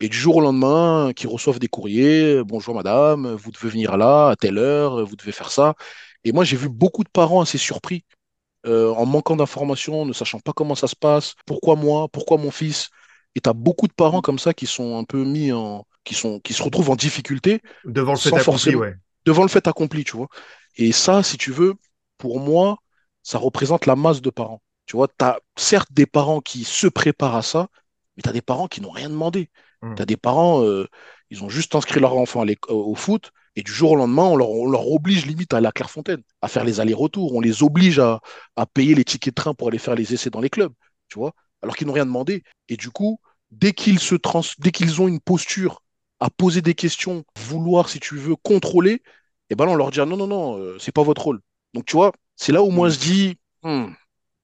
et 0.00 0.08
du 0.08 0.16
jour 0.16 0.36
au 0.36 0.40
lendemain, 0.40 1.12
qui 1.14 1.26
reçoivent 1.26 1.58
des 1.58 1.68
courriers, 1.68 2.42
bonjour 2.44 2.74
madame, 2.74 3.34
vous 3.34 3.50
devez 3.50 3.68
venir 3.68 3.96
là 3.96 4.28
à 4.30 4.36
telle 4.36 4.58
heure, 4.58 5.04
vous 5.04 5.16
devez 5.16 5.32
faire 5.32 5.50
ça. 5.50 5.74
Et 6.24 6.32
moi, 6.32 6.44
j'ai 6.44 6.56
vu 6.56 6.68
beaucoup 6.68 7.04
de 7.04 7.08
parents 7.08 7.40
assez 7.40 7.58
surpris, 7.58 8.04
euh, 8.66 8.92
en 8.94 9.06
manquant 9.06 9.36
d'informations, 9.36 10.06
ne 10.06 10.12
sachant 10.12 10.40
pas 10.40 10.52
comment 10.52 10.74
ça 10.74 10.88
se 10.88 10.96
passe, 10.96 11.34
pourquoi 11.46 11.76
moi, 11.76 12.08
pourquoi 12.08 12.38
mon 12.38 12.50
fils? 12.50 12.88
Et 13.34 13.40
tu 13.40 13.48
as 13.48 13.52
beaucoup 13.52 13.88
de 13.88 13.92
parents 13.92 14.20
comme 14.20 14.38
ça 14.38 14.54
qui 14.54 14.66
sont 14.66 14.98
un 14.98 15.04
peu 15.04 15.24
mis 15.24 15.52
en, 15.52 15.86
qui, 16.04 16.14
sont, 16.14 16.40
qui 16.40 16.54
se 16.54 16.62
retrouvent 16.62 16.90
en 16.90 16.96
difficulté. 16.96 17.60
Devant 17.84 18.12
le 18.12 18.18
fait 18.18 18.34
accompli, 18.34 18.74
ouais. 18.74 18.94
Devant 19.26 19.42
le 19.42 19.48
fait 19.48 19.66
accompli, 19.66 20.04
tu 20.04 20.16
vois. 20.16 20.28
Et 20.76 20.92
ça, 20.92 21.22
si 21.22 21.36
tu 21.36 21.50
veux, 21.50 21.74
pour 22.18 22.40
moi, 22.40 22.78
ça 23.22 23.38
représente 23.38 23.86
la 23.86 23.96
masse 23.96 24.20
de 24.20 24.30
parents. 24.30 24.62
Tu 24.86 24.96
vois, 24.96 25.08
tu 25.08 25.24
as 25.24 25.40
certes 25.56 25.92
des 25.92 26.06
parents 26.06 26.40
qui 26.40 26.64
se 26.64 26.86
préparent 26.86 27.36
à 27.36 27.42
ça, 27.42 27.68
mais 28.16 28.22
tu 28.22 28.28
as 28.28 28.32
des 28.32 28.42
parents 28.42 28.68
qui 28.68 28.80
n'ont 28.80 28.90
rien 28.90 29.08
demandé. 29.08 29.50
Hmm. 29.84 29.94
Tu 29.94 30.02
as 30.02 30.06
des 30.06 30.16
parents, 30.16 30.64
euh, 30.64 30.86
ils 31.30 31.44
ont 31.44 31.50
juste 31.50 31.74
inscrit 31.74 32.00
leur 32.00 32.16
enfant 32.16 32.44
au 32.68 32.94
foot, 32.94 33.32
et 33.56 33.62
du 33.62 33.70
jour 33.70 33.92
au 33.92 33.96
lendemain, 33.96 34.24
on 34.24 34.36
leur, 34.36 34.50
on 34.50 34.68
leur 34.68 34.90
oblige 34.90 35.26
limite 35.26 35.52
à 35.52 35.58
aller 35.58 35.66
à 35.66 35.72
Clairefontaine, 35.72 36.22
à 36.40 36.48
faire 36.48 36.64
les 36.64 36.80
allers-retours. 36.80 37.34
On 37.34 37.40
les 37.40 37.62
oblige 37.62 37.98
à, 37.98 38.20
à, 38.56 38.66
payer 38.66 38.94
les 38.94 39.04
tickets 39.04 39.36
de 39.36 39.42
train 39.42 39.54
pour 39.54 39.68
aller 39.68 39.78
faire 39.78 39.94
les 39.94 40.14
essais 40.14 40.30
dans 40.30 40.40
les 40.40 40.50
clubs, 40.50 40.72
tu 41.08 41.18
vois, 41.18 41.32
alors 41.62 41.76
qu'ils 41.76 41.86
n'ont 41.86 41.92
rien 41.92 42.06
demandé. 42.06 42.42
Et 42.68 42.76
du 42.76 42.90
coup, 42.90 43.20
dès 43.50 43.72
qu'ils 43.72 44.00
se 44.00 44.14
trans 44.14 44.40
dès 44.58 44.72
qu'ils 44.72 45.00
ont 45.02 45.06
une 45.08 45.20
posture 45.20 45.82
à 46.18 46.30
poser 46.30 46.62
des 46.62 46.74
questions, 46.74 47.24
vouloir, 47.38 47.88
si 47.90 48.00
tu 48.00 48.16
veux, 48.16 48.36
contrôler, 48.36 49.02
et 49.50 49.54
ben 49.54 49.66
là, 49.66 49.72
on 49.72 49.76
leur 49.76 49.90
dit 49.90 49.98
non, 49.98 50.16
non, 50.16 50.26
non, 50.26 50.58
euh, 50.58 50.78
c'est 50.78 50.92
pas 50.92 51.02
votre 51.02 51.22
rôle. 51.22 51.40
Donc, 51.74 51.84
tu 51.84 51.96
vois, 51.96 52.12
c'est 52.36 52.52
là 52.52 52.62
où 52.62 52.70
moi 52.70 52.88
je 52.88 52.98
dis, 52.98 53.38
hmm, 53.62 53.88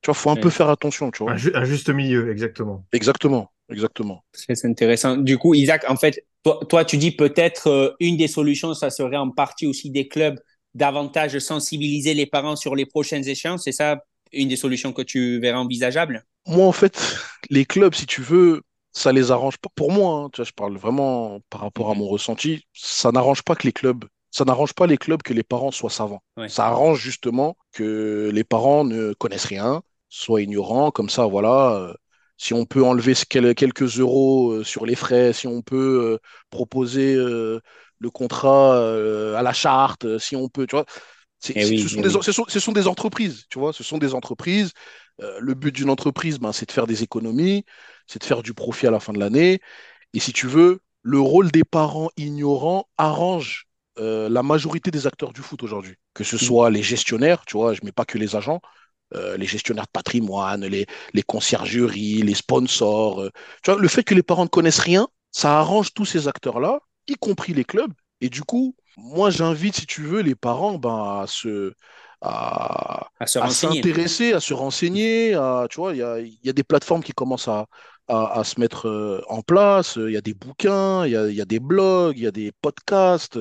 tu 0.02 0.06
vois, 0.06 0.14
faut 0.14 0.30
un 0.30 0.35
Ouais. 0.35 0.40
peu 0.40 0.50
faire 0.50 0.68
attention, 0.68 1.11
tu 1.11 1.23
vois. 1.23 1.32
Un, 1.32 1.37
ju- 1.37 1.52
un 1.54 1.64
juste 1.64 1.90
milieu, 1.90 2.30
exactement. 2.30 2.85
Exactement, 2.92 3.50
exactement. 3.71 4.25
C'est 4.33 4.65
intéressant. 4.65 5.17
Du 5.17 5.39
coup, 5.39 5.55
Isaac, 5.55 5.85
en 5.89 5.97
fait, 5.97 6.25
toi, 6.43 6.61
toi 6.69 6.85
tu 6.85 6.97
dis 6.97 7.12
peut-être 7.12 7.69
euh, 7.69 7.91
une 8.00 8.17
des 8.17 8.29
solutions, 8.29 8.75
ça 8.75 8.91
serait 8.91 9.17
en 9.17 9.31
partie 9.31 9.67
aussi 9.67 9.91
des 9.91 10.09
clubs 10.09 10.39
davantage 10.75 11.39
sensibiliser 11.39 12.15
les 12.15 12.27
parents 12.27 12.57
sur 12.57 12.77
les 12.77 12.87
prochaines 12.87 13.27
échéances. 13.29 13.65
C'est 13.65 13.73
ça 13.73 13.99
une 14.33 14.49
des 14.49 14.57
solutions 14.57 14.93
que 14.93 15.03
tu 15.03 15.41
verrais 15.41 15.59
envisageable? 15.59 16.25
Moi, 16.47 16.67
en 16.67 16.73
fait, 16.73 17.17
les 17.50 17.65
clubs, 17.65 17.95
si 17.95 18.07
tu 18.07 18.23
veux, 18.23 18.62
ça 18.93 19.12
les 19.12 19.31
arrange 19.31 19.59
pas. 19.59 19.69
Pour 19.75 19.93
moi, 19.93 20.15
hein, 20.15 20.31
tu 20.33 20.39
vois, 20.39 20.45
je 20.45 20.53
parle 20.53 20.77
vraiment 20.77 21.41
par 21.50 21.61
rapport 21.61 21.91
à 21.91 21.95
mon 21.95 22.07
ressenti, 22.07 22.65
ça 22.73 23.12
n'arrange 23.12 23.43
pas 23.43 23.55
que 23.55 23.67
les 23.67 23.73
clubs, 23.73 24.05
ça 24.31 24.45
n'arrange 24.45 24.73
pas 24.73 24.87
les 24.87 24.99
clubs 24.99 25.23
que 25.23 25.35
les 25.35 25.43
parents 25.43 25.71
soient 25.71 25.91
savants. 25.91 26.23
Ouais. 26.37 26.49
Ça 26.49 26.67
arrange 26.67 27.00
justement 27.00 27.57
que 27.73 28.31
les 28.33 28.45
parents 28.45 28.85
ne 28.85 29.12
connaissent 29.15 29.45
rien, 29.45 29.83
soient 30.09 30.43
ignorants, 30.43 30.91
comme 30.91 31.11
ça, 31.11 31.27
voilà. 31.27 31.95
Si 32.40 32.54
on 32.54 32.64
peut 32.66 32.82
enlever 32.85 33.14
quelques 33.26 33.99
euros 34.00 34.52
euh, 34.52 34.64
sur 34.64 34.87
les 34.87 34.94
frais, 34.97 35.32
si 35.35 35.47
on 35.47 35.62
peut 35.62 35.76
euh, 36.14 36.18
proposer 36.50 37.14
euh, 37.14 37.61
le 37.99 38.11
contrat 38.11 38.78
à 39.37 39.42
la 39.42 39.52
charte, 39.52 40.18
si 40.18 40.37
on 40.37 40.49
peut, 40.49 40.66
tu 40.66 40.75
vois. 40.76 40.87
Eh 41.54 41.64
oui, 41.64 41.78
ce, 41.78 41.88
sont 41.88 42.00
eh 42.00 42.02
des, 42.02 42.11
oui. 42.11 42.18
ce 42.23 42.32
sont- 42.32 42.44
ce 42.49 42.61
sont 42.61 42.73
des 42.73 42.87
entreprises, 42.87 43.44
tu 43.50 43.59
vois. 43.59 43.73
Ce 43.73 43.82
sont 43.82 43.99
des 43.99 44.14
entreprises. 44.14 44.73
Euh, 45.23 45.38
le 45.40 45.54
but 45.54 45.75
d'une 45.75 45.90
entreprise, 45.90 46.38
ben, 46.38 46.52
c'est 46.52 46.66
de 46.66 46.73
faire 46.73 46.87
des 46.87 47.02
économies, 47.02 47.64
c'est 48.06 48.20
de 48.20 48.25
faire 48.25 48.42
du 48.42 48.54
profit 48.54 48.87
à 48.87 48.90
la 48.90 49.00
fin 49.00 49.12
de 49.12 49.18
l'année. 49.18 49.61
Et 50.14 50.20
si 50.20 50.32
tu 50.32 50.47
veux, 50.49 50.80
le 51.02 51.20
rôle 51.20 51.50
des 51.52 51.64
parents 51.64 52.11
ignorants 52.16 52.88
arrange 52.99 53.66
euh, 53.99 54.28
la 54.28 54.42
majorité 54.42 54.90
des 54.90 55.06
acteurs 55.06 55.32
du 55.32 55.42
foot 55.42 55.62
aujourd'hui. 55.62 55.97
Que 56.14 56.25
ce 56.25 56.38
soit 56.38 56.70
les 56.70 56.82
gestionnaires, 56.82 57.44
tu 57.47 57.56
vois, 57.56 57.75
je 57.75 57.80
mets 57.85 57.92
pas 57.92 58.04
que 58.04 58.18
les 58.18 58.37
agents, 58.37 58.61
euh, 59.14 59.37
les 59.37 59.47
gestionnaires 59.47 59.85
de 59.85 59.90
patrimoine, 59.93 60.64
les, 60.67 60.87
les 61.14 61.23
conciergeries, 61.23 62.23
les 62.23 62.35
sponsors. 62.35 63.21
euh, 63.23 63.31
tu 63.62 63.71
vois, 63.71 63.81
le 63.81 63.88
fait 63.88 64.02
que 64.05 64.14
les 64.14 64.23
parents 64.23 64.45
ne 64.45 64.49
connaissent 64.49 64.79
rien, 64.79 65.09
ça 65.31 65.59
arrange 65.59 65.93
tous 65.95 66.05
ces 66.05 66.29
acteurs-là, 66.29 66.81
y 67.09 67.14
compris 67.14 67.55
les 67.55 67.64
clubs. 67.64 67.93
Et 68.21 68.29
du 68.29 68.43
coup, 68.43 68.76
moi, 68.97 69.31
j'invite, 69.31 69.76
si 69.76 69.87
tu 69.87 70.02
veux, 70.02 70.21
les 70.21 70.35
parents 70.35 70.79
ben, 70.79 71.21
à 71.23 71.26
se. 71.26 71.73
À, 72.23 73.09
s'intéresser, 73.49 74.35
à 74.35 74.40
se 74.40 74.52
renseigner. 74.52 75.35
À, 75.35 75.67
tu 75.71 75.76
vois, 75.76 75.95
il 75.95 75.99
y 75.99 76.02
a, 76.02 76.19
y 76.21 76.49
a 76.50 76.52
des 76.52 76.62
plateformes 76.64 77.02
qui 77.02 77.12
commencent 77.12 77.49
à, 77.49 77.67
à, 78.09 78.45
se 78.45 78.61
mettre 78.61 78.88
euh, 78.88 79.23
en 79.29 79.43
place. 79.43 79.97
Il 79.97 80.12
y 80.12 80.17
a 80.17 80.21
des 80.21 80.35
bouquins, 80.35 81.07
il 81.07 81.12
y 81.12 81.17
a, 81.17 81.31
y 81.31 81.40
a 81.40 81.45
des 81.47 81.61
blogs, 81.61 82.17
il 82.19 82.25
y 82.25 82.26
a 82.26 82.31
des 82.31 82.52
podcasts. 82.61 83.38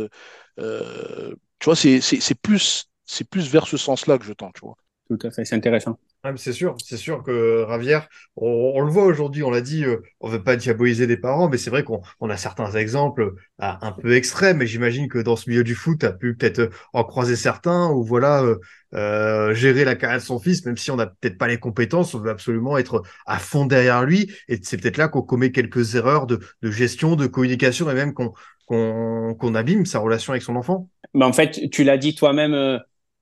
Euh, 0.59 1.35
tu 1.59 1.65
vois, 1.65 1.75
c'est 1.75 2.41
plus, 2.41 2.89
c'est 3.05 3.29
plus 3.29 3.49
vers 3.49 3.67
ce 3.67 3.77
sens-là 3.77 4.17
que 4.17 4.25
je 4.25 4.33
tends, 4.33 4.51
tu 4.53 4.61
vois. 4.61 4.77
Tout 5.09 5.17
à 5.25 5.31
fait, 5.31 5.43
c'est 5.43 5.55
intéressant. 5.55 5.97
Ah, 6.23 6.33
c'est 6.35 6.53
sûr, 6.53 6.75
c'est 6.85 6.97
sûr 6.97 7.23
que 7.23 7.63
Ravière, 7.63 8.07
on, 8.35 8.73
on 8.75 8.81
le 8.81 8.91
voit 8.91 9.05
aujourd'hui, 9.05 9.41
on 9.41 9.49
l'a 9.49 9.61
dit, 9.61 9.83
euh, 9.83 9.97
on 10.19 10.29
veut 10.29 10.43
pas 10.43 10.55
diaboliser 10.55 11.07
les 11.07 11.17
parents, 11.17 11.49
mais 11.49 11.57
c'est 11.57 11.71
vrai 11.71 11.83
qu'on 11.83 12.01
on 12.19 12.29
a 12.29 12.37
certains 12.37 12.71
exemples 12.73 13.33
ah, 13.57 13.79
un 13.81 13.91
peu 13.91 14.13
extrêmes, 14.13 14.57
mais 14.57 14.67
j'imagine 14.67 15.07
que 15.07 15.17
dans 15.17 15.35
ce 15.35 15.49
milieu 15.49 15.63
du 15.63 15.73
foot, 15.73 16.01
tu 16.01 16.05
as 16.05 16.11
pu 16.11 16.35
peut-être 16.35 16.59
euh, 16.59 16.69
en 16.93 17.03
croiser 17.03 17.35
certains, 17.35 17.89
ou 17.89 18.03
voilà, 18.03 18.43
euh, 18.43 18.59
euh, 18.93 19.55
gérer 19.55 19.83
la 19.83 19.95
carrière 19.95 20.19
de 20.19 20.23
son 20.23 20.37
fils, 20.39 20.63
même 20.65 20.77
si 20.77 20.91
on 20.91 20.97
n'a 20.97 21.07
peut-être 21.07 21.39
pas 21.39 21.47
les 21.47 21.57
compétences, 21.57 22.13
on 22.13 22.19
veut 22.19 22.29
absolument 22.29 22.77
être 22.77 23.01
à 23.25 23.39
fond 23.39 23.65
derrière 23.65 24.03
lui, 24.05 24.31
et 24.47 24.59
c'est 24.61 24.77
peut-être 24.77 24.97
là 24.97 25.07
qu'on 25.07 25.23
commet 25.23 25.51
quelques 25.51 25.95
erreurs 25.95 26.27
de, 26.27 26.39
de 26.61 26.69
gestion, 26.69 27.15
de 27.15 27.25
communication, 27.25 27.89
et 27.89 27.95
même 27.95 28.13
qu'on 28.13 28.33
qu'on 28.67 29.33
qu'on 29.33 29.55
abîme 29.55 29.87
sa 29.87 29.97
relation 29.97 30.33
avec 30.33 30.43
son 30.43 30.55
enfant. 30.55 30.87
Mais 31.15 31.25
en 31.25 31.33
fait, 31.33 31.69
tu 31.71 31.83
l'as 31.83 31.97
dit 31.97 32.13
toi-même, 32.13 32.53
euh, 32.53 32.77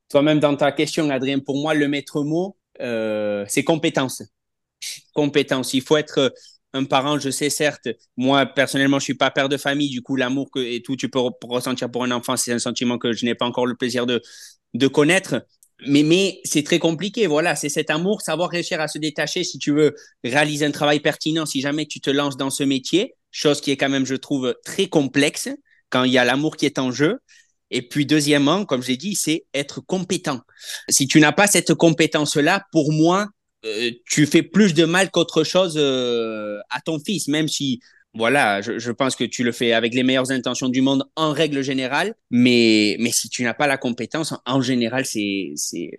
toi-même 0.09 0.39
dans 0.39 0.55
ta 0.55 0.71
question, 0.71 1.09
Adrien. 1.09 1.39
Pour 1.39 1.57
moi, 1.61 1.73
le 1.73 1.87
maître 1.87 2.23
mot, 2.23 2.57
euh, 2.81 3.45
c'est 3.47 3.63
compétence. 3.63 4.23
Compétence. 5.13 5.73
Il 5.73 5.81
faut 5.81 5.97
être 5.97 6.17
euh, 6.19 6.29
un 6.73 6.83
parent. 6.85 7.19
Je 7.19 7.29
sais 7.29 7.49
certes, 7.49 7.87
moi 8.17 8.45
personnellement, 8.45 8.99
je 8.99 9.05
suis 9.05 9.13
pas 9.15 9.31
père 9.31 9.49
de 9.49 9.57
famille. 9.57 9.89
Du 9.89 10.01
coup, 10.01 10.15
l'amour 10.15 10.51
que 10.51 10.59
et 10.59 10.81
tout, 10.81 10.95
tu 10.95 11.09
peux 11.09 11.19
re- 11.19 11.33
ressentir 11.47 11.89
pour 11.91 12.03
un 12.03 12.11
enfant, 12.11 12.37
c'est 12.37 12.53
un 12.53 12.59
sentiment 12.59 12.97
que 12.97 13.13
je 13.13 13.25
n'ai 13.25 13.35
pas 13.35 13.45
encore 13.45 13.65
le 13.65 13.75
plaisir 13.75 14.05
de 14.05 14.21
de 14.73 14.87
connaître. 14.87 15.45
Mais 15.87 16.03
mais 16.03 16.39
c'est 16.43 16.63
très 16.63 16.79
compliqué. 16.79 17.27
Voilà, 17.27 17.55
c'est 17.55 17.69
cet 17.69 17.89
amour, 17.91 18.21
savoir 18.21 18.49
réussir 18.49 18.81
à 18.81 18.87
se 18.87 18.97
détacher. 18.97 19.43
Si 19.43 19.59
tu 19.59 19.71
veux 19.71 19.95
réaliser 20.23 20.65
un 20.65 20.71
travail 20.71 20.99
pertinent, 20.99 21.45
si 21.45 21.61
jamais 21.61 21.85
tu 21.85 21.99
te 22.01 22.09
lances 22.09 22.37
dans 22.37 22.49
ce 22.49 22.63
métier, 22.63 23.15
chose 23.31 23.61
qui 23.61 23.71
est 23.71 23.77
quand 23.77 23.89
même, 23.89 24.05
je 24.05 24.15
trouve, 24.15 24.55
très 24.65 24.87
complexe 24.87 25.49
quand 25.89 26.03
il 26.03 26.11
y 26.11 26.17
a 26.17 26.25
l'amour 26.25 26.57
qui 26.57 26.65
est 26.65 26.79
en 26.79 26.91
jeu. 26.91 27.19
Et 27.71 27.81
puis, 27.81 28.05
deuxièmement, 28.05 28.65
comme 28.65 28.81
j'ai 28.81 28.97
dit, 28.97 29.15
c'est 29.15 29.45
être 29.53 29.81
compétent. 29.81 30.41
Si 30.89 31.07
tu 31.07 31.19
n'as 31.19 31.31
pas 31.31 31.47
cette 31.47 31.73
compétence-là, 31.73 32.65
pour 32.71 32.91
moi, 32.91 33.27
euh, 33.65 33.91
tu 34.05 34.25
fais 34.25 34.43
plus 34.43 34.73
de 34.73 34.85
mal 34.85 35.11
qu'autre 35.11 35.43
chose 35.43 35.75
euh, 35.77 36.59
à 36.69 36.79
ton 36.81 36.99
fils, 36.99 37.27
même 37.27 37.47
si, 37.47 37.81
voilà, 38.13 38.61
je, 38.61 38.91
pense 38.91 39.15
que 39.15 39.23
tu 39.23 39.43
le 39.43 39.51
fais 39.51 39.73
avec 39.73 39.93
les 39.93 40.03
meilleures 40.03 40.31
intentions 40.31 40.69
du 40.69 40.81
monde 40.81 41.03
en 41.15 41.33
règle 41.33 41.61
générale. 41.61 42.15
Mais, 42.29 42.95
mais 42.99 43.11
si 43.11 43.29
tu 43.29 43.43
n'as 43.43 43.53
pas 43.53 43.67
la 43.67 43.77
compétence, 43.77 44.33
en 44.45 44.61
général, 44.61 45.05
c'est, 45.05 45.51
c'est, 45.55 45.91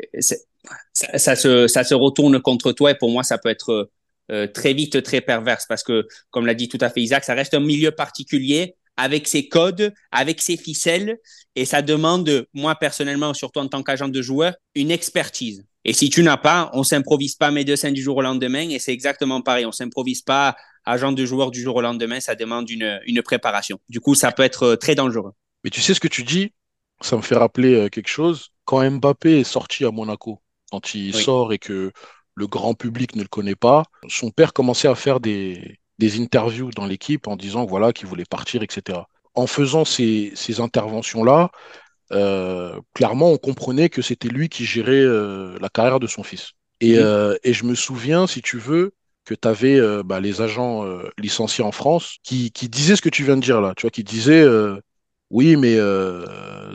ça, 0.92 1.36
se, 1.36 1.68
ça 1.68 1.84
se 1.84 1.94
retourne 1.94 2.40
contre 2.40 2.72
toi. 2.72 2.92
Et 2.92 2.94
pour 2.94 3.10
moi, 3.10 3.22
ça 3.22 3.38
peut 3.38 3.50
être 3.50 3.90
euh, 4.30 4.46
très 4.46 4.74
vite 4.74 5.02
très 5.02 5.20
perverse 5.20 5.66
parce 5.66 5.82
que, 5.82 6.06
comme 6.30 6.46
l'a 6.46 6.54
dit 6.54 6.68
tout 6.68 6.78
à 6.80 6.90
fait 6.90 7.00
Isaac, 7.00 7.24
ça 7.24 7.34
reste 7.34 7.54
un 7.54 7.60
milieu 7.60 7.90
particulier 7.90 8.76
avec 8.98 9.28
ses 9.28 9.48
codes, 9.48 9.94
avec 10.10 10.42
ses 10.42 10.56
ficelles, 10.56 11.18
et 11.54 11.64
ça 11.64 11.80
demande, 11.80 12.46
moi 12.52 12.74
personnellement, 12.74 13.32
surtout 13.32 13.60
en 13.60 13.68
tant 13.68 13.82
qu'agent 13.82 14.08
de 14.08 14.20
joueur, 14.20 14.54
une 14.74 14.90
expertise. 14.90 15.64
Et 15.84 15.92
si 15.92 16.10
tu 16.10 16.22
n'as 16.22 16.36
pas, 16.36 16.68
on 16.74 16.82
s'improvise 16.82 17.36
pas 17.36 17.52
médecin 17.52 17.92
du 17.92 18.02
jour 18.02 18.16
au 18.16 18.22
lendemain, 18.22 18.68
et 18.68 18.80
c'est 18.80 18.92
exactement 18.92 19.40
pareil, 19.40 19.64
on 19.64 19.72
s'improvise 19.72 20.22
pas 20.22 20.56
agent 20.84 21.12
de 21.12 21.24
joueur 21.24 21.52
du 21.52 21.62
jour 21.62 21.76
au 21.76 21.80
lendemain, 21.80 22.18
ça 22.18 22.34
demande 22.34 22.68
une, 22.68 23.00
une 23.06 23.22
préparation. 23.22 23.78
Du 23.88 24.00
coup, 24.00 24.16
ça 24.16 24.32
peut 24.32 24.42
être 24.42 24.74
très 24.74 24.96
dangereux. 24.96 25.32
Mais 25.62 25.70
tu 25.70 25.80
sais 25.80 25.94
ce 25.94 26.00
que 26.00 26.08
tu 26.08 26.24
dis, 26.24 26.52
ça 27.00 27.16
me 27.16 27.22
fait 27.22 27.36
rappeler 27.36 27.74
euh, 27.74 27.88
quelque 27.88 28.08
chose. 28.08 28.48
Quand 28.64 28.88
Mbappé 28.90 29.40
est 29.40 29.44
sorti 29.44 29.84
à 29.84 29.92
Monaco, 29.92 30.42
quand 30.72 30.94
il 30.94 31.14
oui. 31.14 31.22
sort 31.22 31.52
et 31.52 31.58
que 31.58 31.92
le 32.34 32.46
grand 32.48 32.74
public 32.74 33.14
ne 33.14 33.22
le 33.22 33.28
connaît 33.28 33.54
pas, 33.54 33.84
son 34.08 34.30
père 34.30 34.52
commençait 34.52 34.88
à 34.88 34.94
faire 34.94 35.20
des, 35.20 35.78
des 35.98 36.20
interviews 36.20 36.70
dans 36.70 36.86
l'équipe 36.86 37.26
en 37.26 37.36
disant 37.36 37.64
voilà 37.64 37.92
qu'il 37.92 38.06
voulait 38.06 38.24
partir, 38.24 38.62
etc. 38.62 39.00
En 39.34 39.46
faisant 39.46 39.84
ces, 39.84 40.32
ces 40.34 40.60
interventions-là, 40.60 41.50
euh, 42.12 42.80
clairement, 42.94 43.32
on 43.32 43.38
comprenait 43.38 43.88
que 43.88 44.02
c'était 44.02 44.28
lui 44.28 44.48
qui 44.48 44.64
gérait 44.64 44.92
euh, 44.92 45.58
la 45.60 45.68
carrière 45.68 46.00
de 46.00 46.06
son 46.06 46.22
fils. 46.22 46.52
Et, 46.80 46.94
mmh. 46.94 47.02
euh, 47.02 47.36
et, 47.44 47.52
je 47.52 47.64
me 47.64 47.74
souviens, 47.74 48.26
si 48.26 48.40
tu 48.40 48.58
veux, 48.58 48.92
que 49.24 49.34
tu 49.34 49.46
avais 49.46 49.78
bah, 50.04 50.20
les 50.20 50.40
agents 50.40 50.86
licenciés 51.18 51.62
en 51.62 51.70
France 51.70 52.16
qui, 52.22 52.50
qui, 52.50 52.70
disaient 52.70 52.96
ce 52.96 53.02
que 53.02 53.10
tu 53.10 53.24
viens 53.24 53.36
de 53.36 53.42
dire 53.42 53.60
là, 53.60 53.74
tu 53.76 53.82
vois, 53.82 53.90
qui 53.90 54.02
disaient 54.02 54.46
oui, 55.28 55.56
mais 55.56 55.76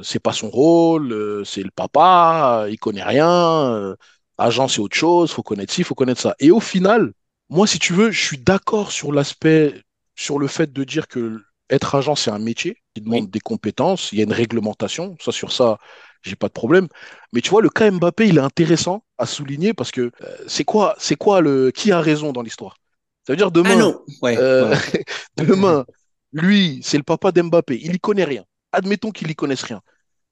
c'est 0.03 0.19
pas 0.19 0.33
son 0.33 0.51
rôle, 0.51 1.43
c'est 1.47 1.63
le 1.63 1.71
papa, 1.71 2.67
il 2.69 2.77
connaît 2.77 3.03
rien, 3.03 3.95
agent 4.37 4.67
c'est 4.67 4.81
autre 4.81 4.95
chose, 4.95 5.31
faut 5.31 5.41
connaître 5.41 5.73
ci, 5.73 5.83
faut 5.83 5.95
connaître 5.95 6.21
ça. 6.21 6.35
Et 6.39 6.51
au 6.51 6.59
final, 6.59 7.13
moi, 7.53 7.67
si 7.67 7.77
tu 7.77 7.93
veux, 7.93 8.09
je 8.09 8.19
suis 8.19 8.39
d'accord 8.39 8.91
sur 8.91 9.11
l'aspect, 9.11 9.83
sur 10.15 10.39
le 10.39 10.47
fait 10.47 10.73
de 10.73 10.83
dire 10.83 11.07
que 11.07 11.39
être 11.69 11.93
agent, 11.93 12.15
c'est 12.15 12.31
un 12.31 12.39
métier 12.39 12.77
qui 12.95 13.01
demande 13.01 13.25
oui. 13.25 13.29
des 13.29 13.39
compétences, 13.39 14.11
il 14.11 14.17
y 14.17 14.21
a 14.21 14.23
une 14.23 14.33
réglementation, 14.33 15.15
ça 15.19 15.31
sur 15.31 15.51
ça, 15.51 15.77
j'ai 16.23 16.35
pas 16.35 16.47
de 16.47 16.53
problème. 16.53 16.87
Mais 17.31 17.41
tu 17.41 17.51
vois, 17.51 17.61
le 17.61 17.69
cas 17.69 17.89
Mbappé, 17.91 18.27
il 18.27 18.37
est 18.37 18.41
intéressant 18.41 19.03
à 19.19 19.27
souligner 19.27 19.75
parce 19.75 19.91
que 19.91 20.01
euh, 20.01 20.37
c'est 20.47 20.63
quoi, 20.63 20.95
c'est 20.97 21.15
quoi 21.15 21.41
le 21.41 21.69
qui 21.69 21.91
a 21.91 22.01
raison 22.01 22.31
dans 22.31 22.41
l'histoire? 22.41 22.77
Ça 23.27 23.33
veut 23.33 23.37
dire 23.37 23.51
demain, 23.51 23.93
ah 23.93 24.11
ouais, 24.23 24.35
euh, 24.37 24.71
ouais. 24.71 25.05
demain, 25.37 25.85
lui, 26.31 26.81
c'est 26.83 26.97
le 26.97 27.03
papa 27.03 27.31
d'Mbappé, 27.31 27.79
il 27.83 27.93
y 27.93 27.99
connaît 27.99 28.23
rien. 28.23 28.45
Admettons 28.71 29.11
qu'il 29.11 29.29
y 29.29 29.35
connaisse 29.35 29.61
rien. 29.61 29.81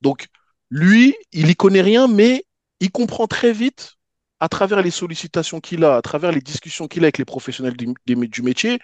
Donc 0.01 0.25
lui, 0.71 1.15
il 1.33 1.51
y 1.51 1.55
connaît 1.55 1.81
rien, 1.81 2.07
mais 2.07 2.45
il 2.79 2.89
comprend 2.89 3.27
très 3.27 3.53
vite 3.53 3.93
à 4.41 4.49
travers 4.49 4.81
les 4.81 4.91
sollicitations 4.91 5.61
qu'il 5.61 5.85
a, 5.85 5.95
à 5.95 6.01
travers 6.01 6.31
les 6.31 6.41
discussions 6.41 6.87
qu'il 6.87 7.03
a 7.03 7.05
avec 7.05 7.19
les 7.19 7.25
professionnels 7.25 7.77
du, 7.77 7.93
du 8.05 8.41
métier, 8.41 8.79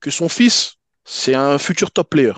que 0.00 0.10
son 0.10 0.28
fils, 0.28 0.74
c'est 1.04 1.34
un 1.34 1.58
futur 1.58 1.90
top 1.90 2.10
player. 2.10 2.34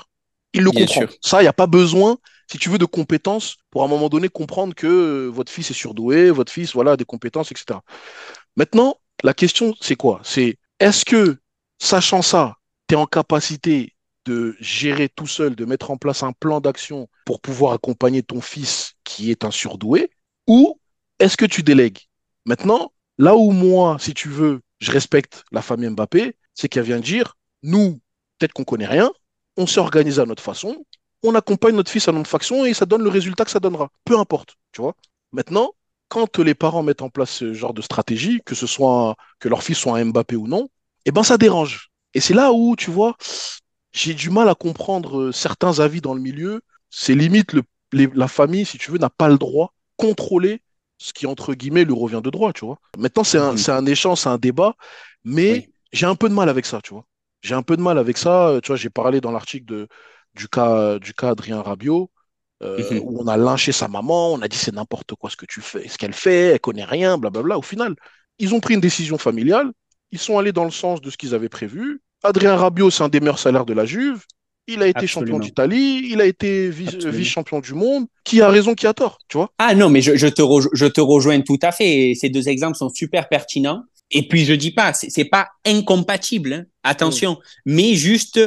Il 0.52 0.62
le 0.62 0.70
Bien 0.70 0.86
comprend. 0.86 1.00
Sûr. 1.02 1.12
Ça, 1.20 1.40
il 1.40 1.44
n'y 1.44 1.48
a 1.48 1.52
pas 1.52 1.66
besoin, 1.66 2.16
si 2.50 2.58
tu 2.58 2.68
veux, 2.68 2.78
de 2.78 2.84
compétences 2.84 3.56
pour 3.70 3.82
à 3.82 3.86
un 3.86 3.88
moment 3.88 4.08
donné 4.08 4.28
comprendre 4.28 4.74
que 4.74 4.86
euh, 4.86 5.26
votre 5.26 5.50
fils 5.50 5.70
est 5.70 5.74
surdoué, 5.74 6.30
votre 6.30 6.52
fils, 6.52 6.72
voilà, 6.72 6.92
a 6.92 6.96
des 6.96 7.04
compétences, 7.04 7.50
etc. 7.50 7.82
Maintenant, 8.56 8.96
la 9.24 9.34
question, 9.34 9.74
c'est 9.80 9.96
quoi? 9.96 10.20
C'est 10.22 10.56
est-ce 10.78 11.04
que, 11.04 11.38
sachant 11.80 12.22
ça, 12.22 12.54
tu 12.88 12.94
es 12.94 12.96
en 12.96 13.06
capacité 13.06 13.94
de 14.26 14.56
gérer 14.60 15.08
tout 15.08 15.26
seul, 15.26 15.56
de 15.56 15.64
mettre 15.64 15.90
en 15.90 15.96
place 15.96 16.22
un 16.22 16.32
plan 16.32 16.60
d'action 16.60 17.08
pour 17.24 17.40
pouvoir 17.40 17.72
accompagner 17.72 18.22
ton 18.22 18.40
fils 18.40 18.92
qui 19.02 19.32
est 19.32 19.44
un 19.44 19.50
surdoué, 19.50 20.10
ou 20.46 20.78
est-ce 21.18 21.36
que 21.36 21.46
tu 21.46 21.64
délègues? 21.64 22.09
Maintenant, 22.44 22.92
là 23.18 23.36
où 23.36 23.50
moi, 23.50 23.96
si 23.98 24.14
tu 24.14 24.28
veux, 24.28 24.60
je 24.80 24.90
respecte 24.92 25.44
la 25.52 25.62
famille 25.62 25.90
Mbappé, 25.90 26.36
c'est 26.54 26.68
qu'elle 26.68 26.84
vient 26.84 27.00
dire, 27.00 27.36
nous, 27.62 28.00
peut-être 28.38 28.52
qu'on 28.52 28.64
connaît 28.64 28.86
rien, 28.86 29.10
on 29.56 29.66
s'est 29.66 29.80
organisé 29.80 30.20
à 30.20 30.26
notre 30.26 30.42
façon, 30.42 30.84
on 31.22 31.34
accompagne 31.34 31.74
notre 31.74 31.90
fils 31.90 32.08
à 32.08 32.12
notre 32.12 32.30
faction 32.30 32.64
et 32.64 32.74
ça 32.74 32.86
donne 32.86 33.02
le 33.02 33.10
résultat 33.10 33.44
que 33.44 33.50
ça 33.50 33.60
donnera. 33.60 33.90
Peu 34.04 34.18
importe, 34.18 34.56
tu 34.72 34.80
vois. 34.80 34.94
Maintenant, 35.32 35.74
quand 36.08 36.38
les 36.38 36.54
parents 36.54 36.82
mettent 36.82 37.02
en 37.02 37.10
place 37.10 37.30
ce 37.30 37.52
genre 37.52 37.74
de 37.74 37.82
stratégie, 37.82 38.40
que 38.44 38.54
ce 38.54 38.66
soit 38.66 39.16
que 39.38 39.48
leur 39.48 39.62
fils 39.62 39.78
soit 39.78 39.98
un 39.98 40.06
Mbappé 40.06 40.36
ou 40.36 40.48
non, 40.48 40.68
eh 41.04 41.12
ben 41.12 41.22
ça 41.22 41.38
dérange. 41.38 41.90
Et 42.14 42.20
c'est 42.20 42.34
là 42.34 42.52
où, 42.52 42.74
tu 42.76 42.90
vois, 42.90 43.16
j'ai 43.92 44.14
du 44.14 44.30
mal 44.30 44.48
à 44.48 44.54
comprendre 44.54 45.20
euh, 45.20 45.32
certains 45.32 45.78
avis 45.80 46.00
dans 46.00 46.14
le 46.14 46.20
milieu. 46.20 46.62
C'est 46.90 47.14
limite 47.14 47.54
la 47.92 48.28
famille, 48.28 48.64
si 48.64 48.78
tu 48.78 48.90
veux, 48.90 48.98
n'a 48.98 49.10
pas 49.10 49.28
le 49.28 49.38
droit 49.38 49.74
de 49.98 50.06
contrôler 50.06 50.62
ce 51.00 51.14
qui, 51.14 51.26
entre 51.26 51.54
guillemets, 51.54 51.84
lui 51.84 51.94
revient 51.94 52.20
de 52.22 52.28
droit, 52.28 52.52
tu 52.52 52.66
vois. 52.66 52.78
Maintenant, 52.98 53.24
c'est 53.24 53.38
un, 53.38 53.56
un, 53.68 53.86
échange, 53.86 54.18
c'est 54.18 54.28
un 54.28 54.36
débat, 54.36 54.74
mais 55.24 55.70
j'ai 55.92 56.04
un 56.04 56.14
peu 56.14 56.28
de 56.28 56.34
mal 56.34 56.50
avec 56.50 56.66
ça, 56.66 56.80
tu 56.82 56.92
vois. 56.92 57.06
J'ai 57.40 57.54
un 57.54 57.62
peu 57.62 57.76
de 57.76 57.82
mal 57.82 57.98
avec 57.98 58.18
ça. 58.18 58.58
Tu 58.62 58.68
vois, 58.68 58.76
j'ai 58.76 58.90
parlé 58.90 59.22
dans 59.22 59.32
l'article 59.32 59.64
de, 59.64 59.88
du 60.34 60.46
cas, 60.46 60.98
du 60.98 61.14
cas 61.14 61.30
Adrien 61.30 61.62
Rabiot, 61.62 62.10
euh, 62.62 62.84
mhm. 62.90 63.00
où 63.02 63.22
on 63.22 63.28
a 63.28 63.38
lynché 63.38 63.72
sa 63.72 63.88
maman, 63.88 64.34
on 64.34 64.42
a 64.42 64.48
dit 64.48 64.58
c'est 64.58 64.74
n'importe 64.74 65.14
quoi 65.14 65.30
ce 65.30 65.36
que 65.36 65.46
tu 65.46 65.62
fais, 65.62 65.88
ce 65.88 65.96
qu'elle 65.96 66.12
fait, 66.12 66.48
elle 66.48 66.60
connaît 66.60 66.84
rien, 66.84 67.16
blablabla. 67.16 67.56
Au 67.56 67.62
final, 67.62 67.96
ils 68.38 68.54
ont 68.54 68.60
pris 68.60 68.74
une 68.74 68.80
décision 68.80 69.16
familiale, 69.16 69.72
ils 70.10 70.18
sont 70.18 70.38
allés 70.38 70.52
dans 70.52 70.64
le 70.64 70.70
sens 70.70 71.00
de 71.00 71.08
ce 71.08 71.16
qu'ils 71.16 71.34
avaient 71.34 71.48
prévu. 71.48 72.02
Adrien 72.22 72.56
Rabiot, 72.56 72.90
c'est 72.90 73.02
un 73.02 73.08
des 73.08 73.20
meilleurs 73.20 73.38
salaires 73.38 73.64
de 73.64 73.72
la 73.72 73.86
Juve. 73.86 74.22
Il 74.66 74.82
a 74.82 74.86
été 74.86 75.06
champion 75.06 75.38
d'Italie, 75.38 76.08
il 76.10 76.20
a 76.20 76.26
été 76.26 76.70
vice-champion 76.70 77.60
du 77.60 77.74
monde. 77.74 78.06
Qui 78.24 78.40
a 78.40 78.48
raison, 78.48 78.74
qui 78.74 78.86
a 78.86 78.94
tort, 78.94 79.18
tu 79.28 79.36
vois? 79.36 79.50
Ah 79.58 79.74
non, 79.74 79.88
mais 79.88 80.00
je, 80.00 80.26
te 80.28 80.42
je 80.72 80.86
te 80.86 81.00
rejoins 81.00 81.40
tout 81.40 81.58
à 81.62 81.72
fait. 81.72 82.14
Ces 82.14 82.28
deux 82.28 82.48
exemples 82.48 82.76
sont 82.76 82.88
super 82.88 83.28
pertinents. 83.28 83.82
Et 84.12 84.26
puis 84.26 84.44
je 84.44 84.54
dis 84.54 84.72
pas, 84.72 84.92
c'est 84.92 85.24
pas 85.24 85.48
incompatible, 85.64 86.52
hein. 86.52 86.64
attention, 86.82 87.38
mais 87.64 87.94
juste 87.94 88.40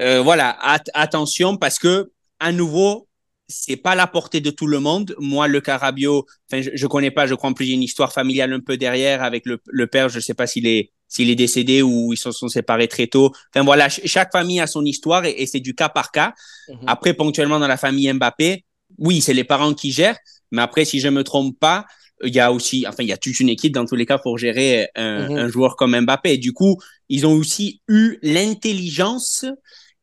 euh, 0.00 0.22
voilà, 0.22 0.56
attention 0.94 1.56
parce 1.56 1.78
que 1.78 2.12
à 2.38 2.52
nouveau, 2.52 3.08
c'est 3.50 3.76
pas 3.76 3.94
la 3.94 4.06
portée 4.06 4.40
de 4.40 4.50
tout 4.50 4.66
le 4.66 4.80
monde. 4.80 5.14
Moi, 5.18 5.48
le 5.48 5.60
Carabio, 5.60 6.26
enfin, 6.50 6.62
je, 6.62 6.70
je 6.72 6.86
connais 6.86 7.10
pas, 7.10 7.26
je 7.26 7.34
crois 7.34 7.50
en 7.50 7.52
plus, 7.52 7.66
il 7.66 7.68
y 7.70 7.72
a 7.72 7.74
une 7.74 7.82
histoire 7.82 8.12
familiale 8.12 8.52
un 8.52 8.60
peu 8.60 8.76
derrière 8.76 9.22
avec 9.22 9.44
le, 9.44 9.60
le 9.66 9.86
père, 9.86 10.08
je 10.08 10.20
sais 10.20 10.34
pas 10.34 10.46
s'il 10.46 10.66
est, 10.66 10.92
s'il 11.08 11.28
est 11.28 11.34
décédé 11.34 11.82
ou 11.82 12.12
ils 12.12 12.16
se 12.16 12.30
sont 12.30 12.48
séparés 12.48 12.88
très 12.88 13.08
tôt. 13.08 13.32
Enfin, 13.54 13.64
voilà, 13.64 13.88
chaque 13.88 14.32
famille 14.32 14.60
a 14.60 14.66
son 14.66 14.84
histoire 14.84 15.24
et, 15.26 15.44
c'est 15.46 15.60
du 15.60 15.74
cas 15.74 15.88
par 15.88 16.12
cas. 16.12 16.32
Mhm. 16.68 16.78
Après, 16.86 17.12
ponctuellement, 17.14 17.58
dans 17.58 17.68
la 17.68 17.76
famille 17.76 18.10
Mbappé, 18.12 18.64
oui, 18.98 19.20
c'est 19.20 19.34
les 19.34 19.44
parents 19.44 19.74
qui 19.74 19.92
gèrent, 19.92 20.18
mais 20.52 20.62
après, 20.62 20.84
si 20.84 21.00
je 21.00 21.08
me 21.08 21.24
trompe 21.24 21.58
pas, 21.58 21.84
il 22.22 22.34
y 22.34 22.40
a 22.40 22.52
aussi, 22.52 22.86
enfin, 22.86 23.02
il 23.02 23.08
y 23.08 23.12
a 23.12 23.16
toute 23.16 23.40
une 23.40 23.48
équipe 23.48 23.72
dans 23.72 23.86
tous 23.86 23.96
les 23.96 24.06
cas 24.06 24.18
pour 24.18 24.38
gérer 24.38 24.88
un, 24.94 25.28
mhm. 25.28 25.36
un 25.36 25.48
joueur 25.48 25.76
comme 25.76 25.98
Mbappé. 25.98 26.34
Et 26.34 26.38
du 26.38 26.52
coup, 26.52 26.76
ils 27.08 27.26
ont 27.26 27.32
aussi 27.32 27.80
eu 27.88 28.18
l'intelligence 28.22 29.46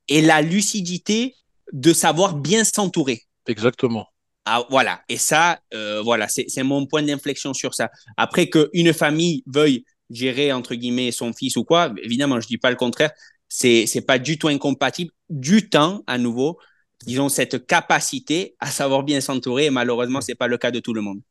et 0.08 0.22
la 0.22 0.42
lucidité 0.42 1.36
de 1.74 1.94
savoir 1.94 2.36
bien 2.36 2.64
s'entourer. 2.64 3.27
Exactement. 3.48 4.08
Ah, 4.46 4.64
voilà. 4.70 5.02
Et 5.10 5.18
ça, 5.18 5.60
euh, 5.74 6.02
voilà, 6.02 6.28
c'est 6.30 6.64
mon 6.64 6.86
point 6.86 7.04
d'inflexion 7.04 7.54
sur 7.54 7.74
ça. 7.74 7.90
Après 8.16 8.50
qu'une 8.50 8.94
famille 8.94 9.44
veuille 9.46 9.84
gérer, 10.10 10.54
entre 10.54 10.76
guillemets, 10.76 11.12
son 11.12 11.34
fils 11.34 11.58
ou 11.58 11.66
quoi, 11.66 11.94
évidemment, 12.02 12.40
je 12.40 12.48
dis 12.48 12.58
pas 12.58 12.70
le 12.70 12.78
contraire. 12.78 13.12
C'est 13.50 13.86
c'est 13.88 14.02
pas 14.02 14.20
du 14.20 14.38
tout 14.38 14.48
incompatible. 14.48 15.12
Du 15.30 15.70
temps, 15.70 16.04
à 16.08 16.18
nouveau, 16.18 16.60
ils 17.06 17.20
ont 17.22 17.30
cette 17.30 17.66
capacité 17.68 18.56
à 18.60 18.68
savoir 18.72 19.04
bien 19.04 19.20
s'entourer. 19.22 19.66
Et 19.66 19.70
malheureusement, 19.70 20.22
c'est 20.22 20.36
pas 20.36 20.48
le 20.48 20.58
cas 20.58 20.72
de 20.72 20.80
tout 20.80 20.94
le 20.94 21.02
monde. 21.02 21.22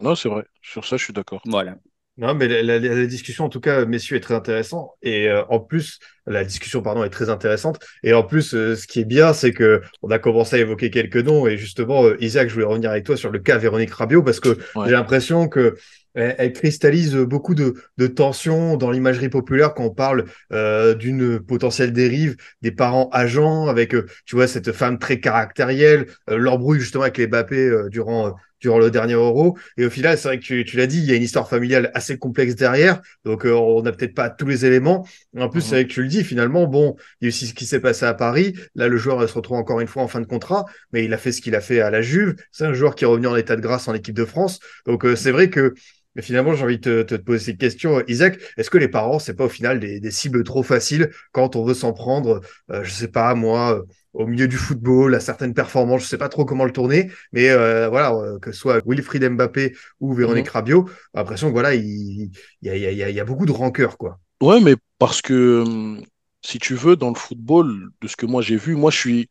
Non, 0.00 0.14
c'est 0.14 0.28
vrai. 0.28 0.44
Sur 0.62 0.84
ça, 0.84 0.96
je 0.96 1.04
suis 1.04 1.12
d'accord. 1.12 1.40
Voilà. 1.44 1.76
Non, 2.20 2.34
mais 2.34 2.48
la, 2.48 2.78
la, 2.78 3.06
discussion, 3.06 3.46
en 3.46 3.48
tout 3.48 3.60
cas, 3.60 3.86
messieurs, 3.86 4.18
est 4.18 4.20
très 4.20 4.34
intéressante. 4.34 4.90
Et 5.00 5.30
euh, 5.30 5.42
en 5.48 5.58
plus, 5.58 5.98
la 6.26 6.44
discussion, 6.44 6.82
pardon, 6.82 7.02
est 7.02 7.08
très 7.08 7.30
intéressante. 7.30 7.78
Et 8.02 8.12
en 8.12 8.22
plus, 8.22 8.54
euh, 8.54 8.76
ce 8.76 8.86
qui 8.86 9.00
est 9.00 9.06
bien, 9.06 9.32
c'est 9.32 9.52
que 9.52 9.80
on 10.02 10.10
a 10.10 10.18
commencé 10.18 10.56
à 10.56 10.58
évoquer 10.58 10.90
quelques 10.90 11.16
noms. 11.16 11.46
Et 11.46 11.56
justement, 11.56 12.04
euh, 12.04 12.18
Isaac, 12.20 12.50
je 12.50 12.54
voulais 12.54 12.66
revenir 12.66 12.90
avec 12.90 13.04
toi 13.04 13.16
sur 13.16 13.30
le 13.30 13.38
cas 13.38 13.56
Véronique 13.56 13.94
Rabiot, 13.94 14.22
parce 14.22 14.38
que 14.38 14.58
j'ai 14.84 14.92
l'impression 14.92 15.48
que 15.48 15.76
elle, 16.12 16.52
cristallise 16.52 17.14
beaucoup 17.14 17.54
de, 17.54 17.74
de 17.96 18.06
tensions 18.06 18.76
dans 18.76 18.90
l'imagerie 18.90 19.28
populaire 19.28 19.72
quand 19.72 19.84
on 19.84 19.94
parle 19.94 20.24
euh, 20.52 20.92
d'une 20.94 21.38
potentielle 21.40 21.92
dérive 21.92 22.36
des 22.60 22.72
parents 22.72 23.08
agents 23.12 23.68
avec, 23.68 23.94
tu 24.26 24.34
vois, 24.34 24.48
cette 24.48 24.72
femme 24.72 24.98
très 24.98 25.20
caractérielle, 25.20 26.06
leur 26.28 26.58
brouille 26.58 26.80
justement 26.80 27.04
avec 27.04 27.16
les 27.16 27.28
Mbappé 27.28 27.84
durant 27.90 28.34
durant 28.60 28.78
le 28.78 28.90
dernier 28.90 29.14
Euro. 29.14 29.58
Et 29.76 29.84
au 29.84 29.90
final, 29.90 30.18
c'est 30.18 30.28
vrai 30.28 30.38
que 30.38 30.44
tu, 30.44 30.64
tu 30.64 30.76
l'as 30.76 30.86
dit, 30.86 30.98
il 30.98 31.04
y 31.04 31.12
a 31.12 31.16
une 31.16 31.22
histoire 31.22 31.48
familiale 31.48 31.90
assez 31.94 32.18
complexe 32.18 32.54
derrière. 32.54 33.00
Donc, 33.24 33.44
euh, 33.46 33.52
on 33.52 33.82
n'a 33.82 33.92
peut-être 33.92 34.14
pas 34.14 34.30
tous 34.30 34.46
les 34.46 34.66
éléments. 34.66 35.06
En 35.38 35.48
plus, 35.48 35.60
c'est 35.60 35.68
mhm. 35.68 35.74
vrai 35.74 35.86
que 35.86 35.92
tu 35.92 36.02
le 36.02 36.08
dis, 36.08 36.24
finalement, 36.24 36.66
bon, 36.66 36.96
il 37.20 37.24
y 37.24 37.28
a 37.28 37.28
aussi 37.28 37.46
ce 37.46 37.54
qui 37.54 37.66
s'est 37.66 37.80
passé 37.80 38.06
à 38.06 38.14
Paris. 38.14 38.54
Là, 38.74 38.88
le 38.88 38.96
joueur 38.96 39.26
se 39.28 39.34
retrouve 39.34 39.58
encore 39.58 39.80
une 39.80 39.88
fois 39.88 40.02
en 40.02 40.08
fin 40.08 40.20
de 40.20 40.26
contrat, 40.26 40.64
mais 40.92 41.04
il 41.04 41.12
a 41.14 41.18
fait 41.18 41.32
ce 41.32 41.40
qu'il 41.40 41.54
a 41.54 41.60
fait 41.60 41.80
à 41.80 41.90
la 41.90 42.02
Juve. 42.02 42.36
C'est 42.52 42.64
un 42.64 42.72
joueur 42.72 42.94
qui 42.94 43.04
est 43.04 43.06
revenu 43.06 43.26
en 43.26 43.36
état 43.36 43.56
de 43.56 43.60
grâce 43.60 43.88
en 43.88 43.94
équipe 43.94 44.14
de 44.14 44.24
France. 44.24 44.60
Donc, 44.86 45.04
euh, 45.04 45.16
c'est 45.16 45.32
vrai 45.32 45.50
que 45.50 45.74
mais 46.16 46.22
finalement, 46.22 46.54
j'ai 46.54 46.64
envie 46.64 46.78
de 46.78 47.02
te, 47.02 47.14
te, 47.14 47.22
poser 47.22 47.52
cette 47.52 47.58
question, 47.58 48.02
Isaac. 48.08 48.36
Est-ce 48.56 48.68
que 48.68 48.78
les 48.78 48.88
parents, 48.88 49.20
c'est 49.20 49.34
pas 49.34 49.44
au 49.44 49.48
final 49.48 49.78
des, 49.78 50.00
des, 50.00 50.10
cibles 50.10 50.42
trop 50.42 50.64
faciles 50.64 51.10
quand 51.30 51.54
on 51.54 51.64
veut 51.64 51.74
s'en 51.74 51.92
prendre, 51.92 52.40
euh, 52.72 52.82
je 52.82 52.90
sais 52.90 53.08
pas 53.08 53.34
moi, 53.36 53.84
au 54.12 54.26
milieu 54.26 54.48
du 54.48 54.56
football, 54.56 55.14
à 55.14 55.20
certaines 55.20 55.54
performances. 55.54 56.02
Je 56.02 56.06
sais 56.06 56.18
pas 56.18 56.28
trop 56.28 56.44
comment 56.44 56.64
le 56.64 56.72
tourner, 56.72 57.10
mais 57.32 57.50
euh, 57.50 57.88
voilà, 57.88 58.12
euh, 58.14 58.38
que 58.38 58.52
ce 58.52 58.58
soit 58.58 58.82
Wilfried 58.86 59.24
Mbappé 59.24 59.76
ou 60.00 60.14
Véronique 60.14 60.46
mhm. 60.46 60.52
Rabiot, 60.52 60.90
l'impression 61.14 61.48
que 61.48 61.52
voilà, 61.52 61.74
il, 61.74 62.30
y, 62.62 62.68
a, 62.68 62.76
y, 62.76 63.02
a, 63.02 63.10
y, 63.10 63.20
a, 63.20 63.24
beaucoup 63.24 63.46
de 63.46 63.52
rancœur, 63.52 63.96
quoi. 63.96 64.18
Ouais, 64.40 64.60
mais 64.60 64.74
parce 64.98 65.22
que 65.22 65.62
hum, 65.66 66.02
si 66.42 66.58
tu 66.58 66.74
veux, 66.74 66.96
dans 66.96 67.10
le 67.10 67.14
football, 67.14 67.90
de 68.00 68.08
ce 68.08 68.16
que 68.16 68.26
moi 68.26 68.42
j'ai 68.42 68.56
vu, 68.56 68.74
moi 68.74 68.90
je 68.90 68.96
suis, 68.96 69.28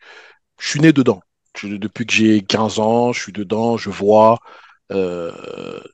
je 0.60 0.70
suis 0.70 0.80
né 0.80 0.94
dedans. 0.94 1.22
depuis 1.64 2.06
que 2.06 2.14
j'ai 2.14 2.42
15 2.42 2.80
ans, 2.80 3.12
je 3.12 3.22
suis 3.22 3.34
dedans, 3.34 3.78
je 3.78 3.90
vois, 3.90 4.40
euh, 4.92 5.32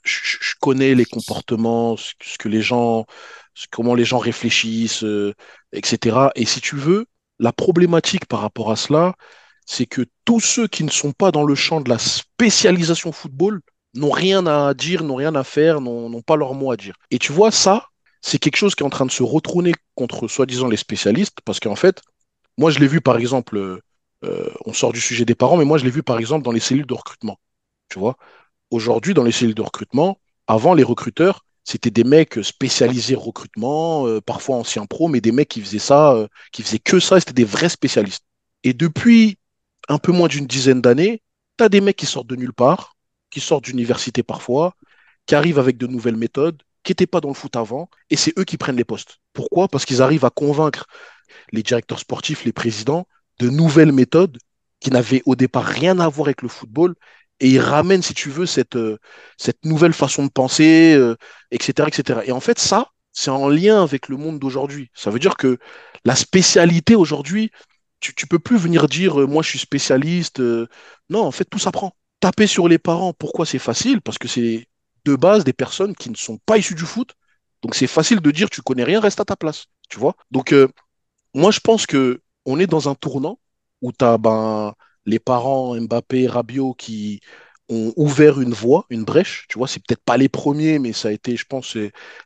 je, 0.04 0.38
je, 0.42 0.54
connais 0.60 0.96
les 0.96 1.06
comportements, 1.06 1.98
ce, 1.98 2.14
que 2.38 2.50
les 2.50 2.62
gens, 2.62 3.06
comment 3.72 3.96
les 3.96 4.06
gens 4.06 4.18
réfléchissent, 4.20 5.06
etc. 5.72 6.30
Et 6.36 6.46
si 6.46 6.62
tu 6.62 6.76
veux, 6.76 7.06
la 7.40 7.52
problématique 7.52 8.26
par 8.26 8.42
rapport 8.42 8.72
à 8.72 8.76
cela, 8.76 9.16
c'est 9.66 9.86
que 9.86 10.06
tous 10.26 10.40
ceux 10.40 10.68
qui 10.68 10.84
ne 10.84 10.92
sont 10.92 11.12
pas 11.12 11.32
dans 11.32 11.44
le 11.44 11.56
champ 11.56 11.82
de 11.82 11.90
la 11.90 11.98
spécialisation 11.98 13.12
football 13.12 13.62
n'ont 13.96 14.12
rien 14.12 14.46
à 14.46 14.74
dire, 14.74 15.04
n'ont 15.04 15.16
rien 15.16 15.36
à 15.36 15.44
faire, 15.44 15.82
n'ont 15.82 16.22
pas 16.22 16.36
leur 16.36 16.54
mot 16.54 16.72
à 16.72 16.78
dire. 16.78 16.96
Et 17.12 17.20
tu 17.20 17.32
vois, 17.32 17.52
ça, 17.52 17.88
c'est 18.22 18.40
quelque 18.40 18.58
chose 18.58 18.76
qui 18.76 18.84
est 18.84 18.86
en 18.86 18.90
train 18.90 19.06
de 19.06 19.12
se 19.12 19.24
retrôner 19.24 19.74
contre 19.96 20.28
soi-disant 20.28 20.68
les 20.68 20.78
spécialistes, 20.78 21.40
parce 21.46 21.60
qu'en 21.60 21.76
fait, 21.76 22.02
moi 22.58 22.72
je 22.72 22.80
l'ai 22.80 22.88
vu 22.88 23.02
par 23.02 23.18
exemple, 23.18 23.82
euh, 24.24 24.52
on 24.66 24.74
sort 24.74 24.94
du 24.94 25.02
sujet 25.02 25.26
des 25.26 25.36
parents, 25.36 25.58
mais 25.58 25.66
moi 25.66 25.78
je 25.78 25.86
l'ai 25.86 25.92
vu 25.92 26.04
par 26.04 26.18
exemple 26.18 26.44
dans 26.44 26.52
les 26.52 26.60
cellules 26.60 26.86
de 26.86 26.94
recrutement. 26.94 27.40
Tu 27.90 28.00
vois, 28.00 28.18
aujourd'hui 28.72 29.14
dans 29.14 29.24
les 29.24 29.32
cellules 29.32 29.56
de 29.56 29.62
recrutement, 29.62 30.20
avant 30.48 30.74
les 30.74 30.84
recruteurs, 30.84 31.46
c'était 31.66 31.90
des 31.90 32.04
mecs 32.04 32.40
spécialisés 32.44 33.16
recrutement, 33.16 34.08
euh, 34.08 34.22
parfois 34.22 34.58
anciens 34.58 34.86
pros, 34.86 35.08
mais 35.08 35.20
des 35.20 35.32
mecs 35.32 35.50
qui 35.50 35.62
faisaient 35.62 35.80
ça, 35.80 36.14
euh, 36.14 36.28
qui 36.52 36.64
faisaient 36.64 36.80
que 36.80 37.00
ça, 37.00 37.20
c'était 37.20 37.34
des 37.34 37.44
vrais 37.44 37.70
spécialistes. 37.70 38.24
Et 38.64 38.74
depuis 38.74 39.40
un 39.90 39.98
peu 39.98 40.12
moins 40.12 40.28
d'une 40.28 40.46
dizaine 40.46 40.82
d'années, 40.82 41.22
tu 41.58 41.68
des 41.70 41.82
mecs 41.82 41.96
qui 41.98 42.06
sortent 42.06 42.28
de 42.28 42.36
nulle 42.36 42.54
part, 42.54 42.96
qui 43.32 43.42
sortent 43.42 43.66
d'université 43.66 44.24
parfois, 44.24 44.76
qui 45.26 45.36
arrivent 45.36 45.60
avec 45.60 45.78
de 45.78 45.88
nouvelles 45.88 46.16
méthodes, 46.16 46.62
qui 46.84 46.92
n'étaient 46.92 47.08
pas 47.08 47.20
dans 47.20 47.30
le 47.30 47.34
foot 47.34 47.56
avant, 47.56 47.90
et 48.12 48.16
c'est 48.16 48.38
eux 48.38 48.44
qui 48.44 48.58
prennent 48.58 48.76
les 48.76 48.84
postes. 48.84 49.18
Pourquoi? 49.34 49.68
Parce 49.68 49.86
qu'ils 49.86 50.04
arrivent 50.04 50.26
à 50.26 50.30
convaincre 50.30 50.86
les 51.52 51.64
directeurs 51.64 52.00
sportifs, 52.00 52.46
les 52.46 52.54
présidents, 52.54 53.08
de 53.40 53.50
nouvelles 53.50 53.92
méthodes 53.92 54.38
qui 54.80 54.92
n'avaient 54.92 55.24
au 55.26 55.36
départ 55.36 55.66
rien 55.66 56.00
à 56.00 56.08
voir 56.10 56.28
avec 56.28 56.44
le 56.44 56.48
football 56.48 56.96
et 57.40 57.50
il 57.50 57.60
ramène, 57.60 58.02
si 58.02 58.14
tu 58.14 58.30
veux, 58.30 58.46
cette, 58.46 58.76
euh, 58.76 58.98
cette 59.38 59.66
nouvelle 59.66 59.94
façon 59.94 60.26
de 60.26 60.32
penser, 60.32 60.98
etc., 61.52 61.74
euh, 61.82 61.88
etc. 61.88 62.20
Et 62.26 62.32
en 62.32 62.40
fait, 62.40 62.60
ça, 62.60 62.92
c'est 63.12 63.32
en 63.32 63.50
lien 63.50 63.84
avec 63.84 64.10
le 64.10 64.18
monde 64.18 64.40
d'aujourd'hui. 64.40 64.90
Ça 64.94 65.10
veut 65.12 65.20
dire 65.20 65.36
que 65.38 65.58
la 66.06 66.16
spécialité 66.16 66.96
aujourd'hui, 66.96 67.52
tu, 68.00 68.14
tu 68.16 68.28
peux 68.28 68.40
plus 68.40 68.58
venir 68.58 68.88
dire, 68.88 69.22
euh, 69.22 69.28
moi, 69.28 69.44
je 69.44 69.50
suis 69.50 69.60
spécialiste. 69.60 70.40
non, 71.10 71.22
en 71.22 71.32
fait, 71.32 71.46
tout 71.46 71.60
s'apprend. 71.60 71.96
Taper 72.22 72.48
sur 72.48 72.68
les 72.68 72.78
parents, 72.80 73.14
pourquoi 73.14 73.46
c'est 73.46 73.60
facile? 73.60 74.02
Parce 74.02 74.18
que 74.18 74.28
c'est 74.28 74.68
de 75.06 75.16
base 75.16 75.44
des 75.44 75.54
personnes 75.54 75.96
qui 75.96 76.10
ne 76.10 76.16
sont 76.16 76.40
pas 76.46 76.58
issues 76.58 76.76
du 76.76 76.86
foot. 76.86 77.14
Donc, 77.62 77.76
c'est 77.76 77.88
facile 77.88 78.22
de 78.22 78.32
dire, 78.32 78.50
tu 78.50 78.62
connais 78.62 78.84
rien, 78.84 79.00
reste 79.00 79.20
à 79.20 79.26
ta 79.26 79.36
place. 79.36 79.66
Tu 79.90 80.00
vois? 80.00 80.16
Donc, 80.32 80.54
moi, 81.34 81.52
je 81.52 81.60
pense 81.60 81.86
que 81.86 82.22
on 82.46 82.60
est 82.60 82.68
dans 82.68 82.90
un 82.90 82.96
tournant 82.96 83.40
où 83.82 83.92
tu 83.92 84.06
as 84.06 84.18
ben, 84.18 84.74
les 85.06 85.20
parents 85.20 85.76
Mbappé, 85.80 86.28
Rabiot 86.28 86.74
qui 86.74 87.22
ont 87.70 87.94
ouvert 87.96 88.40
une 88.42 88.54
voie, 88.54 88.86
une 88.90 89.04
brèche. 89.04 89.46
Tu 89.50 89.58
vois, 89.58 89.68
c'est 89.68 89.80
peut-être 89.86 90.04
pas 90.04 90.18
les 90.18 90.30
premiers, 90.30 90.80
mais 90.80 90.94
ça 90.94 91.10
a 91.10 91.12
été, 91.12 91.36
je 91.38 91.46
pense, 91.46 91.78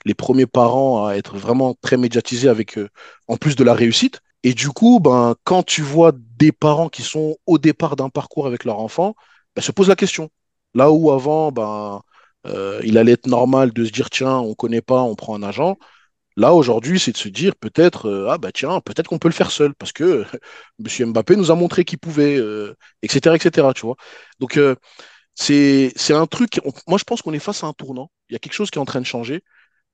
les 0.06 0.14
premiers 0.14 0.46
parents 0.46 1.06
à 1.06 1.14
être 1.16 1.38
vraiment 1.38 1.76
très 1.82 1.98
médiatisés 1.98 2.50
avec, 2.50 2.78
euh, 2.78 2.90
en 3.28 3.38
plus 3.38 3.56
de 3.56 3.64
la 3.64 3.74
réussite. 3.74 4.22
Et 4.44 4.54
du 4.54 4.70
coup, 4.70 5.00
ben, 5.00 5.36
quand 5.44 5.64
tu 5.64 5.82
vois 5.82 6.12
des 6.38 6.52
parents 6.52 6.90
qui 6.90 7.04
sont 7.04 7.38
au 7.46 7.58
départ 7.58 7.96
d'un 7.96 8.10
parcours 8.10 8.48
avec 8.48 8.64
leur 8.66 8.80
enfant, 8.80 9.16
ben, 9.56 9.62
se 9.62 9.72
pose 9.72 9.88
la 9.90 9.96
question. 9.96 10.30
Là 10.74 10.92
où 10.92 11.12
avant, 11.12 11.52
ben, 11.52 12.02
euh, 12.48 12.80
il 12.84 12.98
allait 12.98 13.14
être 13.14 13.28
normal 13.28 13.74
de 13.74 13.86
se 13.86 13.92
dire, 13.92 14.10
tiens, 14.10 14.38
on 14.38 14.54
connaît 14.56 14.82
pas, 14.82 15.02
on 15.04 15.16
prend 15.16 15.36
un 15.36 15.44
agent. 15.44 15.78
Là, 16.40 16.54
aujourd'hui, 16.54 17.00
c'est 17.00 17.12
de 17.12 17.18
se 17.18 17.30
dire 17.30 17.56
peut-être, 17.56 18.08
euh, 18.08 18.30
ah 18.30 18.38
bah 18.38 18.52
tiens, 18.54 18.80
peut-être 18.82 19.08
qu'on 19.08 19.20
peut 19.20 19.28
le 19.28 19.34
faire 19.34 19.52
seul, 19.52 19.74
parce 19.76 19.92
que 19.92 20.26
M. 20.80 21.10
Mbappé 21.12 21.36
nous 21.36 21.52
a 21.52 21.56
montré 21.56 21.86
qu'il 21.86 22.00
pouvait, 22.00 22.40
etc., 23.04 23.36
etc., 23.36 23.74
tu 23.76 23.82
vois. 23.86 23.96
Donc, 24.40 24.60
c'est, 25.36 25.94
c'est 25.96 26.14
un 26.14 26.28
truc, 26.28 26.60
moi 26.88 26.98
je 26.98 27.04
pense 27.06 27.22
qu'on 27.22 27.34
est 27.34 27.40
face 27.40 27.64
à 27.64 27.68
un 27.68 27.74
tournant. 27.74 28.12
Il 28.30 28.34
y 28.34 28.36
a 28.36 28.40
quelque 28.40 28.54
chose 28.54 28.72
qui 28.72 28.78
est 28.80 28.82
en 28.82 28.86
train 28.86 29.02
de 29.02 29.06
changer. 29.06 29.44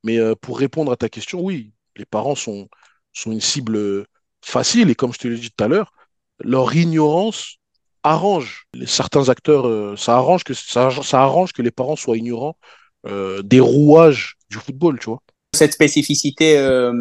Mais 0.03 0.19
pour 0.37 0.59
répondre 0.59 0.91
à 0.91 0.97
ta 0.97 1.09
question, 1.09 1.41
oui, 1.41 1.73
les 1.97 2.05
parents 2.05 2.35
sont, 2.35 2.69
sont 3.13 3.31
une 3.31 3.41
cible 3.41 4.05
facile, 4.43 4.89
et 4.91 4.95
comme 4.95 5.13
je 5.13 5.19
te 5.19 5.27
l'ai 5.27 5.37
dit 5.37 5.51
tout 5.51 5.63
à 5.63 5.67
l'heure, 5.67 5.93
leur 6.39 6.75
ignorance 6.75 7.57
arrange 8.03 8.67
certains 8.85 9.29
acteurs, 9.29 9.97
ça 9.99 10.15
arrange 10.15 10.43
que 10.43 10.53
ça, 10.53 10.89
arrange 11.13 11.53
que 11.53 11.61
les 11.63 11.71
parents 11.71 11.95
soient 11.95 12.17
ignorants 12.17 12.57
euh, 13.07 13.41
des 13.43 13.59
rouages 13.59 14.35
du 14.49 14.57
football, 14.57 14.99
tu 14.99 15.05
vois. 15.07 15.21
Cette 15.55 15.73
spécificité 15.73 16.57
euh, 16.57 16.93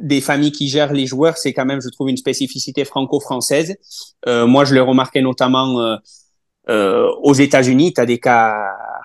des 0.00 0.20
familles 0.20 0.52
qui 0.52 0.68
gèrent 0.68 0.92
les 0.92 1.06
joueurs, 1.06 1.36
c'est 1.36 1.52
quand 1.52 1.66
même, 1.66 1.80
je 1.82 1.88
trouve, 1.90 2.08
une 2.08 2.16
spécificité 2.16 2.84
franco-française. 2.84 3.76
Euh, 4.26 4.46
moi, 4.46 4.64
je 4.64 4.74
l'ai 4.74 4.80
remarqué 4.80 5.20
notamment 5.20 5.98
aux 6.68 7.34
États-Unis. 7.34 7.92
Tu 7.92 8.00
as 8.00 8.06
des 8.06 8.18
cas 8.18 8.56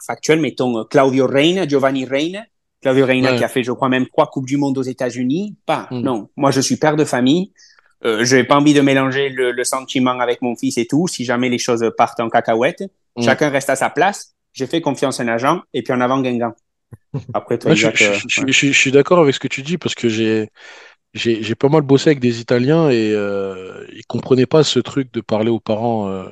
factuels, 0.07 0.39
mettons 0.39 0.85
Claudio 0.85 1.27
Reina, 1.27 1.67
Giovanni 1.67 2.05
Reina. 2.05 2.43
Claudio 2.81 3.05
Reina 3.05 3.37
qui 3.37 3.43
a 3.43 3.47
fait, 3.47 3.63
je 3.63 3.71
crois, 3.71 3.89
même 3.89 4.07
trois 4.07 4.27
Coupes 4.27 4.47
du 4.47 4.57
Monde 4.57 4.77
aux 4.77 4.83
États-Unis. 4.83 5.55
Pas, 5.67 5.87
hmm. 5.91 5.99
non. 5.99 6.29
Moi, 6.35 6.49
je 6.49 6.61
suis 6.61 6.77
père 6.77 6.95
de 6.95 7.05
famille. 7.05 7.51
Euh, 8.03 8.23
je 8.23 8.37
n'ai 8.37 8.43
pas 8.43 8.55
envie 8.55 8.73
de 8.73 8.81
mélanger 8.81 9.29
le, 9.29 9.51
le, 9.51 9.63
sentiment 9.63 10.19
avec 10.19 10.41
mon 10.41 10.55
fils 10.55 10.79
et 10.79 10.87
tout. 10.87 11.07
Si 11.07 11.23
jamais 11.23 11.49
les 11.49 11.59
choses 11.59 11.87
partent 11.95 12.19
en 12.19 12.29
cacahuète, 12.29 12.83
hmm. 13.15 13.21
chacun 13.21 13.49
reste 13.49 13.69
à 13.69 13.75
sa 13.75 13.91
place 13.91 14.33
j'ai 14.53 14.67
fait 14.67 14.81
confiance 14.81 15.19
à 15.19 15.23
un 15.23 15.27
agent 15.27 15.61
et 15.73 15.81
puis 15.81 15.93
en 15.93 16.01
avant 16.01 16.21
Guingamp. 16.21 16.53
Après, 17.33 17.57
toi, 17.57 17.73
je, 17.73 17.87
je, 18.27 18.71
suis 18.71 18.91
d'accord 18.91 19.19
avec 19.19 19.33
ce 19.33 19.39
que 19.39 19.47
tu 19.47 19.61
dis 19.61 19.77
parce 19.77 19.95
que 19.95 20.09
j'ai 20.09 20.49
j'ai 21.13 21.55
pas 21.55 21.67
mal 21.67 21.81
bossé 21.81 22.09
avec 22.09 22.19
des 22.19 22.39
Italiens 22.39 22.89
et 22.89 23.11
euh, 23.13 23.85
ils 23.93 24.05
comprenaient 24.05 24.45
pas 24.45 24.63
ce 24.63 24.79
truc 24.79 25.11
de 25.13 25.19
parler 25.19 25.49
aux 25.49 25.59
parents, 25.59 26.07
euh, 26.07 26.29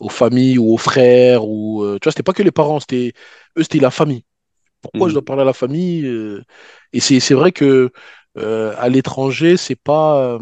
aux 0.00 0.08
familles 0.08 0.58
ou 0.58 0.72
aux 0.72 0.78
frères 0.78 1.46
ou 1.46 1.82
euh, 1.82 1.98
tu 2.00 2.06
vois 2.06 2.12
c'était 2.12 2.22
pas 2.22 2.32
que 2.32 2.42
les 2.42 2.50
parents, 2.50 2.80
c'était 2.80 3.12
eux 3.58 3.62
c'était 3.62 3.78
la 3.78 3.90
famille. 3.90 4.24
Pourquoi 4.80 5.08
je 5.08 5.12
mm. 5.12 5.14
dois 5.14 5.24
parler 5.24 5.42
à 5.42 5.46
la 5.46 5.52
famille 5.52 6.06
euh, 6.06 6.42
Et 6.92 7.00
c'est 7.00 7.34
vrai 7.34 7.52
que 7.52 7.92
à 8.36 8.88
l'étranger 8.88 9.56
c'est 9.58 9.76
pas 9.76 10.38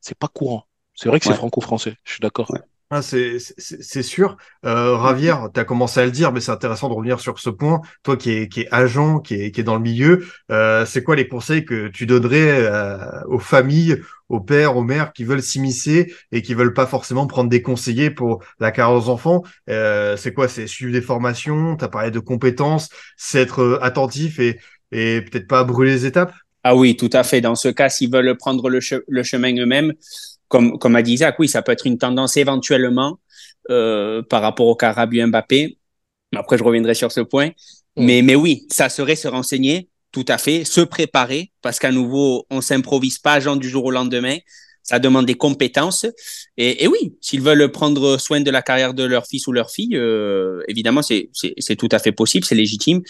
c'est 0.00 0.18
pas 0.18 0.28
courant. 0.28 0.66
C'est 0.94 1.08
vrai 1.08 1.20
que 1.20 1.26
c'est 1.26 1.34
franco-français. 1.34 1.96
Je 2.04 2.12
suis 2.12 2.20
d'accord. 2.20 2.52
Ah, 2.94 3.00
c'est 3.00 4.02
sûr. 4.02 4.36
Euh, 4.66 4.94
Ravière, 4.96 5.48
tu 5.54 5.58
as 5.58 5.64
commencé 5.64 5.98
à 6.00 6.04
le 6.04 6.10
dire, 6.10 6.30
mais 6.30 6.40
c'est 6.40 6.50
intéressant 6.50 6.90
de 6.90 6.92
revenir 6.92 7.20
sur 7.20 7.38
ce 7.38 7.48
point. 7.48 7.80
Toi 8.02 8.18
qui 8.18 8.32
es, 8.32 8.48
qui 8.48 8.60
est 8.60 8.68
agent, 8.70 9.20
qui 9.20 9.34
est, 9.34 9.50
qui 9.50 9.62
est 9.62 9.64
dans 9.64 9.76
le 9.76 9.80
milieu, 9.80 10.26
euh, 10.50 10.84
c'est 10.84 11.02
quoi 11.02 11.16
les 11.16 11.26
conseils 11.26 11.64
que 11.64 11.88
tu 11.88 12.04
donnerais 12.04 12.50
euh, 12.50 12.98
aux 13.28 13.38
familles, 13.38 14.02
aux 14.28 14.40
pères, 14.40 14.76
aux 14.76 14.82
mères 14.82 15.14
qui 15.14 15.24
veulent 15.24 15.40
s'immiscer 15.42 16.12
et 16.32 16.42
qui 16.42 16.52
veulent 16.52 16.74
pas 16.74 16.84
forcément 16.84 17.26
prendre 17.26 17.48
des 17.48 17.62
conseillers 17.62 18.10
pour 18.10 18.44
la 18.60 18.70
carrière 18.70 18.94
aux 18.94 19.08
enfants? 19.08 19.42
Euh, 19.70 20.18
C'est 20.18 20.34
quoi? 20.34 20.46
C'est 20.46 20.66
suivre 20.66 20.92
des 20.92 21.00
formations, 21.00 21.78
tu 21.78 21.84
as 21.86 21.88
parlé 21.88 22.10
de 22.10 22.18
compétences, 22.20 22.90
c'est 23.16 23.40
être 23.40 23.62
euh, 23.62 23.78
attentif 23.82 24.38
et, 24.38 24.60
et 24.90 25.22
peut-être 25.22 25.48
pas 25.48 25.64
brûler 25.64 25.92
les 25.92 26.04
étapes? 26.04 26.34
Ah 26.62 26.76
oui, 26.76 26.94
tout 26.94 27.10
à 27.14 27.24
fait. 27.24 27.40
Dans 27.40 27.54
ce 27.54 27.68
cas, 27.68 27.88
s'ils 27.88 28.12
veulent 28.12 28.36
prendre 28.36 28.68
le, 28.68 28.80
le 29.08 29.22
chemin 29.22 29.56
eux-mêmes, 29.58 29.94
comme, 30.52 30.78
comme 30.78 30.96
a 30.96 31.02
dit 31.02 31.14
Isaac, 31.14 31.36
oui, 31.38 31.48
ça 31.48 31.62
peut 31.62 31.72
être 31.72 31.86
une 31.86 31.96
tendance 31.96 32.36
éventuellement 32.36 33.18
euh, 33.70 34.22
par 34.22 34.42
rapport 34.42 34.66
au 34.66 34.76
cas 34.76 34.92
Mbappé. 35.06 35.78
Après, 36.36 36.58
je 36.58 36.62
reviendrai 36.62 36.92
sur 36.94 37.10
ce 37.10 37.22
point. 37.22 37.48
Mm. 37.96 38.04
Mais, 38.04 38.22
mais 38.22 38.34
oui, 38.34 38.66
ça 38.70 38.90
serait 38.90 39.16
se 39.16 39.28
renseigner, 39.28 39.88
tout 40.12 40.26
à 40.28 40.36
fait, 40.36 40.64
se 40.64 40.82
préparer, 40.82 41.52
parce 41.62 41.78
qu'à 41.78 41.90
nouveau, 41.90 42.44
on 42.50 42.60
s'improvise 42.60 43.18
pas 43.18 43.40
genre 43.40 43.56
du 43.56 43.66
jour 43.66 43.86
au 43.86 43.90
lendemain. 43.90 44.36
Ça 44.82 44.98
demande 44.98 45.24
des 45.24 45.36
compétences. 45.36 46.04
Et, 46.58 46.84
et 46.84 46.86
oui, 46.86 47.16
s'ils 47.22 47.40
veulent 47.40 47.72
prendre 47.72 48.18
soin 48.18 48.42
de 48.42 48.50
la 48.50 48.60
carrière 48.60 48.92
de 48.92 49.04
leur 49.04 49.26
fils 49.26 49.46
ou 49.46 49.52
leur 49.52 49.70
fille, 49.70 49.96
euh, 49.96 50.60
évidemment, 50.68 51.00
c'est 51.00 51.30
tout 51.78 51.88
à 51.92 51.98
fait 51.98 52.12
possible, 52.12 52.44
c'est 52.44 52.54
légitime. 52.54 53.00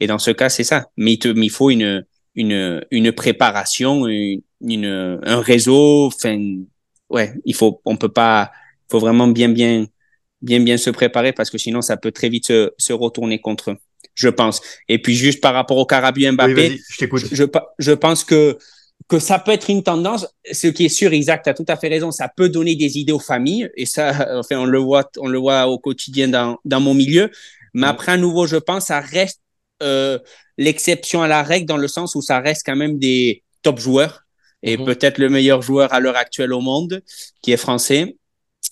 Et 0.00 0.08
dans 0.08 0.18
ce 0.18 0.32
cas, 0.32 0.48
c'est 0.48 0.64
ça. 0.64 0.88
Mais 0.96 1.12
il, 1.12 1.18
te, 1.20 1.28
mais 1.28 1.46
il 1.46 1.50
faut 1.50 1.70
une, 1.70 2.04
une, 2.34 2.84
une 2.90 3.12
préparation, 3.12 4.08
une, 4.08 4.40
une, 4.62 5.20
un 5.22 5.40
réseau, 5.40 6.06
enfin, 6.06 6.40
ouais, 7.10 7.32
il 7.44 7.54
faut, 7.54 7.80
on 7.84 7.96
peut 7.96 8.12
pas, 8.12 8.50
faut 8.90 8.98
vraiment 8.98 9.28
bien, 9.28 9.48
bien, 9.48 9.86
bien, 10.42 10.60
bien 10.60 10.76
se 10.76 10.90
préparer 10.90 11.32
parce 11.32 11.50
que 11.50 11.58
sinon 11.58 11.82
ça 11.82 11.96
peut 11.96 12.12
très 12.12 12.28
vite 12.28 12.46
se, 12.46 12.72
se 12.78 12.92
retourner 12.92 13.40
contre 13.40 13.72
eux, 13.72 13.76
je 14.14 14.28
pense. 14.28 14.60
Et 14.88 15.00
puis 15.00 15.14
juste 15.14 15.40
par 15.40 15.54
rapport 15.54 15.76
au 15.76 15.86
Carabu 15.86 16.30
Mbappé, 16.30 16.78
je, 16.90 17.06
je, 17.32 17.44
je, 17.78 17.92
pense 17.92 18.24
que 18.24 18.56
que 19.08 19.18
ça 19.18 19.38
peut 19.38 19.52
être 19.52 19.70
une 19.70 19.82
tendance. 19.82 20.26
Ce 20.50 20.66
qui 20.66 20.86
est 20.86 20.90
sûr, 20.90 21.12
Isaac, 21.12 21.42
tu 21.44 21.50
as 21.50 21.54
tout 21.54 21.64
à 21.68 21.76
fait 21.76 21.88
raison, 21.88 22.10
ça 22.10 22.28
peut 22.28 22.48
donner 22.48 22.76
des 22.76 22.98
idées 22.98 23.12
aux 23.12 23.18
familles 23.18 23.70
et 23.76 23.86
ça, 23.86 24.28
enfin, 24.38 24.58
on 24.58 24.66
le 24.66 24.78
voit, 24.78 25.08
on 25.18 25.28
le 25.28 25.38
voit 25.38 25.66
au 25.66 25.78
quotidien 25.78 26.28
dans, 26.28 26.58
dans 26.64 26.80
mon 26.80 26.94
milieu. 26.94 27.30
Mais 27.74 27.86
après, 27.86 28.12
à 28.12 28.16
nouveau, 28.16 28.46
je 28.46 28.56
pense, 28.56 28.86
ça 28.86 29.00
reste 29.00 29.40
euh, 29.82 30.18
l'exception 30.56 31.22
à 31.22 31.28
la 31.28 31.42
règle 31.42 31.66
dans 31.66 31.76
le 31.76 31.86
sens 31.86 32.14
où 32.14 32.22
ça 32.22 32.40
reste 32.40 32.62
quand 32.66 32.76
même 32.76 32.98
des 32.98 33.44
top 33.62 33.78
joueurs 33.78 34.24
et 34.62 34.76
mhm. 34.76 34.84
peut-être 34.84 35.18
le 35.18 35.28
meilleur 35.28 35.62
joueur 35.62 35.92
à 35.92 36.00
l'heure 36.00 36.16
actuelle 36.16 36.52
au 36.52 36.60
monde, 36.60 37.02
qui 37.42 37.52
est 37.52 37.56
français. 37.56 38.16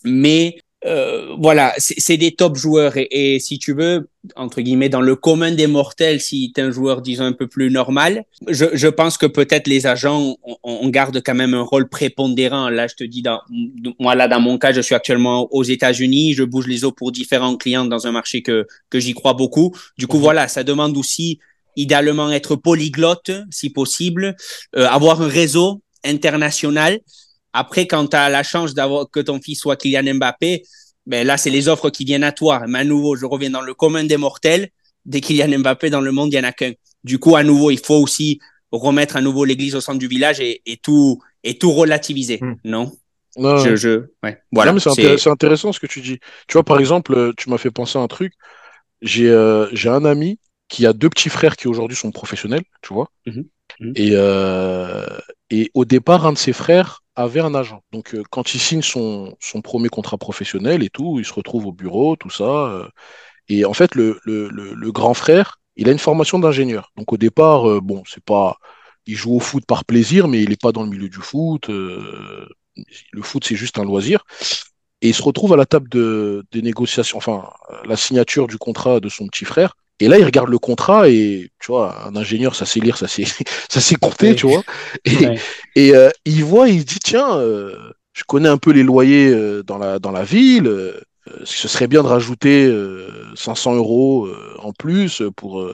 Mais 0.04 0.58
euh, 0.84 1.34
voilà, 1.38 1.74
c'est 1.78 2.16
des 2.16 2.32
top 2.32 2.56
joueurs 2.56 2.92
et, 2.96 3.38
si 3.40 3.58
tu 3.58 3.74
veux, 3.74 4.08
entre 4.36 4.60
guillemets, 4.60 4.88
dans 4.88 5.00
le 5.00 5.16
commun 5.16 5.50
des 5.50 5.66
mortels, 5.66 6.20
si 6.20 6.52
tu 6.54 6.60
es 6.60 6.64
un 6.64 6.70
joueur, 6.70 7.02
disons, 7.02 7.24
un 7.24 7.32
peu 7.32 7.48
plus 7.48 7.70
normal, 7.70 8.24
je, 8.46 8.66
je 8.72 8.86
pense 8.86 9.18
que 9.18 9.26
peut-être 9.26 9.66
les 9.66 9.86
agents, 9.86 10.36
on, 10.44 10.56
on, 10.62 10.88
garde 10.88 11.20
quand 11.24 11.34
même 11.34 11.54
un 11.54 11.62
rôle 11.62 11.88
prépondérant. 11.88 12.68
Là, 12.68 12.86
je 12.86 12.94
te 12.94 13.04
dis, 13.04 13.22
dans, 13.22 13.40
moi, 13.98 14.14
là, 14.14 14.28
dans 14.28 14.40
mon 14.40 14.58
cas, 14.58 14.72
je 14.72 14.80
suis 14.80 14.94
actuellement 14.94 15.48
aux 15.52 15.64
États-Unis, 15.64 16.34
je 16.34 16.44
bouge 16.44 16.68
les 16.68 16.84
os 16.84 16.92
pour 16.96 17.10
différents 17.10 17.56
clients 17.56 17.86
dans 17.86 18.06
un 18.06 18.12
marché 18.12 18.42
que, 18.42 18.66
que 18.90 19.00
j'y 19.00 19.14
crois 19.14 19.34
beaucoup. 19.34 19.74
Du 19.98 20.06
coup, 20.06 20.18
mhm. 20.18 20.22
voilà, 20.22 20.46
ça 20.46 20.62
demande 20.62 20.96
aussi 20.96 21.40
idéalement 21.76 22.30
être 22.30 22.56
polyglotte 22.56 23.30
si 23.50 23.70
possible, 23.70 24.34
euh, 24.76 24.86
avoir 24.88 25.22
un 25.22 25.28
réseau 25.28 25.82
international. 26.04 27.00
Après, 27.52 27.86
quand 27.86 28.08
tu 28.08 28.16
as 28.16 28.28
la 28.28 28.42
chance 28.42 28.74
d'avoir 28.74 29.10
que 29.10 29.20
ton 29.20 29.40
fils 29.40 29.60
soit 29.60 29.76
Kylian 29.76 30.14
Mbappé, 30.14 30.62
ben 31.06 31.26
là, 31.26 31.36
c'est 31.36 31.50
les 31.50 31.68
offres 31.68 31.90
qui 31.90 32.04
viennent 32.04 32.24
à 32.24 32.32
toi. 32.32 32.64
Mais 32.66 32.80
à 32.80 32.84
nouveau, 32.84 33.16
je 33.16 33.24
reviens 33.26 33.50
dans 33.50 33.60
le 33.60 33.74
commun 33.74 34.04
des 34.04 34.16
mortels. 34.16 34.68
Dès 35.04 35.20
Kylian 35.20 35.60
Mbappé 35.60 35.90
dans 35.90 36.00
le 36.00 36.10
monde, 36.12 36.32
il 36.32 36.38
n'y 36.38 36.44
en 36.44 36.48
a 36.48 36.52
qu'un. 36.52 36.72
Du 37.04 37.18
coup, 37.18 37.36
à 37.36 37.44
nouveau, 37.44 37.70
il 37.70 37.78
faut 37.78 37.94
aussi 37.94 38.40
remettre 38.72 39.16
à 39.16 39.20
nouveau 39.20 39.44
l'église 39.44 39.76
au 39.76 39.80
centre 39.80 39.98
du 39.98 40.08
village 40.08 40.40
et, 40.40 40.60
et 40.66 40.76
tout, 40.76 41.22
et 41.44 41.56
tout 41.56 41.72
relativiser, 41.72 42.38
hmm. 42.42 42.54
non? 42.64 42.92
Je, 43.38 43.76
je, 43.76 44.06
ouais. 44.22 44.40
voilà, 44.50 44.74
c'est 44.80 45.28
intéressant 45.28 45.70
ce 45.70 45.78
que 45.78 45.86
tu 45.86 46.00
dis. 46.00 46.18
Tu 46.48 46.54
vois, 46.54 46.64
par 46.64 46.78
exemple, 46.78 47.32
tu 47.36 47.50
m'as 47.50 47.58
fait 47.58 47.70
penser 47.70 47.98
à 47.98 48.02
un 48.02 48.06
truc. 48.08 48.32
J'ai 49.02 49.28
euh, 49.28 49.68
j'ai 49.72 49.90
un 49.90 50.06
ami 50.06 50.38
qui 50.68 50.86
a 50.86 50.92
deux 50.92 51.08
petits 51.08 51.28
frères 51.28 51.56
qui 51.56 51.68
aujourd'hui 51.68 51.96
sont 51.96 52.10
professionnels, 52.10 52.64
tu 52.82 52.92
vois. 52.94 53.10
Mhm. 53.26 53.44
Mhm. 53.80 53.92
Et, 53.96 54.10
euh, 54.12 55.06
et 55.50 55.70
au 55.74 55.84
départ, 55.84 56.26
un 56.26 56.32
de 56.32 56.38
ses 56.38 56.52
frères 56.52 57.02
avait 57.14 57.40
un 57.40 57.54
agent. 57.54 57.82
Donc, 57.92 58.14
euh, 58.14 58.22
quand 58.30 58.54
il 58.54 58.60
signe 58.60 58.82
son, 58.82 59.36
son 59.40 59.62
premier 59.62 59.88
contrat 59.88 60.18
professionnel 60.18 60.82
et 60.82 60.90
tout, 60.90 61.18
il 61.18 61.24
se 61.24 61.32
retrouve 61.32 61.66
au 61.66 61.72
bureau, 61.72 62.16
tout 62.16 62.30
ça. 62.30 62.44
Euh, 62.44 62.88
et 63.48 63.64
en 63.64 63.74
fait, 63.74 63.94
le, 63.94 64.20
le, 64.24 64.48
le, 64.50 64.92
grand 64.92 65.14
frère, 65.14 65.60
il 65.76 65.88
a 65.88 65.92
une 65.92 65.98
formation 65.98 66.38
d'ingénieur. 66.38 66.92
Donc, 66.96 67.12
au 67.12 67.16
départ, 67.16 67.80
bon, 67.80 68.02
c'est 68.06 68.24
pas. 68.24 68.58
Il 69.06 69.14
joue 69.14 69.36
au 69.36 69.40
foot 69.40 69.64
par 69.66 69.84
plaisir, 69.84 70.26
mais 70.26 70.42
il 70.42 70.48
n'est 70.50 70.56
pas 70.56 70.72
dans 70.72 70.82
le 70.82 70.90
milieu 70.90 71.08
du 71.08 71.18
foot. 71.18 71.68
le 71.68 72.48
foot, 73.22 73.44
c'est 73.44 73.54
juste 73.54 73.78
un 73.78 73.84
loisir. 73.84 74.24
Et 75.00 75.10
il 75.10 75.14
se 75.14 75.22
retrouve 75.22 75.52
à 75.52 75.56
la 75.56 75.66
table 75.66 75.88
de, 75.88 76.44
des 76.50 76.62
négociations, 76.62 77.18
enfin, 77.18 77.48
la 77.84 77.96
signature 77.96 78.48
du 78.48 78.58
contrat 78.58 78.98
de 78.98 79.08
son 79.08 79.28
petit 79.28 79.44
frère. 79.44 79.76
Et 79.98 80.08
là, 80.08 80.18
il 80.18 80.24
regarde 80.24 80.50
le 80.50 80.58
contrat 80.58 81.08
et, 81.08 81.50
tu 81.58 81.68
vois, 81.68 82.06
un 82.06 82.16
ingénieur, 82.16 82.54
ça 82.54 82.66
sait 82.66 82.80
lire, 82.80 82.98
ça 82.98 83.08
sait, 83.08 83.24
ça 83.70 83.80
sait 83.80 83.94
compter, 83.96 84.34
tu 84.34 84.46
vois. 84.46 84.62
Et, 85.04 85.38
et 85.74 85.94
euh, 85.94 86.10
il 86.24 86.44
voit, 86.44 86.68
il 86.68 86.84
dit, 86.84 86.98
tiens, 87.02 87.38
euh, 87.38 87.74
je 88.12 88.24
connais 88.24 88.48
un 88.48 88.58
peu 88.58 88.72
les 88.72 88.82
loyers 88.82 89.28
euh, 89.28 89.62
dans, 89.62 89.78
la, 89.78 89.98
dans 89.98 90.12
la 90.12 90.24
ville, 90.24 90.70
ce 91.44 91.66
serait 91.66 91.88
bien 91.88 92.02
de 92.02 92.08
rajouter 92.08 92.72
500 93.34 93.74
euros 93.74 94.28
en 94.60 94.72
plus 94.72 95.24
pour, 95.34 95.68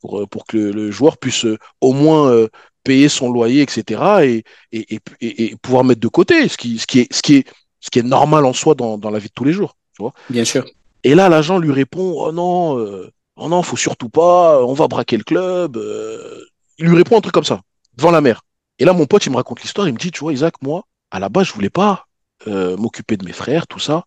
pour, 0.00 0.28
pour 0.28 0.44
que 0.44 0.56
le, 0.56 0.90
joueur 0.90 1.18
puisse 1.18 1.46
au 1.80 1.92
moins 1.92 2.48
payer 2.82 3.08
son 3.08 3.30
loyer, 3.30 3.62
etc. 3.62 4.02
Et, 4.24 4.44
et, 4.72 4.98
et, 5.20 5.56
pouvoir 5.62 5.84
mettre 5.84 6.00
de 6.00 6.08
côté, 6.08 6.48
ce 6.48 6.56
qui, 6.56 6.78
ce 6.78 6.86
qui, 6.88 7.00
est, 7.00 7.14
ce 7.14 7.22
qui, 7.22 7.36
est, 7.36 7.46
ce 7.78 7.90
qui 7.90 8.00
est 8.00 8.02
normal 8.02 8.44
en 8.44 8.52
soi 8.52 8.74
dans, 8.74 8.98
dans 8.98 9.10
la 9.10 9.20
vie 9.20 9.28
de 9.28 9.34
tous 9.34 9.44
les 9.44 9.52
jours, 9.52 9.76
tu 9.94 10.02
vois. 10.02 10.14
Bien 10.30 10.44
sûr. 10.44 10.64
Et 11.04 11.14
là, 11.14 11.28
l'agent 11.28 11.58
lui 11.58 11.70
répond, 11.70 12.16
oh 12.18 12.32
non, 12.32 13.08
Oh 13.38 13.48
non, 13.48 13.62
faut 13.62 13.76
surtout 13.76 14.08
pas, 14.08 14.64
on 14.64 14.74
va 14.74 14.88
braquer 14.88 15.16
le 15.16 15.24
club. 15.24 15.76
Euh. 15.76 16.44
Il 16.78 16.86
lui 16.86 16.96
répond 16.96 17.16
un 17.16 17.20
truc 17.20 17.32
comme 17.32 17.44
ça, 17.44 17.60
devant 17.96 18.10
la 18.10 18.20
mère. 18.20 18.42
Et 18.78 18.84
là, 18.84 18.92
mon 18.92 19.06
pote, 19.06 19.24
il 19.26 19.30
me 19.30 19.36
raconte 19.36 19.62
l'histoire, 19.62 19.88
il 19.88 19.94
me 19.94 19.98
dit, 19.98 20.10
tu 20.10 20.20
vois, 20.20 20.32
Isaac, 20.32 20.54
moi, 20.62 20.84
à 21.10 21.18
la 21.18 21.28
base, 21.28 21.46
je 21.46 21.52
voulais 21.52 21.70
pas 21.70 22.06
euh, 22.46 22.76
m'occuper 22.76 23.16
de 23.16 23.24
mes 23.24 23.32
frères, 23.32 23.66
tout 23.66 23.78
ça. 23.78 24.04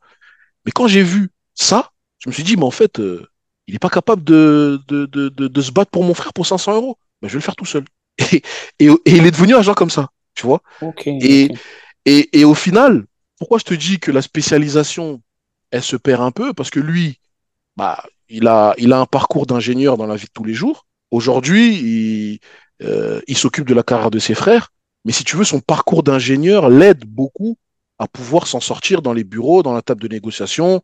Mais 0.65 0.71
quand 0.71 0.87
j'ai 0.87 1.03
vu 1.03 1.29
ça, 1.53 1.91
je 2.19 2.29
me 2.29 2.33
suis 2.33 2.43
dit, 2.43 2.55
mais 2.55 2.63
en 2.63 2.71
fait, 2.71 2.99
euh, 2.99 3.27
il 3.67 3.73
n'est 3.73 3.79
pas 3.79 3.89
capable 3.89 4.23
de, 4.23 4.81
de, 4.87 5.05
de, 5.05 5.29
de, 5.29 5.61
se 5.61 5.71
battre 5.71 5.91
pour 5.91 6.03
mon 6.03 6.13
frère 6.13 6.33
pour 6.33 6.45
500 6.45 6.75
euros. 6.75 6.97
Ben, 7.21 7.27
je 7.27 7.33
vais 7.33 7.39
le 7.39 7.43
faire 7.43 7.55
tout 7.55 7.65
seul. 7.65 7.85
Et, 8.31 8.43
et, 8.79 8.87
et 8.87 9.15
il 9.15 9.25
est 9.25 9.31
devenu 9.31 9.55
un 9.55 9.61
genre 9.61 9.75
comme 9.75 9.89
ça, 9.89 10.09
tu 10.35 10.45
vois. 10.45 10.61
Et, 11.05 11.49
et, 12.05 12.39
et 12.39 12.45
au 12.45 12.53
final, 12.53 13.05
pourquoi 13.39 13.57
je 13.57 13.63
te 13.63 13.73
dis 13.73 13.99
que 13.99 14.11
la 14.11 14.21
spécialisation, 14.21 15.21
elle 15.71 15.81
se 15.81 15.95
perd 15.95 16.21
un 16.21 16.31
peu? 16.31 16.53
Parce 16.53 16.69
que 16.69 16.79
lui, 16.79 17.19
bah, 17.77 18.03
il 18.31 18.47
a, 18.47 18.73
il 18.77 18.93
a 18.93 18.99
un 18.99 19.05
parcours 19.05 19.45
d'ingénieur 19.45 19.97
dans 19.97 20.07
la 20.07 20.15
vie 20.15 20.25
de 20.25 20.31
tous 20.33 20.43
les 20.43 20.53
jours. 20.53 20.87
Aujourd'hui, 21.11 21.75
il, 21.75 22.39
euh, 22.83 23.21
il 23.27 23.37
s'occupe 23.37 23.67
de 23.67 23.73
la 23.73 23.83
carrière 23.83 24.11
de 24.11 24.19
ses 24.19 24.33
frères. 24.33 24.69
Mais 25.05 25.11
si 25.11 25.23
tu 25.23 25.35
veux, 25.35 25.43
son 25.43 25.59
parcours 25.59 26.03
d'ingénieur 26.03 26.69
l'aide 26.69 27.05
beaucoup 27.05 27.57
à 27.99 28.07
pouvoir 28.07 28.47
s'en 28.47 28.59
sortir 28.59 29.01
dans 29.01 29.13
les 29.13 29.23
bureaux, 29.23 29.61
dans 29.61 29.73
la 29.73 29.81
table 29.83 30.01
de 30.01 30.07
négociation. 30.07 30.81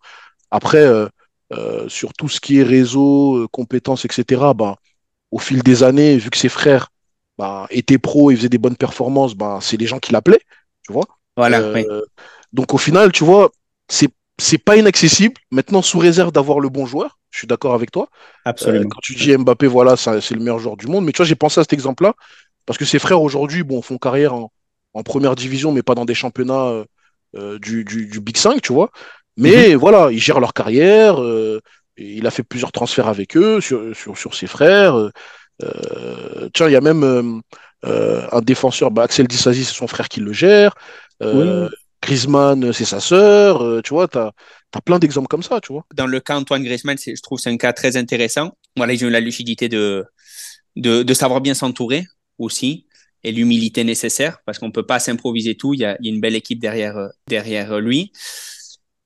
Après, 0.51 0.85
euh, 0.85 1.07
euh, 1.53 1.89
sur 1.89 2.13
tout 2.13 2.29
ce 2.29 2.39
qui 2.39 2.59
est 2.59 2.63
réseau, 2.63 3.37
euh, 3.37 3.47
compétences, 3.47 4.05
etc., 4.05 4.41
bah, 4.55 4.75
au 5.31 5.39
fil 5.39 5.63
des 5.63 5.81
années, 5.83 6.17
vu 6.17 6.29
que 6.29 6.37
ses 6.37 6.49
frères 6.49 6.89
bah, 7.37 7.67
étaient 7.71 7.97
pros 7.97 8.29
et 8.29 8.35
faisaient 8.35 8.49
des 8.49 8.59
bonnes 8.59 8.75
performances, 8.75 9.33
bah, 9.33 9.59
c'est 9.61 9.77
les 9.77 9.87
gens 9.87 9.99
qui 9.99 10.11
l'appelaient, 10.11 10.41
tu 10.83 10.93
vois. 10.93 11.05
Voilà, 11.35 11.71
oui. 11.71 11.85
donc 12.53 12.73
au 12.73 12.77
final, 12.77 13.11
tu 13.11 13.23
vois, 13.23 13.51
c'est 13.87 14.09
c'est 14.39 14.57
pas 14.57 14.77
inaccessible. 14.77 15.35
Maintenant, 15.51 15.81
sous 15.81 15.99
réserve 15.99 16.31
d'avoir 16.31 16.59
le 16.59 16.69
bon 16.69 16.85
joueur, 16.85 17.17
je 17.31 17.39
suis 17.39 17.47
d'accord 17.47 17.73
avec 17.73 17.91
toi. 17.91 18.09
Euh, 18.63 18.83
Absolument. 18.83 18.89
quand 18.89 18.99
tu 19.03 19.15
dis 19.15 19.35
Mbappé, 19.35 19.67
voilà, 19.67 19.97
c'est 19.97 20.31
le 20.31 20.39
meilleur 20.39 20.59
joueur 20.59 20.77
du 20.77 20.87
monde. 20.87 21.05
Mais 21.05 21.11
tu 21.11 21.17
vois, 21.17 21.25
j'ai 21.25 21.35
pensé 21.35 21.59
à 21.59 21.63
cet 21.63 21.73
exemple-là 21.73 22.13
parce 22.65 22.77
que 22.79 22.85
ses 22.85 22.99
frères 22.99 23.21
aujourd'hui, 23.21 23.63
bon, 23.63 23.81
font 23.81 23.97
carrière 23.97 24.33
en, 24.33 24.51
en 24.93 25.03
première 25.03 25.35
division, 25.35 25.71
mais 25.71 25.83
pas 25.83 25.95
dans 25.95 26.05
des 26.05 26.15
championnats 26.15 26.67
euh, 26.67 26.85
euh, 27.37 27.59
du, 27.59 27.83
du, 27.85 28.07
du 28.07 28.19
Big 28.21 28.37
5, 28.37 28.61
tu 28.61 28.73
vois. 28.73 28.91
Mais 29.37 29.75
voilà, 29.75 30.11
ils 30.11 30.19
gèrent 30.19 30.39
leur 30.39 30.53
carrière. 30.53 31.21
euh, 31.21 31.59
il 31.97 32.27
a 32.27 32.31
fait 32.31 32.43
plusieurs 32.43 32.71
transferts 32.71 33.07
avec 33.07 33.35
eux 33.37 33.59
sur, 33.61 33.95
sur, 33.95 34.17
sur 34.17 34.35
ses 34.35 34.47
frères. 34.47 34.95
euh, 34.97 35.09
euh, 35.63 36.49
tiens, 36.53 36.67
il 36.67 36.73
y 36.73 36.75
a 36.75 36.81
même 36.81 37.03
euh, 37.03 37.23
euh, 37.85 38.27
un 38.31 38.41
défenseur, 38.41 38.91
bah, 38.91 39.03
Axel 39.03 39.27
Disasi, 39.27 39.65
c'est 39.65 39.73
son 39.73 39.87
frère 39.87 40.09
qui 40.09 40.19
le 40.19 40.33
gère. 40.33 40.75
Euh, 41.23 41.69
Griezmann, 42.01 42.73
c'est 42.73 42.85
sa 42.85 42.99
sœur. 42.99 43.61
euh, 43.61 43.81
tu 43.81 43.93
vois, 43.93 44.07
tu 44.07 44.17
as, 44.17 44.33
plein 44.85 44.99
d'exemples 44.99 45.27
comme 45.27 45.43
ça, 45.43 45.59
tu 45.61 45.73
vois. 45.73 45.85
Dans 45.95 46.07
le 46.07 46.19
cas 46.19 46.37
Antoine 46.37 46.63
Griezmann, 46.63 46.97
je 46.97 47.21
trouve 47.21 47.37
que 47.37 47.43
c'est 47.43 47.49
un 47.49 47.57
cas 47.57 47.73
très 47.73 47.97
intéressant. 47.97 48.51
Voilà, 48.75 48.93
ils 48.93 49.03
ont 49.03 49.07
eu 49.07 49.11
la 49.11 49.19
lucidité 49.19 49.69
de, 49.69 50.05
de, 50.75 51.03
de 51.03 51.13
savoir 51.13 51.41
bien 51.41 51.53
s'entourer 51.53 52.05
aussi 52.37 52.87
et 53.23 53.31
l'humilité 53.31 53.83
nécessaire 53.83 54.39
parce 54.45 54.59
qu'on 54.59 54.71
peut 54.71 54.85
pas 54.85 54.99
s'improviser 54.99 55.55
tout. 55.55 55.73
Il 55.73 55.79
y 55.79 55.85
a, 55.85 55.97
il 55.99 56.05
y 56.05 56.09
a 56.09 56.13
une 56.13 56.21
belle 56.21 56.35
équipe 56.35 56.59
derrière, 56.59 56.97
euh, 56.97 57.09
derrière 57.27 57.79
lui. 57.79 58.11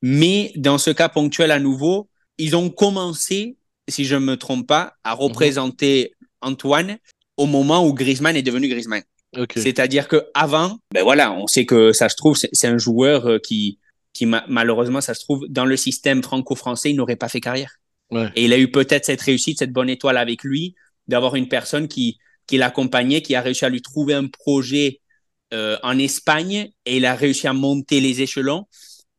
Mais 0.01 0.51
dans 0.55 0.77
ce 0.77 0.91
cas 0.91 1.09
ponctuel 1.09 1.51
à 1.51 1.59
nouveau, 1.59 2.09
ils 2.37 2.55
ont 2.55 2.69
commencé, 2.69 3.57
si 3.87 4.05
je 4.05 4.15
ne 4.15 4.21
me 4.21 4.37
trompe 4.37 4.67
pas, 4.67 4.95
à 5.03 5.13
représenter 5.13 6.13
Antoine 6.41 6.97
au 7.37 7.45
moment 7.45 7.85
où 7.85 7.93
Griezmann 7.93 8.35
est 8.35 8.41
devenu 8.41 8.67
Griezmann. 8.67 9.03
Ok. 9.37 9.53
C'est-à-dire 9.55 10.07
que 10.07 10.25
avant, 10.33 10.77
ben 10.93 11.03
voilà, 11.03 11.31
on 11.31 11.47
sait 11.47 11.65
que 11.65 11.93
ça 11.93 12.09
se 12.09 12.15
trouve, 12.15 12.37
c'est 12.37 12.67
un 12.67 12.77
joueur 12.77 13.25
euh, 13.27 13.39
qui, 13.39 13.79
qui 14.13 14.25
ma- 14.25 14.43
malheureusement, 14.49 14.99
ça 15.01 15.13
se 15.13 15.21
trouve, 15.21 15.45
dans 15.47 15.65
le 15.65 15.77
système 15.77 16.21
franco-français, 16.21 16.91
il 16.91 16.95
n'aurait 16.97 17.15
pas 17.15 17.29
fait 17.29 17.39
carrière. 17.39 17.77
Ouais. 18.11 18.29
Et 18.35 18.45
il 18.45 18.51
a 18.53 18.57
eu 18.59 18.69
peut-être 18.69 19.05
cette 19.05 19.21
réussite, 19.21 19.59
cette 19.59 19.71
bonne 19.71 19.89
étoile 19.89 20.17
avec 20.17 20.43
lui, 20.43 20.75
d'avoir 21.07 21.35
une 21.35 21.47
personne 21.47 21.87
qui, 21.87 22.17
qui 22.45 22.57
l'accompagnait, 22.57 23.21
qui 23.21 23.35
a 23.35 23.41
réussi 23.41 23.63
à 23.63 23.69
lui 23.69 23.81
trouver 23.81 24.13
un 24.15 24.27
projet 24.27 24.99
euh, 25.53 25.77
en 25.81 25.97
Espagne 25.97 26.69
et 26.85 26.97
il 26.97 27.05
a 27.05 27.15
réussi 27.15 27.47
à 27.47 27.53
monter 27.53 28.01
les 28.01 28.21
échelons. 28.21 28.65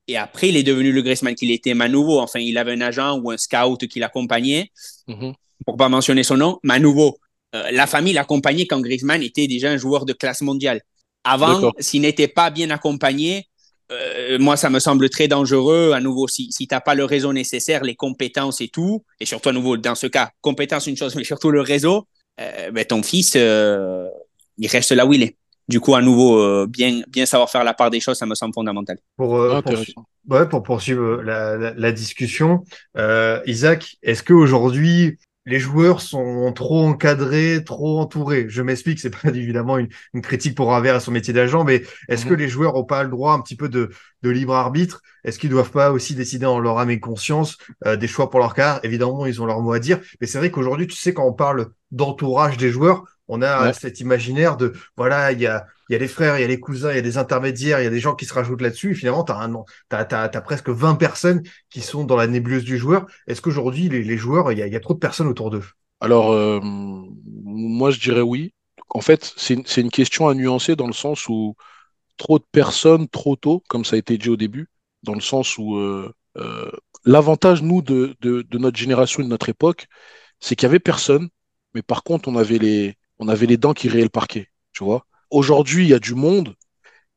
Et 0.08 0.16
après, 0.18 0.48
il 0.50 0.56
est 0.58 0.62
devenu 0.62 0.92
le 0.92 1.00
Griezmann 1.00 1.34
qu'il 1.34 1.50
était 1.50 1.72
à 1.80 1.88
nouveau. 1.88 2.18
Enfin, 2.20 2.40
il 2.40 2.58
avait 2.58 2.72
un 2.72 2.80
agent 2.82 3.18
ou 3.20 3.30
un 3.30 3.38
scout 3.38 3.86
qui 3.86 3.98
l'accompagnait 3.98 4.70
Mhm. 5.08 5.32
pour 5.64 5.76
pas 5.78 5.88
mentionner 5.88 6.22
son 6.22 6.36
nom, 6.36 6.58
mais 6.64 6.74
à 6.74 6.78
nouveau, 6.78 7.16
euh, 7.54 7.70
la 7.70 7.86
famille 7.86 8.12
l'accompagnait 8.12 8.66
quand 8.66 8.80
Griezmann 8.80 9.22
était 9.22 9.46
déjà 9.46 9.70
un 9.70 9.76
joueur 9.76 10.04
de 10.06 10.12
classe 10.12 10.40
mondiale. 10.42 10.80
Avant, 11.24 11.60
s'il 11.78 12.02
n'était 12.02 12.28
pas 12.28 12.50
bien 12.50 12.70
accompagné, 12.70 13.46
euh, 13.92 14.38
moi, 14.38 14.56
ça 14.56 14.70
me 14.70 14.78
semble 14.80 15.08
très 15.10 15.28
dangereux. 15.28 15.92
À 15.94 16.00
nouveau, 16.00 16.26
si, 16.28 16.50
si 16.50 16.66
tu 16.66 16.74
n'as 16.74 16.80
pas 16.80 16.94
le 16.94 17.04
réseau 17.04 17.32
nécessaire, 17.32 17.84
les 17.84 17.94
compétences 17.94 18.60
et 18.60 18.68
tout, 18.68 19.04
et 19.20 19.26
surtout 19.26 19.50
à 19.50 19.52
nouveau, 19.52 19.76
dans 19.76 19.94
ce 19.94 20.06
cas, 20.06 20.30
compétences, 20.40 20.86
une 20.86 20.96
chose, 20.96 21.14
mais 21.14 21.24
surtout 21.24 21.50
le 21.50 21.60
réseau, 21.60 22.06
euh, 22.40 22.70
ben, 22.70 22.84
ton 22.84 23.02
fils, 23.02 23.34
euh, 23.36 24.08
il 24.58 24.66
reste 24.68 24.92
là 24.92 25.04
où 25.06 25.12
il 25.12 25.22
est. 25.22 25.36
Du 25.68 25.78
coup, 25.78 25.94
à 25.94 26.02
nouveau, 26.02 26.38
euh, 26.38 26.66
bien, 26.68 27.02
bien 27.08 27.24
savoir 27.24 27.48
faire 27.50 27.62
la 27.64 27.72
part 27.74 27.90
des 27.90 28.00
choses, 28.00 28.18
ça 28.18 28.26
me 28.26 28.34
semble 28.34 28.52
fondamental. 28.54 28.98
Pour, 29.16 29.36
Ah, 29.58 29.62
ouais, 30.28 30.48
pour 30.48 30.62
poursuivre 30.62 31.22
la, 31.22 31.56
la- 31.56 31.74
la 31.74 31.92
discussion, 31.92 32.64
euh, 32.96 33.40
Isaac, 33.46 33.96
est-ce 34.02 34.22
qu'aujourd'hui, 34.24 35.18
les 35.46 35.58
joueurs 35.58 36.00
sont 36.00 36.52
trop 36.52 36.84
encadrés, 36.86 37.62
trop 37.64 37.98
entourés? 38.00 38.46
Je 38.48 38.62
m'explique, 38.62 39.00
c'est 39.00 39.10
pas 39.10 39.28
évidemment 39.34 39.78
une, 39.78 39.88
une 40.14 40.22
critique 40.22 40.56
pour 40.56 40.68
Ravert 40.70 40.94
à 40.96 41.00
son 41.00 41.10
métier 41.12 41.34
d'agent, 41.34 41.64
mais 41.64 41.82
est-ce 42.08 42.24
Mhm. 42.24 42.28
que 42.28 42.34
les 42.34 42.48
joueurs 42.48 42.74
n'ont 42.74 42.84
pas 42.84 43.02
le 43.02 43.08
droit 43.10 43.32
un 43.34 43.40
petit 43.40 43.56
peu 43.56 43.68
de, 43.68 43.90
de 44.22 44.30
libre 44.30 44.54
arbitre? 44.54 45.02
Est-ce 45.24 45.38
qu'ils 45.38 45.50
doivent 45.50 45.70
pas 45.70 45.90
aussi 45.92 46.14
décider 46.14 46.46
en 46.46 46.58
leur 46.58 46.78
âme 46.78 46.90
et 46.90 47.00
conscience 47.00 47.58
euh, 47.86 47.96
des 47.96 48.08
choix 48.08 48.30
pour 48.30 48.40
leur 48.40 48.54
carrière? 48.54 48.80
Évidemment, 48.84 49.26
ils 49.26 49.40
ont 49.42 49.46
leur 49.46 49.60
mot 49.60 49.72
à 49.72 49.78
dire, 49.78 50.00
mais 50.20 50.26
c'est 50.26 50.38
vrai 50.38 50.50
qu'aujourd'hui, 50.50 50.86
tu 50.86 50.96
sais, 50.96 51.14
quand 51.14 51.26
on 51.26 51.32
parle 51.32 51.68
d'entourage 51.90 52.56
des 52.56 52.70
joueurs, 52.70 53.04
on 53.32 53.42
a 53.42 53.66
Ouais. 53.66 53.72
cet 53.72 54.00
imaginaire 54.00 54.56
de, 54.56 54.72
voilà, 54.96 55.32
il 55.32 55.40
y 55.40 55.46
a, 55.46 55.66
il 55.88 55.92
y 55.92 55.96
a 55.96 55.98
les 55.98 56.08
frères, 56.08 56.38
il 56.38 56.42
y 56.42 56.44
a 56.44 56.48
les 56.48 56.60
cousins, 56.60 56.90
il 56.90 56.96
y 56.96 56.98
a 56.98 57.02
des 57.02 57.18
intermédiaires, 57.18 57.80
il 57.80 57.84
y 57.84 57.86
a 57.86 57.90
des 57.90 58.00
gens 58.00 58.14
qui 58.14 58.24
se 58.26 58.34
rajoutent 58.34 58.60
là-dessus. 58.62 58.92
Et 58.92 58.94
finalement, 58.94 59.24
tu 59.24 59.32
as, 59.32 60.28
presque 60.42 60.68
20 60.68 60.94
personnes 60.96 61.42
qui 61.70 61.80
sont 61.80 62.04
dans 62.04 62.16
la 62.16 62.26
nébuleuse 62.26 62.64
du 62.64 62.78
joueur. 62.78 63.06
Est-ce 63.26 63.40
qu'aujourd'hui, 63.42 63.88
les, 63.88 64.02
les 64.02 64.16
joueurs, 64.18 64.52
il 64.52 64.58
y, 64.58 64.62
a, 64.62 64.66
il 64.66 64.72
y 64.72 64.76
a 64.76 64.80
trop 64.80 64.94
de 64.94 64.98
personnes 64.98 65.28
autour 65.28 65.50
d'eux? 65.50 65.64
Alors, 66.00 66.32
euh, 66.32 66.60
moi, 66.62 67.90
je 67.90 68.00
dirais 68.00 68.20
oui. 68.20 68.54
En 68.90 69.00
fait, 69.00 69.32
c'est 69.36 69.54
une, 69.54 69.90
question 69.90 70.28
à 70.28 70.34
nuancer 70.34 70.76
dans 70.76 70.86
le 70.86 70.92
sens 70.92 71.28
où 71.28 71.56
trop 72.16 72.38
de 72.38 72.44
personnes, 72.52 73.08
trop 73.08 73.36
tôt, 73.36 73.62
comme 73.68 73.84
ça 73.84 73.96
a 73.96 73.98
été 73.98 74.18
dit 74.18 74.28
au 74.30 74.36
début, 74.36 74.68
dans 75.02 75.14
le 75.14 75.20
sens 75.20 75.58
où 75.58 75.76
euh, 75.76 76.12
euh, 76.38 76.70
l'avantage, 77.04 77.62
nous, 77.62 77.82
de, 77.82 78.16
de, 78.20 78.42
de 78.42 78.58
notre 78.58 78.78
génération 78.78 79.20
et 79.22 79.24
de 79.24 79.30
notre 79.30 79.48
époque, 79.48 79.86
c'est 80.40 80.56
qu'il 80.56 80.66
y 80.66 80.70
avait 80.70 80.80
personne, 80.80 81.28
mais 81.74 81.82
par 81.82 82.02
contre, 82.04 82.28
on 82.28 82.36
avait 82.36 82.58
les, 82.58 82.96
on 83.22 83.28
avait 83.28 83.46
les 83.46 83.56
dents 83.56 83.72
qui 83.72 83.88
rayaient 83.88 84.02
le 84.02 84.08
parquet, 84.08 84.48
tu 84.72 84.82
vois. 84.82 85.06
Aujourd'hui, 85.30 85.84
il 85.84 85.90
y 85.90 85.94
a 85.94 86.00
du 86.00 86.14
monde 86.14 86.56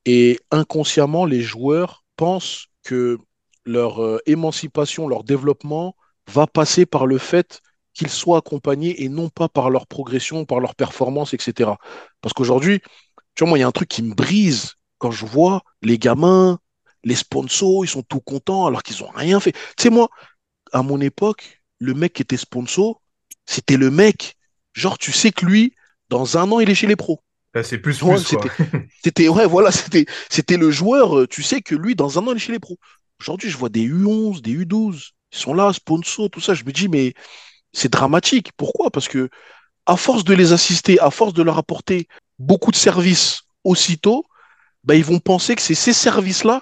et 0.06 0.40
inconsciemment, 0.52 1.26
les 1.26 1.42
joueurs 1.42 2.06
pensent 2.16 2.68
que 2.84 3.18
leur 3.66 4.04
euh, 4.04 4.20
émancipation, 4.28 5.08
leur 5.08 5.24
développement 5.24 5.96
va 6.32 6.46
passer 6.46 6.86
par 6.86 7.08
le 7.08 7.18
fait 7.18 7.62
qu'ils 7.96 8.10
soient 8.10 8.38
accompagnés 8.38 9.04
et 9.04 9.10
non 9.10 9.30
pas 9.30 9.50
par 9.50 9.72
leur 9.72 9.88
progression, 9.88 10.46
par 10.46 10.60
leur 10.60 10.76
performance, 10.76 11.34
etc. 11.34 11.72
Parce 12.22 12.34
qu'aujourd'hui, 12.34 12.82
tu 13.34 13.44
vois, 13.44 13.50
moi, 13.50 13.58
il 13.58 13.62
y 13.62 13.64
a 13.64 13.68
un 13.68 13.72
truc 13.72 13.90
qui 13.90 14.04
me 14.04 14.14
brise 14.14 14.76
quand 15.00 15.10
je 15.12 15.26
vois 15.26 15.64
les 15.82 15.98
gamins, 15.98 16.60
les 17.04 17.16
sponsors, 17.16 17.84
ils 17.84 17.90
sont 17.90 18.04
tout 18.04 18.22
contents 18.22 18.68
alors 18.68 18.84
qu'ils 18.84 19.04
n'ont 19.04 19.12
rien 19.12 19.40
fait. 19.40 19.54
Tu 19.54 19.84
sais, 19.84 19.90
moi, 19.90 20.10
à 20.72 20.84
mon 20.84 21.02
époque, 21.02 21.64
le 21.80 21.96
mec 21.96 22.14
qui 22.14 22.22
était 22.22 22.38
sponsor, 22.38 23.02
c'était 23.48 23.78
le 23.78 23.90
mec, 23.90 24.38
genre, 24.74 25.00
tu 25.00 25.12
sais 25.12 25.32
que 25.32 25.46
lui, 25.46 25.74
dans 26.10 26.38
un 26.38 26.52
an, 26.52 26.60
il 26.60 26.70
est 26.70 26.76
chez 26.76 26.88
les 26.88 26.96
pros. 26.96 27.22
Là, 27.54 27.64
c'est 27.64 27.78
plus, 27.78 28.02
Ouais, 28.02 28.16
plus, 28.16 28.36
quoi. 28.36 28.52
c'était, 29.04 29.28
ouais, 29.30 29.46
voilà, 29.46 29.72
c'était, 29.72 30.06
c'était 30.30 30.58
le 30.58 30.72
joueur, 30.72 31.20
euh, 31.20 31.28
tu 31.28 31.42
sais 31.42 31.62
que 31.62 31.76
lui, 31.76 31.96
dans 31.96 32.20
un 32.20 32.28
an, 32.28 32.32
il 32.32 32.38
est 32.38 32.40
chez 32.40 32.52
les 32.52 32.60
pros. 32.60 32.78
Aujourd'hui, 33.22 33.50
je 33.50 33.58
vois 33.58 33.70
des 33.70 33.88
U11, 33.88 34.42
des 34.42 34.54
U12, 34.66 35.12
ils 35.32 35.38
sont 35.38 35.54
là, 35.54 35.72
sponsors, 35.74 36.30
tout 36.30 36.42
ça. 36.42 36.54
Je 36.54 36.64
me 36.66 36.72
dis, 36.72 36.90
mais 36.90 37.14
c'est 37.74 37.92
dramatique. 37.92 38.52
Pourquoi? 38.58 38.92
Parce 38.92 39.08
que, 39.08 39.30
à 39.86 39.98
force 39.98 40.24
de 40.24 40.34
les 40.34 40.54
assister, 40.54 41.00
à 41.00 41.12
force 41.12 41.34
de 41.34 41.44
leur 41.44 41.58
apporter 41.58 42.08
beaucoup 42.40 42.72
de 42.72 42.76
services 42.76 43.42
aussitôt, 43.64 44.26
bah, 44.84 44.96
ils 44.96 45.04
vont 45.06 45.20
penser 45.20 45.56
que 45.56 45.62
c'est 45.62 45.76
ces 45.76 45.94
services-là 45.94 46.62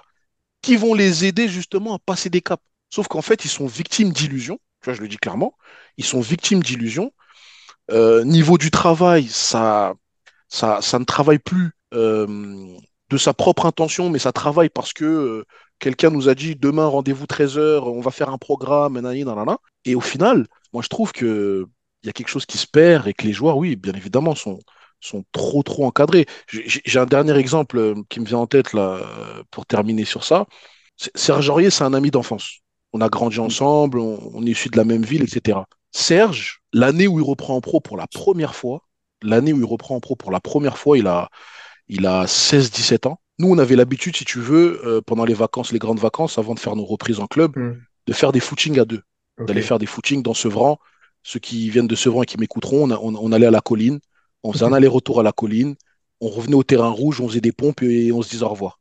qui 0.62 0.75
vont 0.75 0.93
les 0.93 1.25
aider 1.25 1.49
justement 1.49 1.95
à 1.95 1.99
passer 1.99 2.29
des 2.29 2.41
caps. 2.41 2.63
Sauf 2.89 3.08
qu'en 3.08 3.21
fait, 3.21 3.45
ils 3.45 3.49
sont 3.49 3.67
victimes 3.67 4.12
d'illusions. 4.13 4.60
Tu 4.82 4.86
vois, 4.86 4.93
je 4.93 5.01
le 5.01 5.08
dis 5.08 5.17
clairement. 5.17 5.56
Ils 5.97 6.06
sont 6.06 6.21
victimes 6.21 6.63
d'illusions. 6.63 7.12
Euh, 7.91 8.24
niveau 8.24 8.58
du 8.58 8.72
travail, 8.72 9.28
ça, 9.28 9.93
ça, 10.50 10.82
ça 10.82 11.00
ne 11.00 11.06
travaille 11.06 11.39
plus 11.39 11.72
euh, 11.93 12.78
de 13.10 13.17
sa 13.17 13.34
propre 13.34 13.65
intention, 13.65 14.10
mais 14.10 14.19
ça 14.19 14.32
travaille 14.32 14.69
parce 14.69 14.93
que 14.93 15.06
euh, 15.06 15.46
quelqu'un 15.80 16.10
nous 16.10 16.30
a 16.30 16.36
dit 16.36 16.56
demain, 16.56 16.86
rendez-vous 16.88 17.26
13h, 17.28 17.84
on 17.84 18.02
va 18.02 18.12
faire 18.12 18.30
un 18.30 18.38
programme. 18.38 19.02
Et 19.86 19.96
au 19.96 20.02
final, 20.02 20.48
moi, 20.74 20.82
je 20.84 20.89
trouve 20.89 21.12
que 21.12 21.65
il 22.04 22.08
y 22.08 22.10
a 22.10 22.13
quelque 22.13 22.30
chose 22.30 22.46
qui 22.46 22.58
se 22.58 22.67
perd 22.67 23.08
et 23.08 23.13
que 23.13 23.26
les 23.26 23.34
joueurs, 23.34 23.58
oui, 23.58 23.76
bien 23.78 23.93
évidemment, 23.93 24.36
sont, 24.36 24.60
sont 25.00 25.24
trop, 25.32 25.63
trop 25.63 25.86
encadrés. 25.86 26.26
J'ai 26.48 27.00
un 27.00 27.06
dernier 27.06 27.36
exemple 27.38 27.96
qui 28.10 28.19
me 28.19 28.26
vient 28.26 28.39
en 28.39 28.48
tête 28.48 28.74
là, 28.74 29.00
pour 29.52 29.65
terminer 29.65 30.04
sur 30.06 30.23
ça. 30.25 30.46
Serge 31.15 31.50
Aurier, 31.50 31.69
c'est 31.69 31.84
un 31.86 31.94
ami 31.94 32.12
d'enfance. 32.12 32.60
On 32.94 33.02
a 33.02 33.10
grandi 33.10 33.40
ensemble, 33.40 34.00
on, 34.00 34.19
on 34.34 34.46
est 34.46 34.52
issus 34.52 34.69
de 34.69 34.77
la 34.77 34.84
même 34.86 35.04
ville, 35.04 35.23
etc. 35.23 35.60
Serge, 35.94 36.62
l'année 36.73 37.08
où 37.08 37.19
il 37.19 37.23
reprend 37.23 37.56
en 37.56 37.62
pro 37.62 37.79
pour 37.79 37.98
la 37.98 38.08
première 38.08 38.56
fois, 38.56 38.83
l'année 39.21 39.54
où 39.54 39.60
il 39.60 39.65
reprend 39.65 39.96
en 39.96 40.00
pro 40.00 40.15
pour 40.15 40.31
la 40.31 40.39
première 40.39 40.77
fois, 40.77 40.98
il 40.98 41.08
a, 41.08 41.29
il 41.87 42.06
a 42.08 42.25
16-17 42.27 43.06
ans. 43.08 43.19
Nous, 43.39 43.50
on 43.50 43.58
avait 43.58 43.75
l'habitude, 43.75 44.15
si 44.15 44.25
tu 44.25 44.39
veux, 44.39 44.81
euh, 44.85 45.02
pendant 45.02 45.25
les 45.25 45.33
vacances, 45.33 45.71
les 45.71 45.79
grandes 45.79 46.00
vacances, 46.00 46.37
avant 46.37 46.54
de 46.56 46.60
faire 46.60 46.75
nos 46.75 46.85
reprises 46.85 47.19
en 47.19 47.27
club, 47.27 47.56
Hmm. 47.58 47.73
de 48.08 48.13
faire 48.13 48.31
des 48.31 48.39
footings 48.39 48.79
à 48.79 48.85
deux, 48.85 49.02
d'aller 49.48 49.62
faire 49.62 49.79
des 49.79 49.85
footings 49.85 50.23
dans 50.23 50.33
Sevran. 50.33 50.77
Ceux 51.23 51.39
qui 51.39 51.69
viennent 51.69 51.87
de 51.87 51.96
Sevran 51.96 52.23
et 52.23 52.25
qui 52.25 52.37
m'écouteront, 52.37 52.89
on- 52.91 53.15
on 53.15 53.31
allait 53.31 53.46
à 53.48 53.52
la 53.52 53.62
colline, 53.62 54.00
on 54.44 54.52
faisait 54.54 54.65
un 54.65 54.73
aller-retour 54.73 55.19
à 55.19 55.23
la 55.23 55.31
colline, 55.31 55.75
on 56.21 56.29
revenait 56.29 56.56
au 56.56 56.63
terrain 56.63 56.89
rouge, 56.89 57.21
on 57.21 57.27
faisait 57.27 57.41
des 57.41 57.52
pompes 57.54 57.81
et 57.83 58.12
on 58.12 58.21
se 58.21 58.29
disait 58.29 58.44
au 58.44 58.50
revoir. 58.50 58.79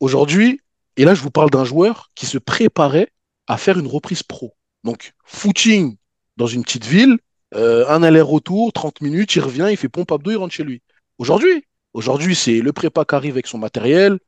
Aujourd'hui, 0.00 0.60
et 0.96 1.04
là 1.04 1.14
je 1.14 1.22
vous 1.22 1.30
parle 1.30 1.50
d'un 1.50 1.64
joueur 1.64 2.10
qui 2.14 2.26
se 2.26 2.38
préparait 2.38 3.08
à 3.46 3.56
faire 3.56 3.78
une 3.78 3.86
reprise 3.86 4.22
pro. 4.22 4.54
Donc, 4.84 5.12
footing 5.24 5.96
dans 6.40 6.46
une 6.46 6.62
petite 6.64 6.86
ville, 6.86 7.18
euh, 7.54 7.86
un 7.88 8.02
aller-retour, 8.02 8.72
30 8.72 9.02
minutes, 9.02 9.34
il 9.36 9.40
revient, 9.40 9.68
il 9.70 9.76
fait 9.76 9.90
pompe 9.90 10.10
abdo, 10.10 10.30
il 10.30 10.36
rentre 10.36 10.54
chez 10.54 10.64
lui. 10.64 10.80
Aujourd'hui, 11.18 11.64
aujourd'hui, 11.92 12.34
c'est 12.34 12.60
le 12.60 12.72
prépa 12.72 13.04
qui 13.04 13.14
arrive 13.14 13.34
avec 13.34 13.46
son 13.46 13.58
matériel, 13.58 14.18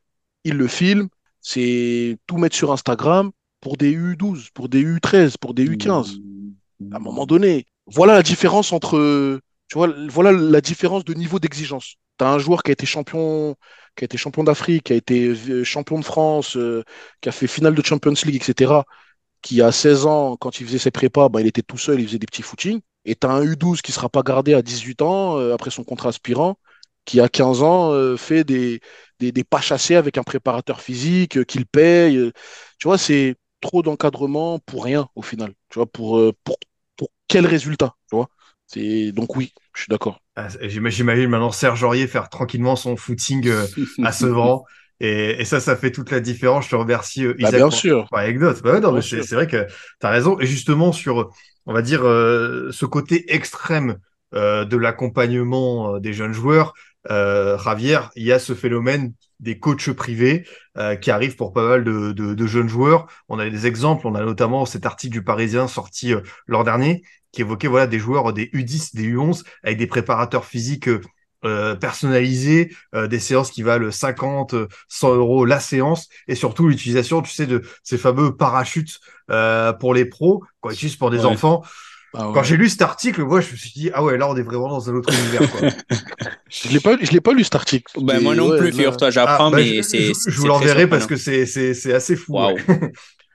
il 0.43 0.55
le 0.55 0.67
filme, 0.67 1.07
c'est 1.41 2.17
tout 2.27 2.37
mettre 2.37 2.55
sur 2.55 2.71
Instagram 2.71 3.31
pour 3.61 3.77
des 3.77 3.95
U12, 3.97 4.49
pour 4.53 4.69
des 4.69 4.83
U13, 4.85 5.37
pour 5.39 5.53
des 5.53 5.65
U15. 5.67 6.19
À 6.91 6.97
un 6.97 6.99
moment 6.99 7.25
donné, 7.25 7.65
voilà 7.87 8.13
la 8.13 8.23
différence 8.23 8.73
entre, 8.73 9.39
tu 9.67 9.77
vois, 9.77 9.89
voilà 10.09 10.31
la 10.31 10.61
différence 10.61 11.03
de 11.03 11.13
niveau 11.15 11.39
d'exigence. 11.39 11.95
Tu 12.19 12.25
as 12.25 12.29
un 12.29 12.37
joueur 12.37 12.61
qui 12.61 12.69
a 12.69 12.73
été 12.73 12.85
champion, 12.85 13.55
qui 13.95 14.03
a 14.03 14.05
été 14.05 14.17
champion 14.17 14.43
d'Afrique, 14.43 14.83
qui 14.83 14.93
a 14.93 14.95
été 14.95 15.29
euh, 15.29 15.63
champion 15.63 15.97
de 15.97 16.05
France, 16.05 16.57
euh, 16.57 16.83
qui 17.21 17.29
a 17.29 17.31
fait 17.31 17.47
finale 17.47 17.73
de 17.73 17.83
Champions 17.83 18.13
League, 18.25 18.35
etc. 18.35 18.83
Qui 19.43 19.61
a 19.61 19.71
16 19.71 20.07
ans, 20.07 20.37
quand 20.37 20.59
il 20.59 20.65
faisait 20.65 20.79
ses 20.79 20.91
prépas, 20.91 21.29
ben, 21.29 21.41
il 21.41 21.47
était 21.47 21.61
tout 21.61 21.77
seul, 21.77 21.99
il 22.01 22.07
faisait 22.07 22.19
des 22.19 22.25
petits 22.25 22.41
footings. 22.41 22.81
Et 23.05 23.15
tu 23.15 23.27
as 23.27 23.31
un 23.31 23.43
U12 23.43 23.81
qui 23.81 23.91
ne 23.91 23.95
sera 23.95 24.09
pas 24.09 24.23
gardé 24.23 24.55
à 24.55 24.63
18 24.63 25.01
ans, 25.03 25.37
euh, 25.37 25.53
après 25.53 25.69
son 25.69 25.83
contrat 25.83 26.09
aspirant, 26.09 26.57
qui 27.05 27.19
à 27.21 27.29
15 27.29 27.61
ans 27.63 28.17
fait 28.17 28.43
des, 28.45 28.79
des, 29.19 29.43
pas 29.43 29.61
chassés 29.61 29.95
avec 29.95 30.17
un 30.17 30.23
préparateur 30.23 30.81
physique 30.81 31.45
qu'il 31.45 31.65
paye. 31.65 32.31
tu 32.79 32.87
vois, 32.87 32.97
c'est 32.97 33.35
trop 33.61 33.83
d'encadrement 33.83 34.59
pour 34.59 34.85
rien 34.85 35.09
au 35.15 35.21
final. 35.21 35.53
Tu 35.69 35.79
vois, 35.79 35.85
pour, 35.85 36.33
pour, 36.43 36.57
pour 36.95 37.09
quel 37.27 37.45
résultat 37.45 37.95
tu 38.09 38.15
vois? 38.15 38.29
Donc 39.13 39.35
oui, 39.35 39.53
je 39.73 39.81
suis 39.81 39.89
d'accord. 39.89 40.19
Ah, 40.35 40.47
j'imagine 40.61 41.05
maintenant 41.29 41.51
Serge 41.51 41.83
Aurier 41.83 42.07
faire 42.07 42.29
tranquillement 42.29 42.75
son 42.75 42.95
footing 42.95 43.47
euh, 43.47 43.65
à 44.03 44.11
Sevran. 44.11 44.63
Et, 45.03 45.41
et, 45.41 45.45
ça, 45.45 45.59
ça 45.59 45.75
fait 45.75 45.91
toute 45.91 46.11
la 46.11 46.21
différence. 46.21 46.65
Je 46.65 46.69
te 46.69 46.75
remercie, 46.75 47.25
euh, 47.25 47.33
bah, 47.33 47.49
Isaac, 47.49 47.55
bien 47.55 47.69
sûr. 47.71 48.07
L'anecdote. 48.13 48.61
Bah, 48.63 48.79
non, 48.79 48.93
mais 48.93 49.01
c'est 49.01 49.29
vrai 49.33 49.47
que 49.47 49.65
tu 49.65 50.07
as 50.07 50.09
raison. 50.09 50.39
Et 50.39 50.45
justement, 50.45 50.93
sur, 50.93 51.29
on 51.65 51.73
va 51.73 51.81
dire, 51.81 52.03
euh, 52.05 52.69
ce 52.71 52.85
côté 52.85 53.33
extrême 53.33 53.97
de 54.33 54.77
l'accompagnement 54.77 55.99
des 55.99 56.11
jeunes 56.11 56.33
joueurs, 56.33 56.73
Javier, 57.07 57.99
il 58.15 58.23
y 58.23 58.31
a 58.31 58.39
ce 58.39 58.53
phénomène 58.53 59.13
des 59.39 59.59
coachs 59.59 59.91
privés 59.91 60.47
qui 61.01 61.11
arrivent 61.11 61.35
pour 61.35 61.53
pas 61.53 61.67
mal 61.67 61.83
de, 61.83 62.13
de, 62.13 62.33
de, 62.33 62.47
jeunes 62.47 62.67
joueurs. 62.67 63.05
On 63.29 63.37
a 63.37 63.47
des 63.47 63.67
exemples. 63.67 64.07
On 64.07 64.15
a 64.15 64.23
notamment 64.23 64.65
cet 64.65 64.87
article 64.87 65.13
du 65.13 65.23
Parisien 65.23 65.67
sorti 65.67 66.15
l'an 66.47 66.63
dernier 66.63 67.03
qui 67.31 67.41
évoquait 67.41 67.67
voilà 67.67 67.85
des 67.85 67.99
joueurs 67.99 68.33
des 68.33 68.45
U10, 68.45 68.95
des 68.95 69.11
U11 69.11 69.43
avec 69.61 69.77
des 69.77 69.87
préparateurs 69.87 70.45
physiques 70.45 70.89
euh, 71.45 71.75
personnalisés, 71.75 72.75
euh, 72.95 73.07
des 73.07 73.19
séances 73.19 73.51
qui 73.51 73.63
valent 73.63 73.91
50, 73.91 74.55
100 74.87 75.15
euros 75.15 75.45
la 75.45 75.59
séance, 75.59 76.09
et 76.27 76.35
surtout 76.35 76.67
l'utilisation, 76.67 77.21
tu 77.21 77.31
sais, 77.31 77.45
de 77.45 77.61
ces 77.83 77.97
fameux 77.97 78.35
parachutes 78.35 78.99
euh, 79.29 79.73
pour 79.73 79.93
les 79.93 80.05
pros, 80.05 80.43
qu'on 80.61 80.71
utilise 80.71 80.95
pour 80.95 81.09
des 81.09 81.25
enfants. 81.25 81.63
Ah 82.15 82.29
Quand 82.33 82.43
j'ai 82.43 82.57
lu 82.57 82.69
cet 82.69 82.83
article, 82.83 83.23
moi, 83.23 83.41
je 83.41 83.51
me 83.51 83.57
suis 83.57 83.71
dit, 83.71 83.89
ah 83.93 84.03
ouais, 84.03 84.17
là, 84.17 84.29
on 84.29 84.35
est 84.35 84.43
vraiment 84.43 84.69
dans 84.69 84.89
un 84.89 84.93
autre 84.93 85.11
univers. 85.11 85.51
Quoi. 85.51 85.69
je 86.49 86.69
l'ai 86.69 86.79
pas, 86.79 86.95
je 87.01 87.11
l'ai 87.11 87.21
pas 87.21 87.33
lu 87.33 87.43
cet 87.43 87.55
article. 87.55 87.91
Ben, 88.01 88.21
moi 88.21 88.35
non 88.35 88.55
plus, 88.55 88.71
figure-toi, 88.71 89.09
j'apprends, 89.09 89.47
ah, 89.47 89.51
bah, 89.51 89.57
mais 89.57 89.81
c'est. 89.81 90.13
Je, 90.13 90.37
vous 90.37 90.47
l'enverrai 90.47 90.87
parce 90.87 91.07
que 91.07 91.15
c'est, 91.15 91.47
c'est, 91.47 91.73
c'est 91.73 91.93
assez 91.93 92.15
fou. 92.15 92.37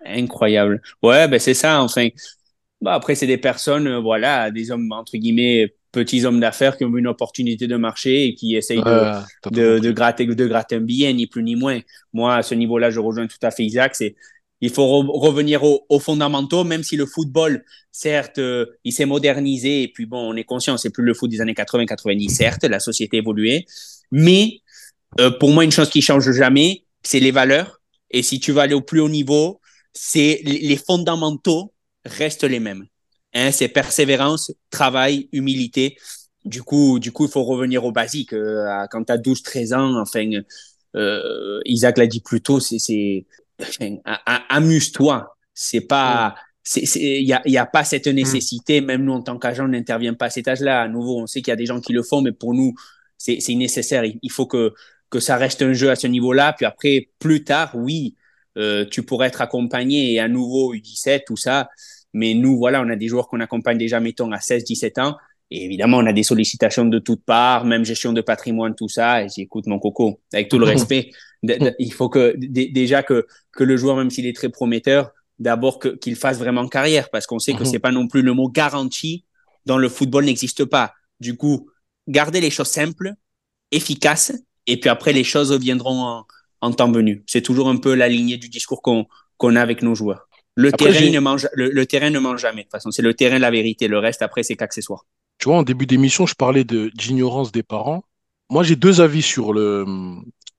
Incroyable. 0.06 0.80
Ouais, 1.02 1.26
ben 1.26 1.40
c'est 1.40 1.54
ça. 1.54 1.82
Enfin, 1.82 2.08
bah, 2.80 2.94
après, 2.94 3.14
c'est 3.14 3.26
des 3.26 3.38
personnes, 3.38 3.88
euh, 3.88 4.00
voilà, 4.00 4.50
des 4.50 4.70
hommes, 4.70 4.92
entre 4.92 5.16
guillemets, 5.16 5.74
petits 5.92 6.24
hommes 6.24 6.40
d'affaires 6.40 6.76
qui 6.76 6.84
ont 6.84 6.96
une 6.96 7.06
opportunité 7.06 7.66
de 7.66 7.76
marché 7.76 8.26
et 8.26 8.34
qui 8.34 8.56
essayent 8.56 8.82
de, 8.82 9.78
de, 9.78 9.90
gratter, 9.90 10.26
de 10.26 10.46
gratter 10.46 10.76
un 10.76 10.80
billet, 10.80 11.12
ni 11.12 11.26
plus 11.26 11.42
ni 11.42 11.56
moins. 11.56 11.80
Moi, 12.12 12.36
à 12.36 12.42
ce 12.42 12.54
niveau-là, 12.54 12.90
je 12.90 13.00
rejoins 13.00 13.26
tout 13.26 13.38
à 13.42 13.50
fait 13.50 13.64
Isaac. 13.64 13.94
C'est, 13.94 14.14
il 14.60 14.70
faut 14.70 14.86
revenir 14.86 15.62
aux, 15.62 16.00
fondamentaux, 16.00 16.64
même 16.64 16.82
si 16.82 16.96
le 16.96 17.06
football, 17.06 17.64
certes, 17.92 18.38
euh, 18.38 18.66
il 18.84 18.92
s'est 18.92 19.06
modernisé. 19.06 19.82
Et 19.82 19.88
puis 19.88 20.06
bon, 20.06 20.32
on 20.32 20.36
est 20.36 20.44
conscient, 20.44 20.76
c'est 20.76 20.90
plus 20.90 21.04
le 21.04 21.14
foot 21.14 21.30
des 21.30 21.40
années 21.40 21.54
80-90, 21.54 22.28
certes, 22.28 22.64
la 22.64 22.80
société 22.80 23.18
a 23.18 23.20
évolué. 23.20 23.66
Mais 24.10 24.60
euh, 25.20 25.30
pour 25.30 25.50
moi, 25.50 25.64
une 25.64 25.70
chose 25.70 25.90
qui 25.90 26.02
change 26.02 26.30
jamais, 26.32 26.84
c'est 27.02 27.20
les 27.20 27.30
valeurs. 27.30 27.80
Et 28.10 28.22
si 28.22 28.40
tu 28.40 28.52
vas 28.52 28.62
aller 28.62 28.74
au 28.74 28.80
plus 28.80 29.00
haut 29.00 29.08
niveau, 29.08 29.60
c'est 29.92 30.40
les 30.44 30.76
fondamentaux 30.76 31.72
restent 32.04 32.44
les 32.44 32.60
mêmes. 32.60 32.86
Hein, 33.34 33.52
c'est 33.52 33.68
persévérance, 33.68 34.52
travail, 34.70 35.28
humilité. 35.32 35.96
Du 36.44 36.62
coup, 36.62 36.98
du 36.98 37.12
coup, 37.12 37.26
il 37.26 37.30
faut 37.30 37.44
revenir 37.44 37.84
au 37.84 37.92
basique. 37.92 38.32
Euh, 38.32 38.86
quand 38.90 39.04
tu 39.04 39.12
as 39.12 39.18
12, 39.18 39.42
13 39.42 39.72
ans, 39.74 40.00
enfin, 40.00 40.28
euh, 40.96 41.60
Isaac 41.64 41.98
l'a 41.98 42.06
dit 42.06 42.20
plus 42.20 42.40
tôt, 42.40 42.60
c'est, 42.60 43.26
amuse-toi. 44.48 45.36
C'est 45.52 45.82
pas, 45.82 46.36
il 46.76 47.24
n'y 47.24 47.32
a, 47.32 47.42
y 47.44 47.58
a 47.58 47.66
pas 47.66 47.84
cette 47.84 48.06
mm. 48.06 48.12
nécessité. 48.12 48.80
Même 48.80 49.04
nous, 49.04 49.12
en 49.12 49.22
tant 49.22 49.38
qu'agent, 49.38 49.64
on 49.64 49.68
n'intervient 49.68 50.14
pas 50.14 50.26
à 50.26 50.30
cet 50.30 50.48
âge-là. 50.48 50.82
À 50.82 50.88
nouveau, 50.88 51.20
on 51.20 51.26
sait 51.26 51.42
qu'il 51.42 51.50
y 51.50 51.52
a 51.52 51.56
des 51.56 51.66
gens 51.66 51.80
qui 51.80 51.92
le 51.92 52.02
font, 52.02 52.22
mais 52.22 52.32
pour 52.32 52.54
nous, 52.54 52.74
c'est, 53.18 53.38
nécessaire. 53.54 54.04
Il 54.04 54.30
faut 54.30 54.46
que, 54.46 54.72
que 55.10 55.20
ça 55.20 55.36
reste 55.36 55.62
un 55.62 55.74
jeu 55.74 55.90
à 55.90 55.96
ce 55.96 56.06
niveau-là. 56.06 56.54
Puis 56.54 56.64
après, 56.64 57.10
plus 57.18 57.44
tard, 57.44 57.72
oui, 57.74 58.14
euh, 58.56 58.84
tu 58.84 59.02
pourrais 59.02 59.28
être 59.28 59.42
accompagné 59.42 60.14
et 60.14 60.20
à 60.20 60.28
nouveau 60.28 60.74
U17, 60.74 61.24
tout 61.26 61.36
ça. 61.36 61.68
Mais 62.14 62.34
nous, 62.34 62.56
voilà, 62.56 62.82
on 62.82 62.88
a 62.88 62.96
des 62.96 63.08
joueurs 63.08 63.28
qu'on 63.28 63.40
accompagne 63.40 63.78
déjà, 63.78 64.00
mettons, 64.00 64.30
à 64.32 64.40
16, 64.40 64.64
17 64.64 64.98
ans. 64.98 65.16
Et 65.50 65.64
évidemment, 65.64 65.98
on 65.98 66.06
a 66.06 66.12
des 66.12 66.22
sollicitations 66.22 66.84
de 66.84 66.98
toutes 66.98 67.24
parts, 67.24 67.64
même 67.64 67.84
gestion 67.84 68.12
de 68.12 68.20
patrimoine, 68.20 68.74
tout 68.74 68.88
ça. 68.88 69.24
Et 69.24 69.28
j'écoute 69.34 69.66
mon 69.66 69.78
coco, 69.78 70.20
avec 70.32 70.48
tout 70.48 70.58
le 70.58 70.66
respect. 70.66 71.10
il 71.42 71.92
faut 71.92 72.08
que 72.08 72.34
déjà 72.36 73.02
que, 73.02 73.26
que 73.52 73.64
le 73.64 73.76
joueur, 73.76 73.96
même 73.96 74.10
s'il 74.10 74.26
est 74.26 74.36
très 74.36 74.48
prometteur, 74.48 75.12
d'abord 75.38 75.78
qu'il 76.00 76.16
fasse 76.16 76.38
vraiment 76.38 76.68
carrière, 76.68 77.10
parce 77.10 77.26
qu'on 77.26 77.38
sait 77.38 77.52
que 77.52 77.60
mhm. 77.60 77.66
c'est 77.66 77.78
pas 77.78 77.92
non 77.92 78.08
plus 78.08 78.22
le 78.22 78.32
mot 78.32 78.48
garantie 78.48 79.24
dans 79.66 79.78
le 79.78 79.88
football 79.88 80.24
n'existe 80.24 80.64
pas. 80.64 80.92
Du 81.20 81.36
coup, 81.36 81.70
garder 82.08 82.40
les 82.40 82.50
choses 82.50 82.68
simples, 82.68 83.12
efficaces, 83.70 84.32
et 84.66 84.78
puis 84.78 84.90
après 84.90 85.12
les 85.12 85.24
choses 85.24 85.52
viendront 85.52 86.02
en, 86.02 86.26
en 86.60 86.72
temps 86.72 86.90
venu. 86.90 87.22
C'est 87.26 87.42
toujours 87.42 87.68
un 87.68 87.76
peu 87.76 87.94
la 87.94 88.08
lignée 88.08 88.36
du 88.36 88.48
discours 88.48 88.82
qu'on 88.82 89.06
qu'on 89.36 89.54
a 89.54 89.62
avec 89.62 89.82
nos 89.82 89.94
joueurs. 89.94 90.27
Le, 90.58 90.72
terrain 90.72 91.10
ne 91.10 91.20
mange, 91.20 91.48
le, 91.54 91.86
terrain 91.86 92.10
ne 92.10 92.18
mange 92.18 92.40
jamais. 92.40 92.62
De 92.62 92.66
toute 92.66 92.72
façon, 92.72 92.90
c'est 92.90 93.02
le 93.02 93.14
terrain 93.14 93.38
la 93.38 93.50
vérité. 93.50 93.86
Le 93.86 94.00
reste, 94.00 94.22
après, 94.22 94.42
c'est 94.42 94.56
qu'accessoire. 94.56 95.06
Tu 95.38 95.48
vois, 95.48 95.58
en 95.58 95.62
début 95.62 95.86
d'émission, 95.86 96.26
je 96.26 96.34
parlais 96.34 96.64
de, 96.64 96.90
d'ignorance 96.94 97.52
des 97.52 97.62
parents. 97.62 98.02
Moi, 98.50 98.64
j'ai 98.64 98.74
deux 98.74 99.00
avis 99.00 99.22
sur 99.22 99.52
le. 99.52 99.84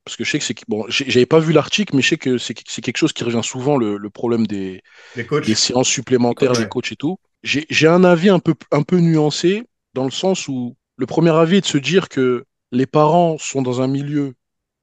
Parce 0.05 0.15
que 0.15 0.23
je 0.23 0.31
sais 0.31 0.39
que 0.39 0.45
c'est. 0.45 0.55
Bon, 0.69 0.85
j'avais 0.87 1.25
pas 1.25 1.39
vu 1.39 1.51
l'article, 1.51 1.97
mais 1.97 2.01
je 2.01 2.09
sais 2.09 2.17
que 2.17 2.37
c'est, 2.37 2.53
quelque 2.53 2.95
chose 2.95 3.11
qui 3.11 3.25
revient 3.25 3.43
souvent, 3.43 3.75
le, 3.75 4.09
problème 4.09 4.47
des, 4.47 4.81
des 5.15 5.55
séances 5.55 5.89
supplémentaires, 5.89 6.53
des 6.53 6.69
coachs 6.69 6.93
et 6.93 6.95
tout. 6.95 7.17
J'ai, 7.43 7.87
un 7.87 8.05
avis 8.05 8.29
un 8.29 8.39
peu, 8.39 8.55
un 8.71 8.83
peu 8.83 8.99
nuancé, 8.99 9.63
dans 9.95 10.05
le 10.05 10.11
sens 10.11 10.47
où 10.47 10.77
le 10.95 11.05
premier 11.07 11.31
avis 11.31 11.57
est 11.57 11.61
de 11.61 11.65
se 11.65 11.77
dire 11.77 12.07
que 12.07 12.45
les 12.71 12.85
parents 12.85 13.37
sont 13.37 13.61
dans 13.61 13.81
un 13.81 13.87
milieu 13.87 14.33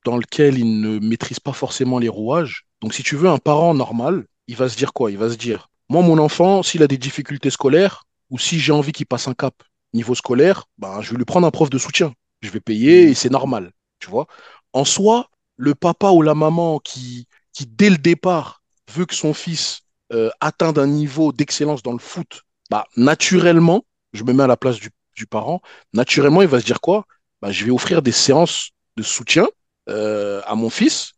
dans 0.04 0.18
lequel 0.18 0.58
ils 0.58 0.80
ne 0.80 0.98
maîtrisent 0.98 1.40
pas 1.40 1.54
forcément 1.54 1.98
les 1.98 2.08
rouages. 2.10 2.66
Donc, 2.82 2.92
si 2.92 3.02
tu 3.02 3.16
veux, 3.16 3.30
un 3.30 3.38
parent 3.38 3.72
normal, 3.72 4.26
il 4.48 4.56
va 4.56 4.68
se 4.68 4.76
dire 4.76 4.92
quoi? 4.92 5.10
Il 5.10 5.18
va 5.18 5.30
se 5.30 5.36
dire, 5.36 5.68
moi, 5.88 6.02
mon 6.02 6.18
enfant, 6.18 6.62
s'il 6.62 6.82
a 6.82 6.88
des 6.88 6.98
difficultés 6.98 7.50
scolaires, 7.50 8.04
ou 8.30 8.38
si 8.38 8.58
j'ai 8.58 8.72
envie 8.72 8.92
qu'il 8.92 9.06
passe 9.06 9.28
un 9.28 9.34
cap 9.34 9.54
niveau 9.92 10.14
scolaire, 10.14 10.64
ben, 10.78 11.00
je 11.00 11.12
vais 11.12 11.16
lui 11.16 11.24
prendre 11.24 11.46
un 11.46 11.50
prof 11.50 11.70
de 11.70 11.78
soutien. 11.78 12.12
Je 12.42 12.50
vais 12.50 12.60
payer 12.60 13.04
et 13.04 13.14
c'est 13.14 13.30
normal, 13.30 13.72
tu 13.98 14.10
vois. 14.10 14.26
En 14.72 14.84
soi, 14.84 15.30
le 15.56 15.74
papa 15.74 16.10
ou 16.10 16.22
la 16.22 16.34
maman 16.34 16.78
qui, 16.78 17.28
dès 17.66 17.88
le 17.88 17.98
départ, 17.98 18.62
veut 18.92 19.06
que 19.06 19.14
son 19.14 19.32
fils 19.32 19.82
euh, 20.12 20.30
atteigne 20.40 20.78
un 20.78 20.86
niveau 20.86 21.32
d'excellence 21.32 21.82
dans 21.82 21.92
le 21.92 21.98
foot, 21.98 22.42
bah, 22.70 22.84
naturellement, 22.96 23.84
je 24.12 24.24
me 24.24 24.32
mets 24.32 24.42
à 24.42 24.46
la 24.46 24.56
place 24.56 24.78
du, 24.78 24.90
parent, 25.30 25.62
naturellement, 25.94 26.42
il 26.42 26.48
va 26.48 26.60
se 26.60 26.66
dire 26.66 26.80
quoi? 26.80 27.06
Bah, 27.40 27.50
Je 27.50 27.64
vais 27.64 27.70
offrir 27.70 28.02
des 28.02 28.12
séances 28.12 28.70
de 28.98 29.02
soutien 29.02 29.48
euh, 29.88 30.42
à 30.44 30.54
mon 30.54 30.68
fils 30.68 31.15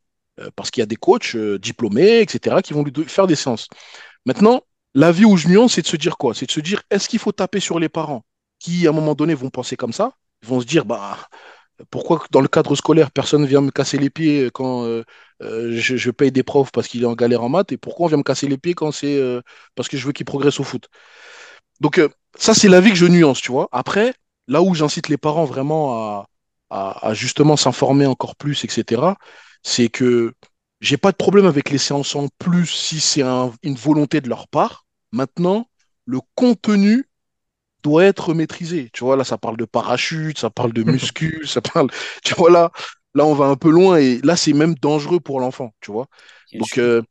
parce 0.57 0.71
qu'il 0.71 0.81
y 0.81 0.83
a 0.83 0.87
des 0.87 0.97
coachs 0.97 1.35
euh, 1.35 1.59
diplômés, 1.59 2.21
etc., 2.21 2.57
qui 2.63 2.73
vont 2.73 2.85
lui 2.85 2.93
faire 3.07 3.27
des 3.27 3.37
séances. 3.37 3.69
Maintenant, 4.27 4.63
la 4.95 5.13
vie 5.13 5.25
où 5.25 5.37
je 5.37 5.49
nuance, 5.49 5.75
c'est 5.75 5.83
de 5.83 5.87
se 5.87 5.97
dire 5.97 6.17
quoi? 6.17 6.35
C'est 6.35 6.47
de 6.47 6.51
se 6.51 6.61
dire, 6.61 6.83
est-ce 6.91 7.09
qu'il 7.09 7.19
faut 7.19 7.33
taper 7.33 7.61
sur 7.61 7.79
les 7.79 7.89
parents 7.89 8.25
qui, 8.59 8.87
à 8.87 8.91
un 8.91 8.93
moment 8.93 9.15
donné, 9.15 9.35
vont 9.35 9.51
penser 9.51 9.77
comme 9.77 9.93
ça? 9.93 10.13
Ils 10.43 10.49
vont 10.49 10.61
se 10.61 10.67
dire, 10.67 10.85
bah, 10.85 11.19
pourquoi 11.91 12.25
dans 12.31 12.41
le 12.41 12.49
cadre 12.49 12.75
scolaire, 12.75 13.11
personne 13.11 13.47
vient 13.47 13.61
me 13.61 13.71
casser 13.71 13.99
les 13.99 14.11
pieds 14.11 14.51
quand 14.53 14.85
euh, 14.85 15.05
je, 15.41 16.11
paye 16.11 16.33
des 16.33 16.43
profs 16.43 16.73
parce 16.73 16.89
qu'il 16.89 17.03
est 17.03 17.07
en 17.07 17.15
galère 17.15 17.43
en 17.45 17.49
maths? 17.49 17.73
Et 17.73 17.77
pourquoi 17.77 18.07
on 18.07 18.09
vient 18.09 18.19
me 18.19 18.23
casser 18.23 18.49
les 18.49 18.59
pieds 18.59 18.75
quand 18.75 18.93
c'est 18.93 19.21
parce 19.75 19.89
que 19.89 19.97
je 19.97 20.07
veux 20.07 20.13
qu'il 20.13 20.27
progresse 20.27 20.61
au 20.61 20.65
foot? 20.65 20.89
Donc, 21.81 22.01
ça, 22.37 22.55
c'est 22.55 22.69
la 22.69 22.81
vie 22.81 22.91
que 22.91 22.97
je 22.97 23.07
nuance, 23.07 23.41
tu 23.41 23.53
vois. 23.53 23.69
Après, 23.73 24.15
là 24.49 24.63
où 24.63 24.75
j'incite 24.75 25.09
les 25.09 25.19
parents 25.19 25.45
vraiment 25.45 26.27
à 26.71 27.15
justement 27.15 27.57
s'informer 27.57 28.07
encore 28.07 28.37
plus, 28.37 28.65
etc., 28.65 29.15
c'est 29.63 29.89
que 29.89 30.35
j'ai 30.81 30.97
pas 30.97 31.13
de 31.13 31.17
problème 31.17 31.47
avec 31.47 31.71
les 31.71 31.79
séances 31.79 32.15
en 32.15 32.29
plus 32.39 32.67
si 32.67 33.01
c'est 33.01 33.23
une 33.23 33.75
volonté 33.75 34.21
de 34.21 34.29
leur 34.29 34.49
part. 34.49 34.87
Maintenant, 35.13 35.69
le 36.07 36.21
contenu 36.35 37.09
doit 37.83 38.05
être 38.05 38.35
maîtrisé. 38.35 38.91
Tu 38.93 39.05
vois, 39.05 39.17
là, 39.17 39.25
ça 39.25 39.39
parle 39.39 39.57
de 39.57 39.65
parachute, 39.65 40.39
ça 40.39 40.51
parle 40.51 40.73
de 40.73 40.83
muscu, 40.85 41.47
ça 41.47 41.61
parle. 41.61 41.89
Tu 42.25 42.35
vois, 42.35 42.51
là, 42.51 42.71
là, 43.15 43.25
on 43.25 43.35
va 43.35 43.47
un 43.47 43.57
peu 43.57 43.71
loin 43.71 43.99
et 43.99 44.21
là, 44.23 44.37
c'est 44.37 44.53
même 44.53 44.75
dangereux 44.77 45.21
pour 45.21 45.41
l'enfant, 45.41 45.75
tu 45.81 45.93
vois. 45.93 46.07
Donc, 46.53 46.79
euh, 46.79 47.03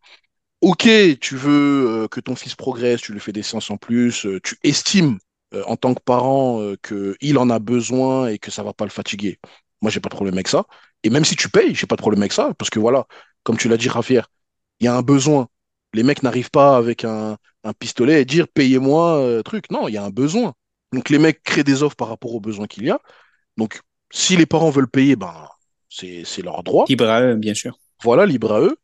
ok, 0.61 0.89
tu 1.19 1.35
veux 1.35 2.03
euh, 2.05 2.07
que 2.07 2.19
ton 2.19 2.35
fils 2.35 2.55
progresse, 2.55 3.01
tu 3.01 3.13
lui 3.13 3.19
fais 3.19 3.33
des 3.33 3.43
séances 3.43 3.71
en 3.71 3.77
plus, 3.77 4.25
euh, 4.25 4.39
tu 4.43 4.57
estimes 4.63 5.19
en 5.65 5.77
tant 5.77 5.93
que 5.93 6.01
parent 6.01 6.61
qu'il 6.83 7.37
en 7.37 7.49
a 7.49 7.59
besoin 7.59 8.27
et 8.27 8.37
que 8.37 8.51
ça 8.51 8.63
va 8.63 8.73
pas 8.73 8.83
le 8.83 8.91
fatiguer. 8.91 9.39
Moi, 9.82 9.91
j'ai 9.91 9.99
pas 9.99 10.09
de 10.09 10.15
problème 10.15 10.36
avec 10.36 10.47
ça. 10.47 10.65
Et 11.03 11.09
même 11.09 11.25
si 11.25 11.36
tu 11.36 11.49
payes, 11.49 11.75
j'ai 11.75 11.88
pas 11.88 11.95
de 11.95 12.01
problème 12.01 12.21
avec 12.21 12.34
ça, 12.34 12.53
parce 12.57 12.69
que 12.69 12.80
voilà, 12.80 13.05
comme 13.43 13.57
tu 13.57 13.69
l'as 13.69 13.78
dit, 13.78 13.89
Javier, 13.89 14.21
il 14.80 14.86
y 14.86 14.88
a 14.88 14.95
un 14.95 15.01
besoin. 15.01 15.47
Les 15.93 16.03
mecs 16.03 16.23
n'arrivent 16.23 16.51
pas 16.51 16.78
avec 16.78 17.05
un, 17.05 17.38
un, 17.63 17.73
pistolet 17.73 18.21
et 18.21 18.25
dire 18.25 18.47
payez-moi 18.47 19.41
truc. 19.43 19.71
Non, 19.71 19.88
il 19.88 19.93
y 19.93 19.97
a 19.97 20.03
un 20.03 20.09
besoin. 20.09 20.53
Donc 20.93 21.09
les 21.09 21.17
mecs 21.17 21.41
créent 21.43 21.63
des 21.63 21.84
offres 21.84 21.95
par 21.95 22.09
rapport 22.09 22.34
aux 22.36 22.39
besoins 22.39 22.67
qu'il 22.67 22.84
y 22.86 22.89
a. 22.89 22.99
Donc 23.55 23.82
si 24.11 24.36
les 24.36 24.45
parents 24.45 24.69
veulent 24.69 24.89
payer, 24.89 25.15
ben 25.15 25.34
c'est 25.89 26.41
leur 26.43 26.63
droit. 26.63 26.86
Libre 26.89 27.09
à 27.09 27.21
eux, 27.21 27.36
bien 27.36 27.53
sûr. 27.53 27.78
Voilà, 28.03 28.25
libre 28.25 28.53
à 28.53 28.61
eux. 28.61 28.78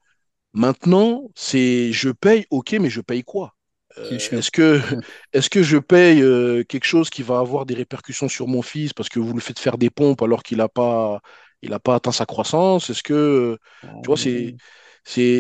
Maintenant, 0.54 1.30
c'est 1.36 1.92
je 1.92 2.10
paye, 2.10 2.46
ok, 2.50 2.74
mais 2.80 2.90
je 2.90 3.02
paye 3.02 3.24
quoi? 3.24 3.54
euh, 3.54 3.63
Est-ce 3.98 4.52
que, 4.52 4.82
est 5.34 5.50
que 5.50 5.64
je 5.64 5.78
paye 5.78 6.22
euh, 6.22 6.64
quelque 6.64 6.86
chose 6.86 7.10
qui 7.10 7.24
va 7.24 7.40
avoir 7.40 7.66
des 7.66 7.76
répercussions 7.76 8.28
sur 8.28 8.48
mon 8.48 8.62
fils 8.62 8.94
parce 8.94 9.10
que 9.10 9.20
vous 9.20 9.34
le 9.34 9.42
faites 9.42 9.60
faire 9.60 9.78
des 9.78 9.90
pompes 9.90 10.22
alors 10.22 10.44
qu'il 10.44 10.58
n'a 10.58 10.68
pas, 10.68 11.22
il 11.62 11.76
pas 11.84 11.96
atteint 11.96 12.12
sa 12.12 12.26
croissance? 12.26 12.90
Est-ce 12.90 13.04
que, 13.04 13.58
tu 13.82 14.08
vois, 14.08 14.18
c'est, 14.18 14.56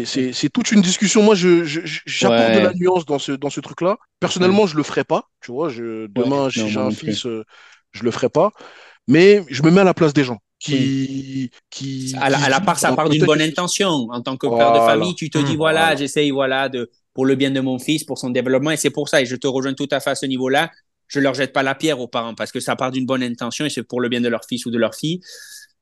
c'est, 0.05 0.49
toute 0.49 0.71
une 0.71 0.81
discussion. 0.81 1.23
Moi, 1.23 1.35
je, 1.35 1.63
j'apporte 2.05 2.53
de 2.53 2.59
la 2.59 2.73
nuance 2.73 3.05
dans 3.05 3.19
ce, 3.19 3.31
dans 3.31 3.49
ce 3.49 3.59
truc-là. 3.59 3.97
Personnellement, 4.19 4.67
je 4.67 4.75
le 4.75 4.83
ferai 4.83 5.03
pas. 5.03 5.29
Tu 5.41 5.51
vois, 5.51 5.69
je, 5.69 6.07
demain, 6.07 6.49
si 6.49 6.69
j'ai 6.69 6.79
un 6.79 6.91
fils, 6.91 7.25
euh, 7.25 7.43
je 7.91 8.03
le 8.03 8.11
ferai 8.11 8.29
pas. 8.29 8.51
Mais 9.07 9.43
je 9.49 9.63
me 9.63 9.71
mets 9.71 9.81
à 9.81 9.85
la 9.85 9.93
place 9.93 10.13
des 10.13 10.23
gens 10.23 10.39
qui, 10.59 11.51
qui, 11.69 12.15
à 12.21 12.29
la, 12.29 12.61
part, 12.61 12.79
ça 12.79 12.93
part 12.93 13.09
d'une 13.09 13.25
bonne 13.25 13.41
intention. 13.41 14.07
En 14.11 14.21
tant 14.21 14.37
que 14.37 14.47
père 14.47 14.73
de 14.73 14.79
famille, 14.79 15.15
tu 15.15 15.29
te 15.29 15.37
dis, 15.37 15.53
mmh. 15.53 15.57
voilà, 15.57 15.95
j'essaye, 15.95 16.31
voilà, 16.31 16.69
de, 16.69 16.89
pour 17.13 17.25
le 17.25 17.35
bien 17.35 17.51
de 17.51 17.59
mon 17.59 17.79
fils, 17.79 18.03
pour 18.03 18.17
son 18.17 18.29
développement. 18.29 18.71
Et 18.71 18.77
c'est 18.77 18.89
pour 18.89 19.09
ça, 19.09 19.21
et 19.21 19.25
je 19.25 19.35
te 19.35 19.47
rejoins 19.47 19.73
tout 19.73 19.87
à 19.91 19.99
fait 19.99 20.11
à 20.11 20.15
ce 20.15 20.25
niveau-là. 20.25 20.71
Je 21.07 21.19
leur 21.19 21.33
jette 21.33 21.53
pas 21.53 21.63
la 21.63 21.75
pierre 21.75 21.99
aux 21.99 22.07
parents 22.07 22.33
parce 22.33 22.51
que 22.51 22.59
ça 22.59 22.75
part 22.75 22.91
d'une 22.91 23.05
bonne 23.05 23.21
intention 23.21 23.65
et 23.65 23.69
c'est 23.69 23.83
pour 23.83 24.01
le 24.01 24.09
bien 24.09 24.21
de 24.21 24.29
leur 24.29 24.45
fils 24.45 24.65
ou 24.65 24.71
de 24.71 24.77
leur 24.77 24.95
fille. 24.95 25.21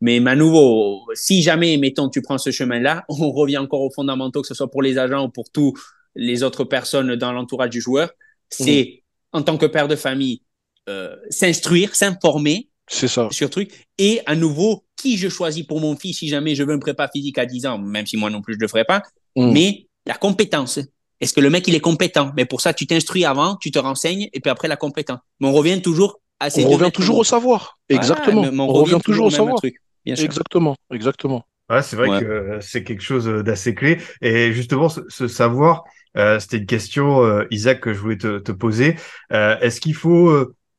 Mais 0.01 0.17
à 0.27 0.35
nouveau, 0.35 1.05
si 1.13 1.41
jamais, 1.41 1.77
mettons, 1.77 2.09
tu 2.09 2.21
prends 2.21 2.37
ce 2.37 2.51
chemin-là, 2.51 3.05
on 3.09 3.31
revient 3.31 3.59
encore 3.59 3.81
aux 3.81 3.91
fondamentaux, 3.91 4.41
que 4.41 4.47
ce 4.47 4.53
soit 4.53 4.69
pour 4.69 4.81
les 4.81 4.97
agents 4.97 5.25
ou 5.25 5.29
pour 5.29 5.49
tous 5.51 5.73
les 6.15 6.43
autres 6.43 6.65
personnes 6.65 7.15
dans 7.15 7.31
l'entourage 7.31 7.69
du 7.69 7.79
joueur. 7.79 8.11
C'est, 8.49 9.03
mmh. 9.33 9.37
en 9.37 9.41
tant 9.43 9.57
que 9.57 9.65
père 9.65 9.87
de 9.87 9.95
famille, 9.95 10.41
euh, 10.89 11.15
s'instruire, 11.29 11.95
s'informer, 11.95 12.67
ça. 13.07 13.29
Sur 13.31 13.49
truc. 13.49 13.87
Et 13.97 14.19
à 14.25 14.35
nouveau, 14.35 14.83
qui 14.97 15.17
je 15.17 15.29
choisis 15.29 15.63
pour 15.63 15.79
mon 15.79 15.95
fils 15.95 16.19
si 16.19 16.27
jamais 16.27 16.55
je 16.55 16.63
veux 16.63 16.73
un 16.73 16.79
prépa 16.79 17.07
physique 17.07 17.37
à 17.37 17.45
10 17.45 17.65
ans, 17.65 17.77
même 17.77 18.05
si 18.05 18.17
moi 18.17 18.29
non 18.29 18.41
plus 18.41 18.55
je 18.55 18.59
le 18.59 18.67
ferai 18.67 18.83
pas, 18.83 19.01
mm. 19.35 19.51
mais 19.51 19.87
la 20.05 20.15
compétence. 20.15 20.79
Est-ce 21.21 21.33
que 21.33 21.39
le 21.39 21.49
mec 21.49 21.67
il 21.67 21.75
est 21.75 21.79
compétent? 21.79 22.31
Mais 22.35 22.45
pour 22.45 22.61
ça, 22.61 22.73
tu 22.73 22.87
t'instruis 22.87 23.25
avant, 23.25 23.55
tu 23.55 23.71
te 23.71 23.79
renseignes, 23.79 24.27
et 24.33 24.39
puis 24.39 24.49
après 24.49 24.67
la 24.67 24.75
compétence. 24.75 25.19
Mais 25.39 25.47
on 25.47 25.53
revient 25.53 25.81
toujours 25.81 26.19
à 26.39 26.49
ces 26.49 26.65
On 26.65 26.69
revient 26.69 26.91
toujours 26.91 27.19
au 27.19 27.23
savoir. 27.23 27.79
Exactement. 27.87 28.41
on, 28.41 28.73
revient, 28.73 28.97
toujours, 29.03 29.27
au 29.27 29.29
savoir. 29.29 29.55
Truc, 29.57 29.75
Exactement. 30.05 30.75
Exactement. 30.91 31.45
Ouais, 31.69 31.83
c'est 31.83 31.95
vrai 31.95 32.19
que 32.19 32.57
c'est 32.59 32.83
quelque 32.83 33.03
chose 33.03 33.27
d'assez 33.27 33.75
clé. 33.75 33.99
Et 34.21 34.51
justement, 34.51 34.89
ce, 34.89 35.27
savoir, 35.27 35.83
euh, 36.17 36.39
c'était 36.39 36.57
une 36.57 36.65
question, 36.65 37.23
euh, 37.23 37.45
Isaac, 37.51 37.79
que 37.79 37.93
je 37.93 37.99
voulais 37.99 38.17
te, 38.17 38.39
te 38.39 38.51
poser. 38.51 38.95
Euh, 39.31 39.57
est-ce 39.59 39.79
qu'il 39.79 39.95
faut 39.95 40.35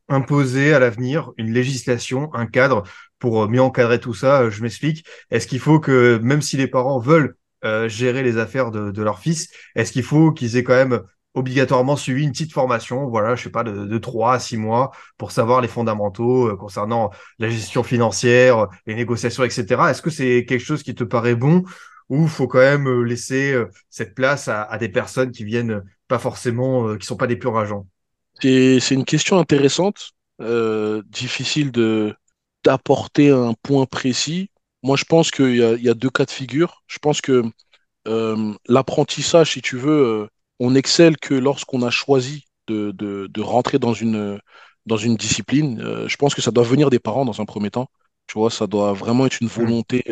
imposer 0.09 0.75
à 0.75 0.81
l'avenir 0.81 1.31
une 1.39 1.53
législation, 1.53 2.35
un 2.35 2.47
cadre 2.47 2.83
pour 3.21 3.49
mieux 3.49 3.63
encadrer 3.63 4.01
tout 4.01 4.13
ça? 4.13 4.51
Je 4.51 4.61
m'explique. 4.63 5.07
Est-ce 5.31 5.47
qu'il 5.47 5.61
faut 5.61 5.79
que, 5.81 6.19
même 6.23 6.43
si 6.43 6.57
les 6.57 6.67
parents 6.67 6.99
veulent 6.99 7.37
euh, 7.65 7.89
gérer 7.89 8.23
les 8.23 8.39
affaires 8.39 8.71
de, 8.71 9.03
leur 9.03 9.19
fils, 9.19 9.49
est-ce 9.75 9.93
qu'il 9.93 10.03
faut 10.03 10.33
qu'ils 10.33 10.57
aient 10.57 10.65
quand 10.65 10.75
même 10.75 11.01
obligatoirement 11.35 11.97
suivi 11.97 12.25
une 12.25 12.33
petite 12.33 12.53
formation, 12.53 13.09
voilà, 13.09 13.35
je 13.37 13.45
sais 13.45 13.51
pas, 13.51 13.65
de, 13.65 13.87
de 13.87 13.99
3 13.99 14.35
à 14.35 14.39
6 14.39 14.59
mois 14.59 14.91
pour 15.17 15.31
savoir 15.31 15.61
les 15.61 15.69
fondamentaux 15.69 16.49
euh, 16.49 16.57
concernant 16.57 17.11
la 17.39 17.49
gestion 17.49 17.83
financière, 17.83 18.69
les 18.87 18.95
négociations, 18.95 19.45
etc. 19.45 19.91
Est-ce 19.91 20.03
que 20.03 20.11
c'est 20.11 20.45
quelque 20.47 20.65
chose 20.65 20.83
qui 20.83 20.95
te 20.95 21.05
paraît 21.05 21.35
bon 21.35 21.63
ou 22.09 22.27
faut 22.27 22.49
quand 22.49 22.59
même 22.59 22.89
euh, 22.89 23.03
laisser 23.03 23.57
cette 23.89 24.15
place 24.15 24.49
à, 24.49 24.63
à 24.63 24.77
des 24.77 24.91
personnes 24.91 25.31
qui 25.31 25.45
viennent 25.45 25.83
pas 26.09 26.19
forcément, 26.19 26.97
qui 26.97 27.07
sont 27.07 27.17
pas 27.17 27.27
des 27.27 27.37
purs 27.37 27.57
agents? 27.57 27.87
C'est 28.41 28.91
une 28.91 29.05
question 29.05 29.39
intéressante, 29.39 30.13
difficile 31.11 31.71
de 31.71 32.15
d'apporter 32.65 33.31
un 33.31 33.55
point 33.63 33.87
précis. 33.87 34.51
Moi, 34.83 34.97
je 34.97 35.05
pense 35.05 35.31
qu'il 35.31 35.57
y 35.57 35.63
a, 35.63 35.75
il 35.75 35.83
y 35.83 35.89
a 35.89 35.95
deux 35.95 36.11
cas 36.11 36.25
de 36.25 36.31
figure. 36.31 36.83
Je 36.87 36.99
pense 36.99 37.21
que 37.21 37.45
euh, 38.09 38.55
l'apprentissage, 38.69 39.53
si 39.53 39.63
tu 39.63 39.77
veux, 39.77 39.91
euh, 40.25 40.29
on 40.61 40.75
excelle 40.75 41.17
que 41.19 41.35
lorsqu'on 41.35 41.83
a 41.83 41.91
choisi 41.91 42.47
de, 42.67 42.93
de, 42.93 43.29
de, 43.31 43.41
rentrer 43.41 43.79
dans 43.79 43.95
une, 43.95 44.41
dans 44.87 44.97
une 44.97 45.17
discipline. 45.17 46.07
je 46.09 46.17
pense 46.17 46.35
que 46.35 46.43
ça 46.43 46.51
doit 46.53 46.65
venir 46.65 46.91
des 46.91 46.99
parents 47.01 47.25
dans 47.25 47.41
un 47.41 47.45
premier 47.45 47.71
temps. 47.71 47.89
Tu 48.27 48.35
vois, 48.39 48.51
ça 48.51 48.67
doit 48.67 48.93
vraiment 48.93 49.27
être 49.27 49.41
une 49.41 49.49
mmh. 49.49 49.51
volonté 49.51 50.05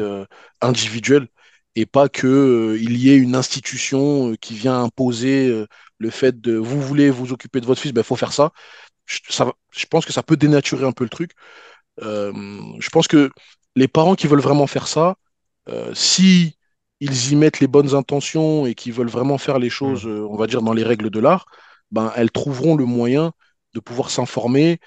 individuelle 0.60 1.28
et 1.76 1.86
pas 1.86 2.08
que 2.08 2.76
il 2.80 2.96
y 2.96 3.10
ait 3.10 3.16
une 3.16 3.36
institution 3.36 4.34
qui 4.40 4.54
vient 4.54 4.82
imposer 4.82 5.66
le 6.00 6.10
fait 6.10 6.40
de 6.40 6.56
vous 6.56 6.80
voulez 6.82 7.10
vous 7.10 7.32
occuper 7.32 7.60
de 7.60 7.66
votre 7.66 7.80
fils, 7.80 7.90
il 7.90 7.94
ben, 7.94 8.02
faut 8.02 8.16
faire 8.16 8.32
ça. 8.32 8.52
Je, 9.06 9.18
ça. 9.28 9.52
je 9.70 9.86
pense 9.86 10.06
que 10.06 10.12
ça 10.12 10.22
peut 10.22 10.36
dénaturer 10.36 10.86
un 10.86 10.92
peu 10.92 11.04
le 11.04 11.10
truc. 11.10 11.32
Euh, 12.02 12.32
je 12.80 12.88
pense 12.90 13.08
que 13.08 13.30
les 13.76 13.88
parents 13.88 14.14
qui 14.14 14.26
veulent 14.26 14.40
vraiment 14.40 14.66
faire 14.66 14.88
ça, 14.88 15.16
euh, 15.68 15.92
si 15.94 16.56
ils 17.00 17.32
y 17.32 17.36
mettent 17.36 17.60
les 17.60 17.66
bonnes 17.66 17.94
intentions 17.94 18.66
et 18.66 18.74
qui 18.74 18.90
veulent 18.90 19.08
vraiment 19.08 19.38
faire 19.38 19.58
les 19.58 19.70
choses, 19.70 20.06
euh, 20.06 20.26
on 20.28 20.36
va 20.36 20.46
dire, 20.46 20.62
dans 20.62 20.72
les 20.72 20.82
règles 20.84 21.10
de 21.10 21.20
l'art, 21.20 21.46
ben, 21.90 22.12
elles 22.16 22.30
trouveront 22.30 22.76
le 22.76 22.84
moyen 22.84 23.32
de 23.74 23.80
pouvoir 23.80 24.10
s'informer. 24.10 24.78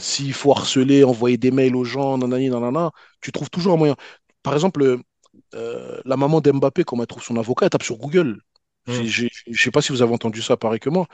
S'il 0.00 0.32
faut 0.34 0.50
harceler, 0.52 1.04
envoyer 1.04 1.36
des 1.36 1.52
mails 1.52 1.76
aux 1.76 1.84
gens, 1.84 2.18
nanani, 2.18 2.50
nanana, 2.50 2.90
tu 3.20 3.30
trouves 3.30 3.50
toujours 3.50 3.74
un 3.74 3.76
moyen. 3.76 3.94
Par 4.42 4.52
exemple, 4.54 4.98
la 5.52 6.16
maman 6.16 6.40
d'Mbappé, 6.40 6.82
quand 6.84 6.98
elle 7.00 7.06
trouve 7.06 7.22
son 7.22 7.36
avocat, 7.36 7.66
elle 7.66 7.70
tape 7.70 7.84
sur 7.84 7.98
Google. 7.98 8.40
Hmm. 8.88 9.04
Je 9.04 9.24
ne 9.46 9.54
sais 9.54 9.70
pas 9.70 9.80
si 9.80 9.92
vous 9.92 10.02
avez 10.02 10.12
entendu 10.12 10.42
ça 10.42 10.56
pareil 10.56 10.80
que 10.80 10.88
moi. 10.88 11.06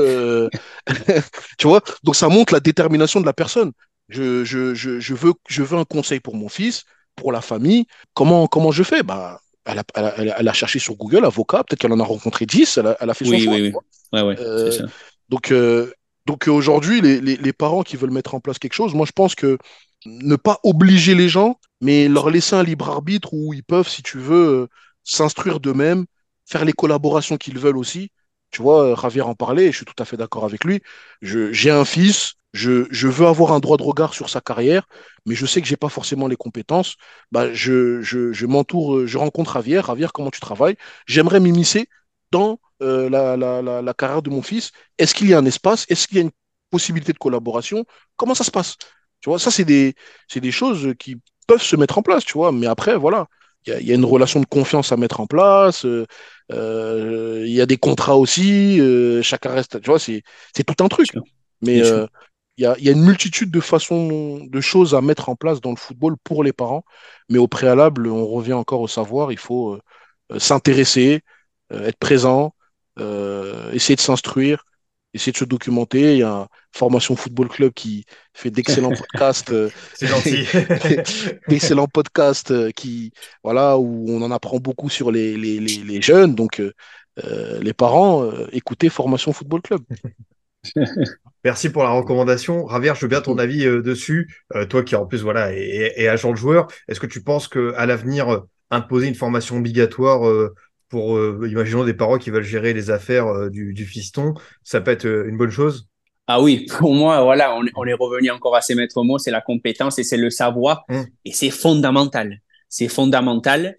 Euh, 0.00 0.48
tu 1.58 1.66
vois? 1.66 1.80
Donc 2.02 2.16
ça 2.16 2.28
montre 2.28 2.52
la 2.52 2.60
détermination 2.60 3.20
de 3.20 3.26
la 3.26 3.32
personne. 3.32 3.72
Je, 4.08 4.44
je, 4.44 4.74
je, 4.74 5.00
je, 5.00 5.14
veux, 5.14 5.34
je 5.48 5.62
veux 5.62 5.78
un 5.78 5.84
conseil 5.84 6.20
pour 6.20 6.34
mon 6.34 6.48
fils, 6.48 6.84
pour 7.14 7.32
la 7.32 7.40
famille. 7.40 7.86
Comment, 8.14 8.46
comment 8.46 8.72
je 8.72 8.82
fais? 8.82 9.02
Bah, 9.02 9.40
elle, 9.64 9.78
a, 9.78 9.84
elle, 9.94 10.04
a, 10.04 10.40
elle, 10.40 10.48
a, 10.48 10.52
cherché 10.52 10.78
sur 10.78 10.94
Google, 10.96 11.24
avocat, 11.24 11.64
peut-être 11.64 11.80
qu'elle 11.80 11.92
en 11.92 12.00
a 12.00 12.04
rencontré 12.04 12.46
10, 12.46 12.78
elle 12.78 12.86
a, 12.86 12.96
elle 13.00 13.14
fait 13.14 13.24
son 13.24 13.38
choix. 13.38 13.54
Oui, 13.54 13.72
ouais, 14.12 14.22
ouais, 14.22 14.40
euh, 14.40 14.70
ça. 14.70 14.84
Donc, 15.28 15.52
euh, 15.52 15.92
donc 16.26 16.48
aujourd'hui, 16.48 17.00
les, 17.00 17.20
les, 17.20 17.36
les, 17.36 17.52
parents 17.52 17.82
qui 17.82 17.96
veulent 17.96 18.10
mettre 18.10 18.34
en 18.34 18.40
place 18.40 18.58
quelque 18.58 18.74
chose, 18.74 18.94
moi 18.94 19.06
je 19.06 19.12
pense 19.12 19.34
que 19.34 19.58
ne 20.06 20.36
pas 20.36 20.58
obliger 20.62 21.14
les 21.14 21.28
gens, 21.28 21.58
mais 21.80 22.08
leur 22.08 22.30
laisser 22.30 22.56
un 22.56 22.62
libre 22.62 22.88
arbitre 22.88 23.32
où 23.32 23.52
ils 23.52 23.64
peuvent, 23.64 23.88
si 23.88 24.02
tu 24.02 24.18
veux, 24.18 24.68
s'instruire 25.04 25.60
d'eux-mêmes, 25.60 26.06
faire 26.46 26.64
les 26.64 26.72
collaborations 26.72 27.36
qu'ils 27.36 27.58
veulent 27.58 27.76
aussi. 27.76 28.10
Tu 28.50 28.62
vois, 28.62 28.94
Javier 29.00 29.22
en 29.22 29.34
parlait, 29.34 29.70
je 29.72 29.76
suis 29.76 29.84
tout 29.84 30.00
à 30.02 30.04
fait 30.04 30.16
d'accord 30.16 30.44
avec 30.44 30.64
lui. 30.64 30.80
J'ai 31.22 31.70
un 31.70 31.84
fils, 31.84 32.34
je, 32.52 33.06
veux 33.06 33.26
avoir 33.26 33.52
un 33.52 33.60
droit 33.60 33.76
de 33.76 33.82
regard 33.82 34.14
sur 34.14 34.30
sa 34.30 34.40
carrière, 34.40 34.86
mais 35.26 35.34
je 35.34 35.46
sais 35.46 35.60
que 35.60 35.66
j'ai 35.68 35.76
pas 35.76 35.88
forcément 35.88 36.28
les 36.28 36.36
compétences. 36.36 36.96
Bah, 37.30 37.52
je, 37.52 38.46
m'entoure, 38.46 39.06
je 39.06 39.18
rencontre 39.18 39.54
Javier. 39.54 39.82
Javier, 39.86 40.08
comment 40.12 40.30
tu 40.30 40.40
travailles? 40.40 40.76
J'aimerais 41.06 41.40
m'immiscer 41.40 41.88
dans 42.30 42.58
euh, 42.82 43.08
la, 43.10 43.94
carrière 43.94 44.22
de 44.22 44.30
mon 44.30 44.42
fils. 44.42 44.72
Est-ce 44.98 45.14
qu'il 45.14 45.28
y 45.28 45.34
a 45.34 45.38
un 45.38 45.46
espace? 45.46 45.86
Est-ce 45.88 46.08
qu'il 46.08 46.16
y 46.18 46.20
a 46.20 46.24
une 46.24 46.30
possibilité 46.70 47.12
de 47.12 47.18
collaboration? 47.18 47.84
Comment 48.16 48.34
ça 48.34 48.44
se 48.44 48.50
passe? 48.50 48.76
Tu 49.20 49.28
vois, 49.30 49.38
ça, 49.38 49.50
c'est 49.50 49.64
des, 49.64 49.94
des 50.34 50.52
choses 50.52 50.94
qui 50.98 51.16
peuvent 51.46 51.62
se 51.62 51.76
mettre 51.76 51.98
en 51.98 52.02
place, 52.02 52.24
tu 52.24 52.34
vois. 52.34 52.52
Mais 52.52 52.66
après, 52.66 52.96
voilà, 52.96 53.26
il 53.66 53.86
y, 53.86 53.92
a 53.92 53.94
une 53.94 54.04
relation 54.04 54.40
de 54.40 54.46
confiance 54.46 54.92
à 54.92 54.96
mettre 54.96 55.20
en 55.20 55.26
place. 55.26 55.84
Euh, 55.84 56.06
euh, 56.06 56.06
il 56.50 57.52
y 57.52 57.60
a 57.60 57.66
des 57.66 57.76
contrats 57.76 58.16
aussi, 58.16 58.80
euh, 58.80 59.22
chacun 59.22 59.50
reste, 59.50 59.80
tu 59.80 59.90
vois, 59.90 59.98
c'est 59.98 60.22
tout 60.66 60.84
un 60.84 60.88
truc. 60.88 61.08
Mais 61.60 61.82
euh, 61.82 62.06
il 62.56 62.62
y 62.62 62.66
a, 62.66 62.76
y, 62.78 62.88
a, 62.88 62.92
une 62.92 63.04
multitude 63.04 63.50
de 63.50 63.60
façons, 63.60 64.44
de 64.44 64.60
choses 64.60 64.94
à 64.94 65.00
mettre 65.00 65.28
en 65.28 65.36
place 65.36 65.60
dans 65.60 65.70
le 65.70 65.76
football 65.76 66.16
pour 66.22 66.44
les 66.44 66.52
parents. 66.52 66.84
Mais 67.28 67.38
au 67.38 67.48
préalable, 67.48 68.08
on 68.08 68.26
revient 68.26 68.54
encore 68.54 68.80
au 68.80 68.88
savoir, 68.88 69.32
il 69.32 69.38
faut 69.38 69.78
s'intéresser, 70.38 71.20
être 71.70 71.98
présent, 71.98 72.54
essayer 72.98 73.96
de 73.96 74.00
s'instruire, 74.00 74.64
essayer 75.14 75.32
de 75.32 75.38
se 75.38 75.44
documenter. 75.44 76.14
Il 76.14 76.18
y 76.18 76.22
a 76.22 76.48
Formation 76.78 77.16
Football 77.16 77.48
Club 77.48 77.72
qui 77.74 78.04
fait 78.34 78.50
d'excellents 78.50 78.92
podcasts. 78.94 79.50
Euh, 79.50 79.70
C'est 79.94 80.06
gentil. 80.06 80.46
d'excellents 81.48 81.88
podcasts 81.88 82.50
euh, 82.50 82.70
qui, 82.70 83.12
voilà, 83.42 83.78
où 83.78 84.06
on 84.08 84.22
en 84.22 84.30
apprend 84.30 84.58
beaucoup 84.58 84.88
sur 84.88 85.10
les, 85.10 85.36
les, 85.36 85.60
les, 85.60 85.82
les 85.84 86.02
jeunes. 86.02 86.34
Donc, 86.34 86.60
euh, 86.60 86.72
les 87.60 87.74
parents, 87.74 88.30
écoutez 88.52 88.88
Formation 88.88 89.32
Football 89.32 89.62
Club. 89.62 89.82
Merci 91.44 91.70
pour 91.70 91.82
la 91.84 91.90
recommandation. 91.90 92.64
Ravière, 92.64 92.94
je 92.94 93.02
veux 93.02 93.08
bien 93.08 93.20
ton 93.20 93.34
Mhm. 93.34 93.40
avis 93.40 93.66
euh, 93.66 93.82
dessus. 93.82 94.34
Toi 94.68 94.82
qui 94.82 94.96
en 94.96 95.06
plus 95.06 95.22
voilà 95.22 95.52
est, 95.52 95.94
est 95.96 96.08
agent 96.08 96.30
de 96.32 96.36
joueur, 96.36 96.66
est-ce 96.88 97.00
que 97.00 97.06
tu 97.06 97.22
penses 97.22 97.48
que 97.48 97.72
à 97.76 97.86
l'avenir 97.86 98.42
imposer 98.70 99.06
une 99.08 99.14
formation 99.14 99.56
obligatoire 99.56 100.20
pour 100.88 101.18
imaginons 101.46 101.84
des 101.84 101.94
parents 101.94 102.18
qui 102.18 102.30
veulent 102.30 102.42
gérer 102.42 102.74
les 102.74 102.90
affaires 102.90 103.50
du, 103.50 103.72
du 103.72 103.86
fiston, 103.86 104.34
ça 104.62 104.80
peut 104.80 104.90
être 104.90 105.06
une 105.06 105.36
bonne 105.38 105.50
chose? 105.50 105.88
Ah 106.30 106.40
oui, 106.42 106.66
pour 106.78 106.94
moi, 106.94 107.22
voilà, 107.22 107.56
on, 107.56 107.64
on 107.74 107.84
est 107.86 107.94
revenu 107.94 108.30
encore 108.30 108.54
à 108.54 108.60
ces 108.60 108.74
maîtres 108.74 109.02
mots, 109.02 109.18
c'est 109.18 109.30
la 109.32 109.40
compétence 109.40 109.98
et 109.98 110.04
c'est 110.04 110.16
le 110.18 110.30
savoir, 110.30 110.84
Mm. 110.88 111.02
et 111.24 111.32
c'est 111.32 111.50
fondamental. 111.50 112.40
C'est 112.68 112.88
fondamental. 112.88 113.76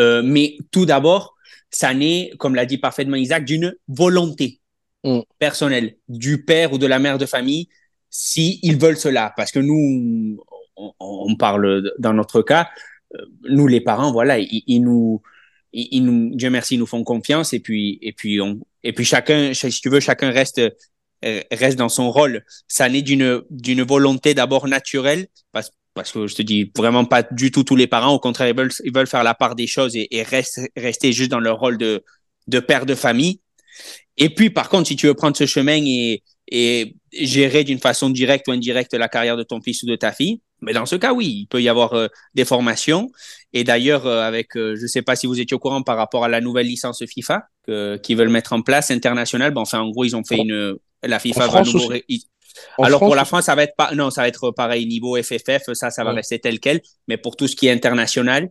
Euh, 0.00 0.22
mais 0.24 0.56
tout 0.72 0.86
d'abord, 0.86 1.36
ça 1.70 1.92
naît, 1.94 2.32
comme 2.38 2.54
l'a 2.54 2.64
dit 2.66 2.78
parfaitement 2.78 3.16
Isaac, 3.16 3.44
d'une 3.44 3.74
volonté 3.86 4.56
Mm. 5.04 5.20
personnelle 5.38 5.96
du 6.08 6.44
père 6.44 6.72
ou 6.72 6.78
de 6.78 6.86
la 6.86 6.98
mère 6.98 7.16
de 7.18 7.26
famille, 7.26 7.68
si 8.10 8.58
ils 8.62 8.76
veulent 8.78 8.96
cela. 8.98 9.32
Parce 9.36 9.52
que 9.52 9.58
nous, 9.60 10.38
on, 10.76 10.92
on 10.98 11.36
parle 11.36 11.90
dans 11.98 12.12
notre 12.14 12.42
cas, 12.42 12.68
euh, 13.14 13.18
nous 13.48 13.66
les 13.66 13.80
parents, 13.80 14.12
voilà, 14.12 14.38
ils, 14.38 14.62
ils 14.66 14.80
nous, 14.80 15.22
ils, 15.72 15.88
ils 15.92 16.04
nous, 16.04 16.34
Dieu 16.34 16.50
merci, 16.50 16.74
ils 16.74 16.78
nous 16.78 16.86
font 16.86 17.04
confiance 17.04 17.52
et 17.52 17.60
puis, 17.60 17.98
et 18.02 18.12
puis 18.12 18.40
on, 18.40 18.58
et 18.82 18.92
puis 18.92 19.04
chacun, 19.04 19.52
si 19.54 19.70
tu 19.80 19.88
veux, 19.90 20.00
chacun 20.00 20.30
reste 20.30 20.60
reste 21.22 21.78
dans 21.78 21.88
son 21.88 22.10
rôle. 22.10 22.44
Ça 22.68 22.88
naît 22.88 23.02
d'une 23.02 23.42
d'une 23.50 23.82
volonté 23.82 24.34
d'abord 24.34 24.68
naturelle, 24.68 25.28
parce, 25.52 25.70
parce 25.94 26.12
que 26.12 26.26
je 26.26 26.34
te 26.34 26.42
dis 26.42 26.70
vraiment 26.76 27.04
pas 27.04 27.22
du 27.22 27.50
tout 27.50 27.64
tous 27.64 27.76
les 27.76 27.86
parents. 27.86 28.14
Au 28.14 28.18
contraire, 28.18 28.48
ils 28.48 28.56
veulent, 28.56 28.72
ils 28.84 28.94
veulent 28.94 29.06
faire 29.06 29.24
la 29.24 29.34
part 29.34 29.54
des 29.54 29.66
choses 29.66 29.96
et, 29.96 30.08
et 30.10 30.22
reste, 30.22 30.60
rester 30.76 31.12
juste 31.12 31.30
dans 31.30 31.40
leur 31.40 31.58
rôle 31.58 31.78
de, 31.78 32.02
de 32.46 32.60
père 32.60 32.86
de 32.86 32.94
famille. 32.94 33.40
Et 34.16 34.30
puis, 34.30 34.50
par 34.50 34.68
contre, 34.68 34.88
si 34.88 34.96
tu 34.96 35.06
veux 35.06 35.14
prendre 35.14 35.36
ce 35.36 35.46
chemin 35.46 35.80
et, 35.84 36.22
et 36.48 36.96
gérer 37.12 37.64
d'une 37.64 37.78
façon 37.78 38.10
directe 38.10 38.48
ou 38.48 38.52
indirecte 38.52 38.94
la 38.94 39.08
carrière 39.08 39.36
de 39.36 39.42
ton 39.42 39.60
fils 39.60 39.82
ou 39.82 39.86
de 39.86 39.96
ta 39.96 40.12
fille, 40.12 40.40
mais 40.62 40.74
dans 40.74 40.84
ce 40.84 40.96
cas, 40.96 41.14
oui, 41.14 41.26
il 41.26 41.46
peut 41.46 41.62
y 41.62 41.68
avoir 41.70 41.94
euh, 41.94 42.08
des 42.34 42.44
formations. 42.44 43.10
Et 43.54 43.64
d'ailleurs, 43.64 44.06
euh, 44.06 44.20
avec, 44.20 44.56
euh, 44.56 44.76
je 44.76 44.82
ne 44.82 44.88
sais 44.88 45.00
pas 45.00 45.16
si 45.16 45.26
vous 45.26 45.40
étiez 45.40 45.54
au 45.54 45.58
courant 45.58 45.82
par 45.82 45.96
rapport 45.96 46.22
à 46.22 46.28
la 46.28 46.42
nouvelle 46.42 46.66
licence 46.66 47.02
FIFA 47.06 47.44
que, 47.66 47.96
qu'ils 47.96 48.18
veulent 48.18 48.28
mettre 48.28 48.52
en 48.52 48.60
place 48.60 48.90
internationale. 48.90 49.54
Ben, 49.54 49.62
enfin, 49.62 49.80
en 49.80 49.88
gros, 49.88 50.04
ils 50.04 50.14
ont 50.16 50.24
fait 50.24 50.36
une, 50.36 50.76
la 51.02 51.18
FIFA 51.18 51.46
va 51.48 51.62
En 52.78 52.84
alors 52.84 53.00
pour 53.00 53.14
la 53.14 53.24
France, 53.24 53.44
ça 53.44 53.54
va 53.54 53.62
être 53.62 53.76
pas, 53.76 53.94
non, 53.94 54.10
ça 54.10 54.22
va 54.22 54.28
être 54.28 54.50
pareil 54.50 54.86
niveau 54.86 55.16
FFF, 55.22 55.72
ça, 55.72 55.90
ça 55.90 56.02
va 56.04 56.10
Ouais. 56.10 56.16
rester 56.16 56.38
tel 56.40 56.58
quel. 56.58 56.80
Mais 57.08 57.16
pour 57.16 57.36
tout 57.36 57.46
ce 57.46 57.54
qui 57.54 57.68
est 57.68 57.70
international, 57.70 58.50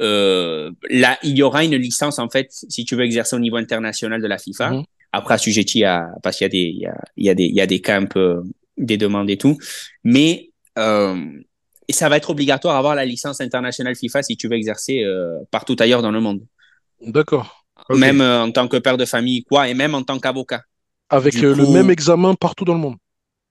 euh, 0.00 0.70
là, 0.90 1.18
il 1.22 1.38
y 1.38 1.42
aura 1.42 1.64
une 1.64 1.76
licence 1.76 2.18
en 2.18 2.28
fait, 2.28 2.48
si 2.50 2.84
tu 2.84 2.96
veux 2.96 3.04
exercer 3.04 3.36
au 3.36 3.38
niveau 3.38 3.56
international 3.56 4.20
de 4.20 4.26
la 4.26 4.38
FIFA. 4.38 4.70
Mhm. 4.70 4.84
Après, 5.12 5.34
assujetti 5.34 5.84
à, 5.84 6.08
parce 6.22 6.36
qu'il 6.36 6.44
y 6.44 6.46
a 6.46 6.50
des, 6.50 6.58
il 6.58 6.80
y 6.80 6.86
a, 6.86 6.94
il 7.16 7.24
y 7.24 7.30
a 7.30 7.34
des, 7.34 7.44
il 7.44 7.54
y 7.54 7.60
a 7.60 7.66
des 7.66 7.80
camps, 7.80 8.04
euh, 8.16 8.42
des 8.76 8.96
demandes 8.98 9.30
et 9.30 9.38
tout. 9.38 9.56
Mais 10.04 10.50
euh, 10.76 11.16
ça 11.88 12.08
va 12.08 12.16
être 12.16 12.30
obligatoire 12.30 12.74
d'avoir 12.74 12.94
la 12.94 13.04
licence 13.04 13.40
internationale 13.40 13.94
FIFA 13.94 14.22
si 14.24 14.36
tu 14.36 14.48
veux 14.48 14.56
exercer 14.56 15.04
euh, 15.04 15.38
partout 15.50 15.76
ailleurs 15.78 16.02
dans 16.02 16.10
le 16.10 16.20
monde, 16.20 16.40
D'accord. 17.00 17.64
Même 17.90 18.20
euh, 18.20 18.42
en 18.42 18.50
tant 18.50 18.68
que 18.68 18.78
père 18.78 18.96
de 18.96 19.04
famille, 19.04 19.44
quoi, 19.44 19.68
et 19.68 19.74
même 19.74 19.94
en 19.94 20.02
tant 20.02 20.18
qu'avocat. 20.18 20.62
Avec 21.10 21.36
euh, 21.42 21.54
le 21.54 21.66
même 21.66 21.90
examen 21.90 22.34
partout 22.34 22.64
dans 22.64 22.74
le 22.74 22.80
monde. 22.80 22.96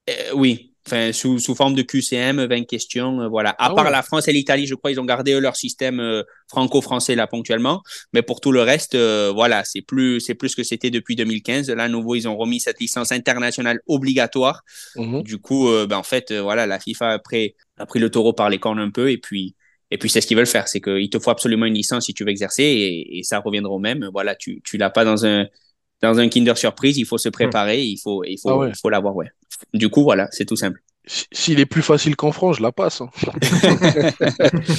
Euh, 0.09 0.13
oui, 0.35 0.73
enfin, 0.85 1.11
sous, 1.13 1.39
sous 1.39 1.55
forme 1.55 1.73
de 1.73 1.81
QCM, 1.81 2.45
20 2.45 2.65
questions, 2.65 3.21
euh, 3.21 3.27
voilà. 3.27 3.51
À 3.51 3.67
Ah 3.67 3.69
part 3.71 3.85
ouais. 3.85 3.91
la 3.91 4.03
France 4.03 4.27
et 4.27 4.33
l'Italie, 4.33 4.67
je 4.67 4.75
crois, 4.75 4.91
ils 4.91 4.99
ont 4.99 5.05
gardé 5.05 5.33
eux, 5.33 5.39
leur 5.39 5.55
système 5.55 5.99
euh, 5.99 6.23
franco-français 6.47 7.15
là 7.15 7.27
ponctuellement. 7.27 7.81
Mais 8.13 8.21
pour 8.21 8.39
tout 8.41 8.51
le 8.51 8.61
reste, 8.61 8.95
euh, 8.95 9.31
voilà, 9.33 9.63
c'est 9.63 9.81
plus, 9.81 10.19
c'est 10.19 10.35
plus 10.35 10.49
ce 10.49 10.55
que 10.55 10.63
c'était 10.63 10.91
depuis 10.91 11.15
2015. 11.15 11.69
Là, 11.71 11.83
à 11.85 11.89
nouveau, 11.89 12.15
ils 12.15 12.27
ont 12.27 12.37
remis 12.37 12.59
cette 12.59 12.79
licence 12.79 13.11
internationale 13.11 13.79
obligatoire. 13.87 14.61
Mhm. 14.95 15.23
Du 15.23 15.39
coup, 15.39 15.69
ben, 15.89 15.97
en 15.97 16.03
fait, 16.03 16.31
voilà, 16.33 16.67
la 16.67 16.79
FIFA 16.79 17.13
après 17.13 17.55
a 17.77 17.85
pris 17.85 17.99
le 17.99 18.09
taureau 18.11 18.33
par 18.33 18.49
les 18.49 18.59
cornes 18.59 18.79
un 18.79 18.91
peu 18.91 19.11
et 19.11 19.17
puis. 19.17 19.55
Et 19.91 19.99
puis 19.99 20.09
c'est 20.09 20.19
ce 20.19 20.25
qu'ils 20.25 20.35
veulent 20.35 20.47
faire, 20.47 20.67
c'est 20.67 20.81
qu'il 20.81 21.09
te 21.11 21.19
faut 21.19 21.29
absolument 21.29 21.67
une 21.67 21.75
licence 21.75 22.07
si 22.07 22.13
tu 22.15 22.23
veux 22.23 22.31
exercer 22.31 22.63
et, 22.63 23.19
et 23.19 23.23
ça 23.23 23.39
reviendra 23.39 23.71
au 23.71 23.77
même. 23.77 24.09
Voilà, 24.11 24.35
tu 24.35 24.59
tu 24.65 24.77
l'as 24.77 24.89
pas 24.89 25.05
dans 25.05 25.27
un 25.27 25.45
dans 26.01 26.19
un 26.19 26.27
Kinder 26.29 26.57
surprise, 26.57 26.97
il 26.97 27.05
faut 27.05 27.17
se 27.17 27.29
préparer, 27.29 27.81
il 27.83 27.97
faut 27.97 28.23
il 28.23 28.37
faut 28.39 28.49
Ah 28.49 28.57
ouais. 28.57 28.69
il 28.69 28.75
faut 28.79 28.89
l'avoir, 28.89 29.15
ouais. 29.15 29.27
Du 29.73 29.89
coup, 29.89 30.03
voilà, 30.03 30.27
c'est 30.31 30.45
tout 30.45 30.55
simple. 30.55 30.81
Si- 31.07 31.25
S'il 31.31 31.59
est 31.59 31.65
plus 31.65 31.81
facile 31.83 32.15
qu'en 32.15 32.31
France, 32.31 32.57
je 32.57 32.63
la 32.63 32.71
passe. 32.71 33.01
hein. 33.01 33.09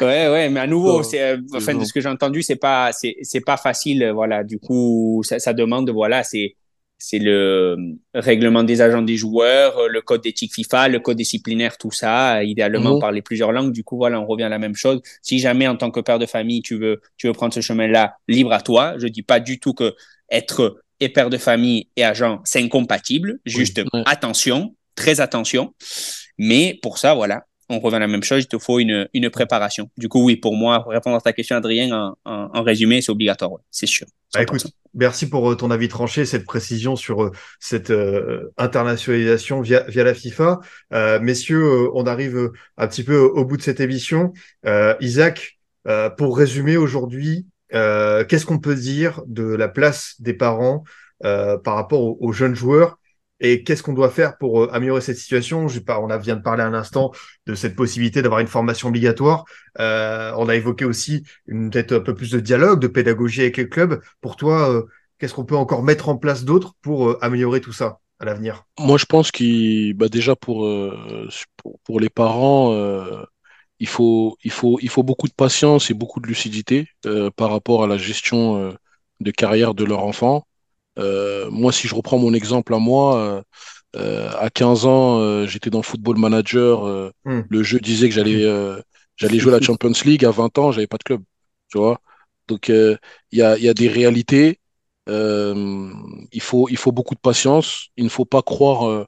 Ouais, 0.00 0.28
ouais, 0.28 0.48
mais 0.48 0.60
à 0.60 0.66
nouveau, 0.66 1.02
c'est, 1.02 1.20
euh, 1.20 1.36
enfin, 1.54 1.74
de 1.74 1.84
ce 1.84 1.92
que 1.92 2.00
j'ai 2.00 2.08
entendu, 2.08 2.42
c'est 2.42 2.56
pas, 2.56 2.92
c'est, 2.92 3.16
c'est 3.22 3.40
pas 3.42 3.56
facile, 3.58 4.10
voilà. 4.14 4.42
Du 4.42 4.58
coup, 4.58 5.20
ça, 5.24 5.38
ça 5.38 5.52
demande, 5.52 5.90
voilà, 5.90 6.22
c'est, 6.22 6.56
c'est 6.98 7.18
le 7.20 7.76
euh, 7.78 7.94
règlement 8.14 8.64
des 8.64 8.80
agents 8.80 9.02
des 9.02 9.16
joueurs, 9.16 9.78
euh, 9.78 9.88
le 9.88 10.00
code 10.02 10.22
d'éthique 10.22 10.52
FIFA, 10.54 10.88
le 10.88 10.98
code 11.00 11.16
disciplinaire, 11.16 11.78
tout 11.78 11.92
ça, 11.92 12.42
idéalement 12.42 12.94
Mhm. 12.94 13.00
parler 13.00 13.22
plusieurs 13.22 13.52
langues. 13.52 13.72
Du 13.72 13.84
coup, 13.84 13.96
voilà, 13.96 14.20
on 14.20 14.26
revient 14.26 14.42
à 14.44 14.48
la 14.48 14.58
même 14.58 14.74
chose. 14.74 15.00
Si 15.22 15.38
jamais, 15.38 15.68
en 15.68 15.76
tant 15.76 15.90
que 15.90 16.00
père 16.00 16.18
de 16.18 16.26
famille, 16.26 16.60
tu 16.62 16.76
veux, 16.76 17.00
tu 17.16 17.28
veux 17.28 17.32
prendre 17.32 17.54
ce 17.54 17.60
chemin-là, 17.60 18.16
libre 18.26 18.52
à 18.52 18.60
toi. 18.60 18.94
Je 18.98 19.06
dis 19.06 19.22
pas 19.22 19.38
du 19.40 19.58
tout 19.60 19.74
que 19.74 19.94
être 20.30 20.80
et 21.00 21.08
père 21.08 21.30
de 21.30 21.38
famille 21.38 21.88
et 21.96 22.04
agent, 22.04 22.40
c'est 22.44 22.60
incompatible. 22.60 23.38
Juste 23.46 23.78
Ouais. 23.94 24.02
attention, 24.06 24.74
très 24.96 25.20
attention. 25.20 25.72
Mais 26.38 26.78
pour 26.82 26.98
ça, 26.98 27.14
voilà, 27.14 27.44
on 27.68 27.80
revient 27.80 27.96
à 27.96 28.00
la 28.00 28.06
même 28.06 28.22
chose, 28.22 28.44
il 28.44 28.48
te 28.48 28.58
faut 28.58 28.78
une, 28.78 29.08
une 29.12 29.30
préparation. 29.30 29.90
Du 29.96 30.08
coup, 30.08 30.24
oui, 30.24 30.36
pour 30.36 30.56
moi, 30.56 30.84
répondre 30.88 31.16
à 31.16 31.20
ta 31.20 31.32
question, 31.32 31.56
Adrien, 31.56 31.92
en, 31.92 32.16
en, 32.24 32.62
résumé, 32.62 33.02
c'est 33.02 33.12
obligatoire, 33.12 33.52
ouais, 33.52 33.60
c'est 33.70 33.86
sûr. 33.86 34.06
Bah, 34.34 34.40
100%. 34.40 34.42
écoute, 34.42 34.66
merci 34.94 35.28
pour 35.28 35.50
euh, 35.50 35.54
ton 35.54 35.70
avis 35.70 35.88
tranché, 35.88 36.24
cette 36.24 36.44
précision 36.44 36.96
sur 36.96 37.24
euh, 37.24 37.32
cette 37.60 37.90
euh, 37.90 38.52
internationalisation 38.56 39.60
via, 39.60 39.82
via 39.88 40.04
la 40.04 40.14
FIFA. 40.14 40.60
Euh, 40.92 41.20
messieurs, 41.20 41.62
euh, 41.62 41.90
on 41.94 42.06
arrive 42.06 42.50
un 42.76 42.86
petit 42.86 43.04
peu 43.04 43.18
au 43.18 43.44
bout 43.44 43.56
de 43.56 43.62
cette 43.62 43.80
émission. 43.80 44.32
Euh, 44.66 44.94
Isaac, 45.00 45.58
pour 46.18 46.36
résumer 46.36 46.76
aujourd'hui, 46.76 47.46
qu'est-ce 47.70 48.44
qu'on 48.44 48.58
peut 48.58 48.74
dire 48.74 49.22
de 49.26 49.44
la 49.44 49.68
place 49.68 50.16
des 50.18 50.34
parents 50.34 50.84
par 51.22 51.74
rapport 51.76 52.20
aux 52.20 52.32
jeunes 52.32 52.54
joueurs 52.54 52.98
et 53.40 53.62
qu'est-ce 53.62 53.82
qu'on 53.82 53.92
doit 53.92 54.10
faire 54.10 54.36
pour 54.36 54.64
euh, 54.64 54.74
améliorer 54.74 55.00
cette 55.00 55.16
situation? 55.16 55.66
On 55.66 56.18
vient 56.18 56.36
de 56.36 56.42
parler 56.42 56.62
un 56.62 56.74
instant 56.74 57.12
de 57.46 57.54
cette 57.54 57.76
possibilité 57.76 58.22
d'avoir 58.22 58.40
une 58.40 58.48
formation 58.48 58.88
obligatoire. 58.88 59.44
Euh, 59.78 60.32
on 60.36 60.48
a 60.48 60.56
évoqué 60.56 60.84
aussi 60.84 61.24
peut-être 61.46 61.92
un 61.92 62.00
peu 62.00 62.14
plus 62.14 62.32
de 62.32 62.40
dialogue, 62.40 62.80
de 62.80 62.88
pédagogie 62.88 63.42
avec 63.42 63.56
les 63.56 63.68
clubs. 63.68 64.00
Pour 64.20 64.36
toi, 64.36 64.70
euh, 64.70 64.82
qu'est-ce 65.18 65.34
qu'on 65.34 65.44
peut 65.44 65.56
encore 65.56 65.82
mettre 65.82 66.08
en 66.08 66.16
place 66.16 66.44
d'autre 66.44 66.74
pour 66.82 67.22
améliorer 67.22 67.60
tout 67.60 67.72
ça 67.72 68.00
à 68.18 68.24
l'avenir? 68.24 68.64
Moi, 68.78 68.98
je 68.98 69.04
pense 69.04 69.30
qu'il, 69.30 69.94
bah, 69.94 70.08
déjà 70.08 70.34
pour, 70.34 70.66
les 70.66 72.08
parents, 72.08 72.74
il 73.78 73.86
faut, 73.88 74.36
beaucoup 75.04 75.28
de 75.28 75.32
patience 75.32 75.90
et 75.90 75.94
beaucoup 75.94 76.20
de 76.20 76.26
lucidité 76.26 76.88
par 77.36 77.50
rapport 77.50 77.84
à 77.84 77.86
la 77.86 77.98
gestion 77.98 78.76
de 79.20 79.30
carrière 79.30 79.74
de 79.74 79.84
leur 79.84 80.02
enfant. 80.02 80.47
Euh, 80.98 81.50
moi, 81.50 81.72
si 81.72 81.88
je 81.88 81.94
reprends 81.94 82.18
mon 82.18 82.34
exemple 82.34 82.74
à 82.74 82.78
moi, 82.78 83.18
euh, 83.18 83.42
euh, 83.96 84.30
à 84.38 84.50
15 84.50 84.86
ans, 84.86 85.46
j'étais 85.46 85.70
dans 85.70 85.78
le 85.78 85.84
football 85.84 86.18
manager. 86.18 87.12
Hmm. 87.24 87.42
Le 87.48 87.62
jeu 87.62 87.78
disait 87.80 88.08
que 88.08 88.14
j'allais 88.14 88.44
j'allais 89.16 89.38
jouer 89.38 89.52
la 89.52 89.60
Champions 89.60 89.92
League. 90.04 90.24
À 90.24 90.30
20 90.30 90.58
ans, 90.58 90.72
j'avais 90.72 90.86
pas 90.86 90.98
de 90.98 91.04
club. 91.04 91.22
Tu 91.68 91.78
vois? 91.78 92.00
Donc, 92.48 92.68
il 92.68 92.98
y 93.32 93.42
a, 93.42 93.58
y 93.58 93.68
a 93.68 93.74
des 93.74 93.88
réalités. 93.88 94.60
Euh, 95.08 95.90
il 96.32 96.42
faut, 96.42 96.68
il 96.68 96.76
faut 96.76 96.92
beaucoup 96.92 97.14
de 97.14 97.20
patience. 97.20 97.88
Il 97.96 98.04
ne 98.04 98.08
faut 98.10 98.24
pas 98.24 98.42
croire 98.42 98.88
euh, 98.88 99.06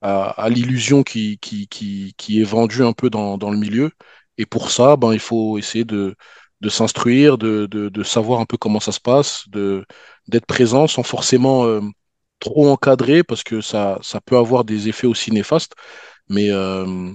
à, 0.00 0.30
à 0.30 0.48
l'illusion 0.48 1.02
qui, 1.02 1.38
qui, 1.38 1.68
qui, 1.68 2.14
qui 2.16 2.40
est 2.40 2.44
vendue 2.44 2.82
un 2.84 2.92
peu 2.92 3.10
dans, 3.10 3.38
dans 3.38 3.50
le 3.50 3.58
milieu. 3.58 3.90
Et 4.38 4.46
pour 4.46 4.70
ça, 4.70 4.96
ben, 4.96 5.12
il 5.12 5.18
faut 5.20 5.58
essayer 5.58 5.84
de, 5.84 6.16
de 6.60 6.68
s'instruire, 6.68 7.38
de, 7.38 7.66
de, 7.66 7.88
de 7.88 8.02
savoir 8.02 8.40
un 8.40 8.46
peu 8.46 8.56
comment 8.56 8.80
ça 8.80 8.92
se 8.92 9.00
passe, 9.00 9.44
de, 9.48 9.84
d'être 10.28 10.46
présent 10.46 10.86
sans 10.86 11.02
forcément 11.02 11.64
euh, 11.66 11.80
trop 12.40 12.68
encadrer 12.70 13.22
parce 13.24 13.42
que 13.44 13.60
ça, 13.60 13.98
ça 14.02 14.20
peut 14.20 14.36
avoir 14.36 14.64
des 14.64 14.88
effets 14.88 15.06
aussi 15.06 15.30
néfastes. 15.32 15.74
Mais, 16.28 16.50
euh, 16.50 17.12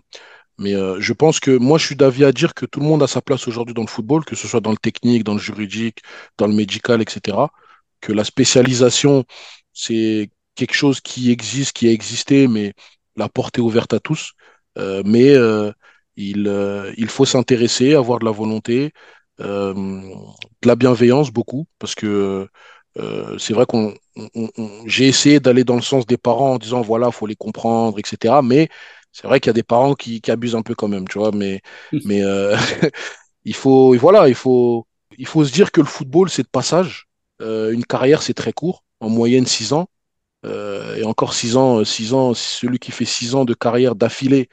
mais 0.58 0.74
euh, 0.76 0.99
je 0.99 1.14
pense 1.14 1.39
que 1.39 1.51
moi, 1.58 1.78
je 1.78 1.86
suis 1.86 1.95
d'avis 1.95 2.26
à 2.26 2.32
dire 2.32 2.53
que 2.53 2.66
tout 2.66 2.80
le 2.80 2.86
monde 2.88 3.03
a 3.03 3.08
sa 3.08 3.22
place 3.22 3.47
aujourd'hui 3.47 3.74
dans 3.76 3.84
le 3.84 3.88
football, 3.88 4.26
que 4.26 4.36
ce 4.36 4.47
soit 4.47 4.62
dans 4.62 4.72
le 4.72 4.78
technique, 4.78 5.24
dans 5.24 5.34
le 5.34 5.39
juridique, 5.39 5.99
dans 6.38 6.47
le 6.47 6.53
médical, 6.53 7.01
etc. 7.01 7.51
Que 8.01 8.14
la 8.14 8.24
spécialisation, 8.24 9.26
c'est 9.74 10.30
quelque 10.55 10.74
chose 10.74 11.01
qui 11.01 11.32
existe, 11.32 11.74
qui 11.74 11.88
a 11.88 11.91
existé, 11.91 12.47
mais 12.47 12.74
la 13.16 13.30
porte 13.30 13.58
est 13.58 13.62
ouverte 13.62 13.93
à 13.93 13.99
tous. 13.99 14.34
Euh, 14.78 15.03
mais 15.05 15.34
euh, 15.36 15.72
il, 16.16 16.47
euh, 16.47 16.93
il 16.97 17.08
faut 17.10 17.26
s'intéresser, 17.26 17.93
avoir 17.95 18.20
de 18.20 18.26
la 18.26 18.32
volonté, 18.32 18.91
euh, 19.41 19.74
de 19.74 20.68
la 20.68 20.76
bienveillance 20.76 21.32
beaucoup, 21.32 21.68
parce 21.80 21.95
que 21.95 22.47
euh, 22.98 23.38
c'est 23.38 23.54
vrai 23.54 23.66
qu'on, 23.66 23.93
on- 24.36 24.50
on- 24.58 24.88
j'ai 24.88 25.08
essayé 25.08 25.39
d'aller 25.39 25.64
dans 25.64 25.76
le 25.76 25.82
sens 25.82 26.06
des 26.06 26.18
parents 26.18 26.54
en 26.54 26.58
disant 26.58 26.82
voilà, 26.82 27.12
faut 27.12 27.28
les 27.28 27.36
comprendre, 27.36 28.00
etc. 28.00 28.41
Mais 28.41 28.70
c'est 29.12 29.28
vrai 29.28 29.39
qu'il 29.39 29.50
y 29.50 29.52
a 29.52 29.54
des 29.54 29.64
parents 29.64 29.93
qui, 29.95 30.22
qui 30.22 30.32
abusent 30.32 30.56
un 30.56 30.62
peu 30.64 30.76
quand 30.76 30.88
même, 30.88 31.08
tu 31.08 31.20
vois. 31.20 31.32
Mais, 31.32 31.62
mais 32.06 32.24
euh, 32.24 32.56
il 33.45 33.56
faut, 33.56 33.95
voilà, 33.98 34.28
il 34.30 34.36
faut, 34.36 34.88
il 35.18 35.28
faut 35.28 35.45
se 35.45 35.52
dire 35.54 35.72
que 35.72 35.82
le 35.82 35.88
football, 35.88 36.30
c'est 36.30 36.43
de 36.43 36.48
passage. 36.50 37.08
Euh, 37.41 37.72
une 37.74 37.86
carrière, 37.86 38.22
c'est 38.24 38.34
très 38.34 38.54
court, 38.54 38.84
en 39.00 39.10
moyenne 39.10 39.45
six 39.45 39.74
ans. 39.74 39.88
et 40.45 41.04
encore 41.04 41.34
six 41.34 41.58
ans, 41.58 41.84
six 41.86 42.14
ans, 42.14 42.34
celui 42.34 42.80
qui 42.80 42.91
fait 42.91 43.06
six 43.06 43.36
ans 43.36 43.45
de 43.45 43.54
carrière 43.54 43.95
d'affilée, 43.95 44.50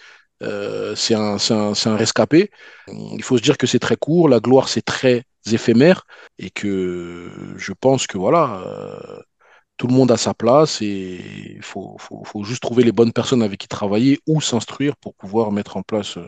c'est 0.96 1.14
un, 1.14 1.36
un, 1.50 1.72
un, 1.86 1.96
rescapé. 1.96 2.50
Il 2.88 3.22
faut 3.22 3.38
se 3.38 3.42
dire 3.42 3.58
que 3.58 3.66
c'est 3.66 3.78
très 3.78 3.96
court, 3.96 4.28
la 4.28 4.40
gloire 4.40 4.68
c'est 4.68 4.82
très 4.82 5.24
éphémère 5.52 6.06
et 6.38 6.50
que 6.50 7.30
je 7.56 7.72
pense 7.72 8.06
que 8.06 8.18
voilà, 8.18 8.62
tout 9.76 9.86
le 9.86 9.94
monde 9.94 10.10
a 10.10 10.16
sa 10.16 10.34
place 10.34 10.80
et 10.82 11.54
il 11.56 11.62
faut, 11.62 11.96
faut, 11.98 12.22
faut, 12.24 12.44
juste 12.44 12.62
trouver 12.62 12.84
les 12.84 12.92
bonnes 12.92 13.12
personnes 13.12 13.42
avec 13.42 13.60
qui 13.60 13.68
travailler 13.68 14.20
ou 14.26 14.40
s'instruire 14.40 14.96
pour 14.96 15.14
pouvoir 15.14 15.52
mettre 15.52 15.76
en 15.76 15.82
place 15.82 16.18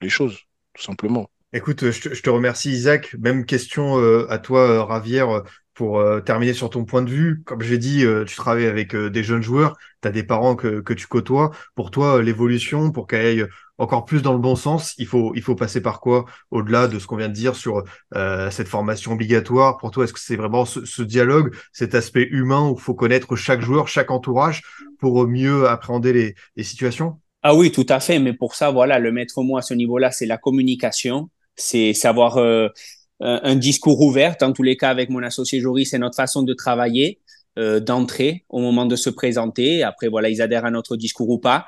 les 0.00 0.08
choses, 0.08 0.38
tout 0.74 0.82
simplement. 0.82 1.28
Écoute, 1.52 1.90
je 1.90 2.00
te, 2.00 2.14
je 2.14 2.22
te 2.22 2.30
remercie 2.30 2.70
Isaac. 2.72 3.14
Même 3.18 3.46
question 3.46 4.00
euh, 4.00 4.26
à 4.28 4.38
toi, 4.38 4.68
euh, 4.68 4.82
Ravière, 4.82 5.44
pour 5.74 5.98
euh, 5.98 6.20
terminer 6.20 6.54
sur 6.54 6.70
ton 6.70 6.84
point 6.84 7.02
de 7.02 7.10
vue. 7.10 7.42
Comme 7.44 7.62
j'ai 7.62 7.78
dit, 7.78 8.04
tu 8.26 8.36
travailles 8.36 8.66
avec 8.66 8.94
des 8.94 9.22
jeunes 9.22 9.42
joueurs, 9.42 9.76
tu 10.02 10.08
as 10.08 10.10
des 10.10 10.22
parents 10.22 10.56
que, 10.56 10.80
que 10.80 10.92
tu 10.92 11.06
côtoies. 11.06 11.50
Pour 11.74 11.90
toi, 11.90 12.22
l'évolution, 12.22 12.90
pour 12.90 13.06
qu'elle 13.06 13.26
aille 13.26 13.46
encore 13.78 14.04
plus 14.04 14.22
dans 14.22 14.32
le 14.32 14.38
bon 14.38 14.54
sens, 14.54 14.94
il 14.98 15.06
faut, 15.06 15.32
il 15.34 15.42
faut 15.42 15.56
passer 15.56 15.80
par 15.80 16.00
quoi 16.00 16.26
Au-delà 16.50 16.86
de 16.86 16.98
ce 16.98 17.06
qu'on 17.06 17.16
vient 17.16 17.28
de 17.28 17.34
dire 17.34 17.56
sur 17.56 17.82
cette 18.50 18.68
formation 18.68 19.12
obligatoire, 19.12 19.78
pour 19.78 19.90
toi, 19.90 20.04
est-ce 20.04 20.12
que 20.12 20.20
c'est 20.20 20.36
vraiment 20.36 20.64
ce, 20.64 20.84
ce, 20.84 21.02
dialogue, 21.02 21.54
cet 21.72 21.94
aspect 21.94 22.28
humain 22.30 22.68
où 22.68 22.74
il 22.78 22.80
faut 22.80 22.94
connaître 22.94 23.34
chaque 23.36 23.60
joueur, 23.60 23.88
chaque 23.88 24.10
entourage 24.10 24.62
pour 24.98 25.26
mieux 25.26 25.68
appréhender 25.68 26.12
les, 26.12 26.34
les 26.56 26.62
situations? 26.62 27.20
Ah 27.42 27.54
oui, 27.54 27.70
tout 27.72 27.86
à 27.88 28.00
fait. 28.00 28.18
Mais 28.18 28.32
pour 28.32 28.54
ça, 28.54 28.70
voilà, 28.70 28.98
le 28.98 29.12
maître 29.12 29.42
mot 29.42 29.58
à 29.58 29.62
ce 29.62 29.74
niveau-là, 29.74 30.10
c'est 30.10 30.26
la 30.26 30.38
communication 30.38 31.28
c'est 31.56 31.92
savoir 31.92 32.38
euh, 32.38 32.68
un 33.20 33.56
discours 33.56 34.00
ouvert. 34.00 34.36
Dans 34.40 34.52
tous 34.52 34.62
les 34.62 34.76
cas, 34.76 34.90
avec 34.90 35.08
mon 35.08 35.22
associé 35.22 35.60
Joris, 35.60 35.90
c'est 35.90 35.98
notre 35.98 36.16
façon 36.16 36.42
de 36.42 36.52
travailler, 36.52 37.20
euh, 37.56 37.78
d'entrer 37.78 38.44
au 38.48 38.58
moment 38.60 38.84
de 38.84 38.96
se 38.96 39.10
présenter. 39.10 39.84
Après, 39.84 40.08
voilà, 40.08 40.28
ils 40.28 40.42
adhèrent 40.42 40.64
à 40.64 40.72
notre 40.72 40.96
discours 40.96 41.30
ou 41.30 41.38
pas. 41.38 41.66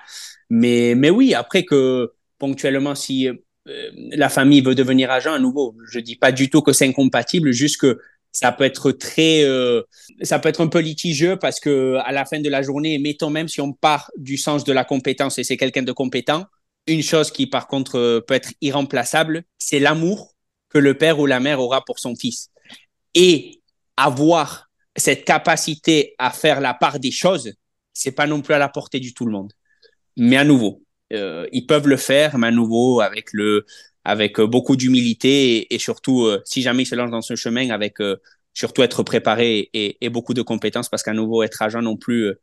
Mais, 0.50 0.94
mais 0.96 1.10
oui, 1.10 1.32
après 1.32 1.64
que 1.64 2.12
ponctuellement, 2.38 2.96
si 2.96 3.28
euh, 3.28 3.34
la 4.10 4.28
famille 4.28 4.62
veut 4.62 4.74
devenir 4.74 5.10
agent, 5.12 5.32
à 5.32 5.38
nouveau, 5.38 5.76
je 5.88 6.00
dis 6.00 6.16
pas 6.16 6.32
du 6.32 6.50
tout 6.50 6.60
que 6.60 6.72
c'est 6.72 6.86
incompatible, 6.88 7.52
juste 7.52 7.80
que 7.80 8.00
ça 8.32 8.52
peut 8.52 8.64
être 8.64 8.92
très, 8.92 9.44
euh, 9.44 9.82
ça 10.22 10.38
peut 10.38 10.48
être 10.48 10.60
un 10.60 10.66
peu 10.66 10.80
litigieux 10.80 11.36
parce 11.36 11.58
que 11.58 11.96
à 12.04 12.12
la 12.12 12.24
fin 12.24 12.40
de 12.40 12.48
la 12.50 12.62
journée, 12.62 12.98
mettons 12.98 13.30
même 13.30 13.48
si 13.48 13.60
on 13.60 13.72
part 13.72 14.10
du 14.16 14.36
sens 14.36 14.64
de 14.64 14.72
la 14.72 14.84
compétence 14.84 15.38
et 15.38 15.44
c'est 15.44 15.56
quelqu'un 15.56 15.82
de 15.82 15.92
compétent, 15.92 16.44
une 16.86 17.02
chose 17.02 17.30
qui, 17.30 17.46
par 17.46 17.66
contre, 17.66 17.96
euh, 17.96 18.20
peut 18.20 18.34
être 18.34 18.50
irremplaçable, 18.60 19.44
c'est 19.58 19.78
l'amour 19.78 20.34
que 20.76 20.80
le 20.80 20.98
père 20.98 21.18
ou 21.18 21.24
la 21.24 21.40
mère 21.40 21.58
aura 21.58 21.82
pour 21.82 21.98
son 21.98 22.14
fils. 22.14 22.50
Et 23.14 23.62
avoir 23.96 24.68
cette 24.94 25.24
capacité 25.24 26.14
à 26.18 26.30
faire 26.30 26.60
la 26.60 26.74
part 26.74 27.00
des 27.00 27.10
choses, 27.10 27.54
c'est 27.94 28.12
pas 28.12 28.26
non 28.26 28.42
plus 28.42 28.52
à 28.52 28.58
la 28.58 28.68
portée 28.68 29.00
du 29.00 29.14
tout 29.14 29.24
le 29.24 29.32
monde. 29.32 29.54
Mais 30.18 30.36
à 30.36 30.44
nouveau, 30.44 30.82
euh, 31.14 31.46
ils 31.50 31.66
peuvent 31.66 31.88
le 31.88 31.96
faire, 31.96 32.36
mais 32.36 32.48
à 32.48 32.50
nouveau 32.50 33.00
avec 33.00 33.32
le, 33.32 33.64
avec 34.04 34.38
euh, 34.38 34.46
beaucoup 34.46 34.76
d'humilité 34.76 35.74
et, 35.74 35.78
surtout, 35.78 36.28
si 36.44 36.60
jamais 36.60 36.82
ils 36.82 36.86
se 36.86 36.94
lancent 36.94 37.10
dans 37.10 37.22
ce 37.22 37.36
chemin, 37.36 37.70
avec 37.70 37.94
surtout 38.52 38.82
être 38.82 39.02
préparé 39.02 39.70
et, 39.72 40.10
beaucoup 40.10 40.34
de 40.34 40.42
compétences, 40.42 40.90
parce 40.90 41.02
qu'à 41.02 41.14
nouveau, 41.14 41.42
être 41.42 41.62
agent 41.62 41.80
non 41.80 41.96
plus, 41.96 42.34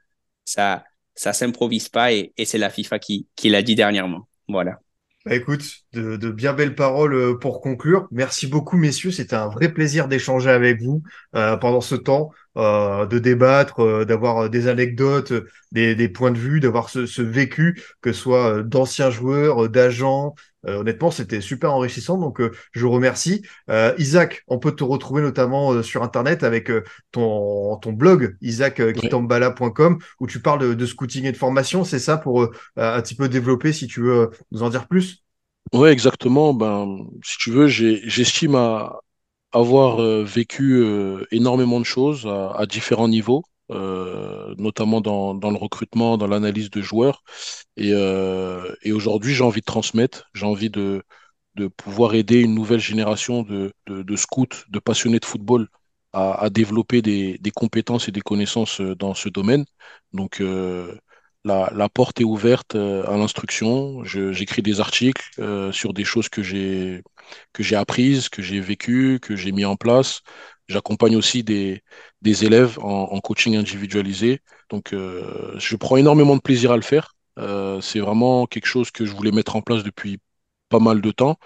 ça, 0.43 0.83
ça 1.13 1.33
s'improvise 1.33 1.87
pas 1.89 2.11
et, 2.13 2.33
c'est 2.45 2.57
la 2.57 2.71
FIFA 2.71 2.97
qui, 2.97 3.27
qui 3.35 3.49
l'a 3.49 3.61
dit 3.61 3.75
dernièrement. 3.75 4.27
Voilà. 4.47 4.82
Bah 5.25 5.35
écoute, 5.35 5.63
de, 5.93 6.17
bien 6.31 6.51
belles 6.51 6.75
paroles 6.75 7.13
euh, 7.13 7.37
pour 7.37 7.61
conclure. 7.61 8.09
Merci 8.11 8.45
beaucoup, 8.45 8.75
messieurs. 8.75 9.11
C'était 9.11 9.37
un 9.37 9.47
vrai 9.47 9.71
plaisir 9.73 10.09
d'échanger 10.09 10.49
avec 10.49 10.81
vous 10.81 11.01
euh, 11.35 11.55
pendant 11.55 11.79
ce 11.79 11.95
temps, 11.95 12.31
euh, 12.57 13.05
de 13.05 13.19
débattre, 13.19 14.05
d'avoir 14.05 14.49
des 14.49 14.67
anecdotes, 14.67 15.31
des, 15.71 16.09
points 16.09 16.31
de 16.31 16.37
vue, 16.37 16.59
d'avoir 16.59 16.89
ce, 16.89 17.21
vécu, 17.21 17.81
que 18.01 18.11
ce 18.11 18.19
soit 18.19 18.63
d'anciens 18.63 19.11
joueurs, 19.11 19.69
d'agents, 19.69 20.35
honnêtement, 20.65 21.11
c'était 21.11 21.41
super 21.41 21.73
enrichissant, 21.73 22.17
donc 22.17 22.39
euh, 22.39 22.51
je 22.71 22.85
vous 22.85 22.91
remercie. 22.91 23.45
Euh, 23.69 23.93
Isaac, 23.97 24.43
on 24.47 24.59
peut 24.59 24.73
te 24.73 24.83
retrouver 24.83 25.21
notamment 25.21 25.81
sur 25.83 26.03
Internet 26.03 26.43
avec 26.43 26.71
ton, 27.11 27.77
ton 27.77 27.91
blog, 27.91 28.35
isaackitambala.com, 28.41 29.99
où 30.19 30.27
tu 30.27 30.39
parles 30.39 30.75
de, 30.75 30.85
scouting 30.85 31.25
et 31.25 31.31
de 31.31 31.37
formation. 31.37 31.83
C'est 31.83 31.99
ça 31.99 32.17
pour 32.17 32.49
un 32.77 33.01
petit 33.01 33.15
peu 33.15 33.29
développer, 33.29 33.73
si 33.73 33.87
tu 33.87 34.01
veux 34.01 34.31
nous 34.51 34.63
en 34.63 34.69
dire 34.69 34.87
plus? 34.87 35.23
Oui, 35.73 35.89
exactement. 35.89 36.53
Ben, 36.53 36.97
si 37.23 37.37
tu 37.37 37.51
veux, 37.51 37.67
j'estime 37.67 38.55
avoir 39.51 40.23
vécu 40.23 40.85
énormément 41.31 41.79
de 41.79 41.85
choses 41.85 42.27
à 42.27 42.65
différents 42.65 43.07
niveaux. 43.07 43.43
Euh, 43.71 44.53
notamment 44.57 44.99
dans, 44.99 45.33
le 45.33 45.57
recrutement, 45.57 46.17
dans 46.17 46.27
l'analyse 46.27 46.69
de 46.69 46.81
joueurs. 46.81 47.23
Et, 47.77 47.91
euh, 47.93 48.75
et 48.81 48.91
aujourd'hui, 48.91 49.33
j'ai 49.33 49.43
envie 49.43 49.61
de 49.61 49.65
transmettre, 49.65 50.29
j'ai 50.33 50.45
envie 50.45 50.69
de, 50.69 51.03
pouvoir 51.77 52.13
aider 52.15 52.41
une 52.41 52.55
nouvelle 52.55 52.79
génération 52.79 53.43
de, 53.43 53.73
scouts, 54.15 54.47
de 54.69 54.79
passionnés 54.79 55.19
de 55.19 55.25
football 55.25 55.69
à, 56.11 56.49
développer 56.49 57.01
des, 57.01 57.39
compétences 57.55 58.07
et 58.09 58.11
des 58.11 58.21
connaissances 58.21 58.81
euh, 58.81 58.95
dans 58.95 59.13
ce 59.13 59.29
domaine. 59.29 59.65
Donc, 60.13 60.43
la, 61.45 61.89
porte 61.89 62.19
est 62.19 62.25
ouverte 62.25 62.75
à 62.75 63.17
l'instruction. 63.17 64.03
J'écris 64.03 64.61
des 64.61 64.81
articles 64.81 65.23
sur 65.71 65.93
des 65.93 66.03
choses 66.03 66.29
que 66.29 66.43
j'ai 66.43 67.01
que 67.53 67.63
j'ai 67.63 67.75
apprises, 67.75 68.29
que 68.29 68.41
j'ai 68.41 68.59
vécues, 68.59 69.19
que 69.21 69.35
j'ai 69.35 69.51
mis 69.51 69.65
en 69.65 69.75
place. 69.75 70.21
J'accompagne 70.67 71.15
aussi 71.15 71.43
des, 71.43 71.83
élèves 72.23 72.79
en, 72.79 73.19
coaching 73.19 73.55
individualisé. 73.55 74.41
Donc, 74.69 74.93
euh, 74.93 75.53
je 75.59 75.75
prends 75.75 75.97
énormément 75.97 76.35
de 76.35 76.41
plaisir 76.41 76.71
à 76.71 76.75
le 76.75 76.81
faire. 76.81 77.15
Euh, 77.39 77.81
c'est 77.81 77.99
vraiment 77.99 78.45
quelque 78.45 78.65
chose 78.67 78.91
que 78.91 79.05
je 79.05 79.13
voulais 79.13 79.31
mettre 79.31 79.55
en 79.55 79.61
place 79.61 79.83
depuis 79.83 80.19
pas 80.69 80.79
mal 80.79 81.01
de 81.01 81.11
temps 81.11 81.37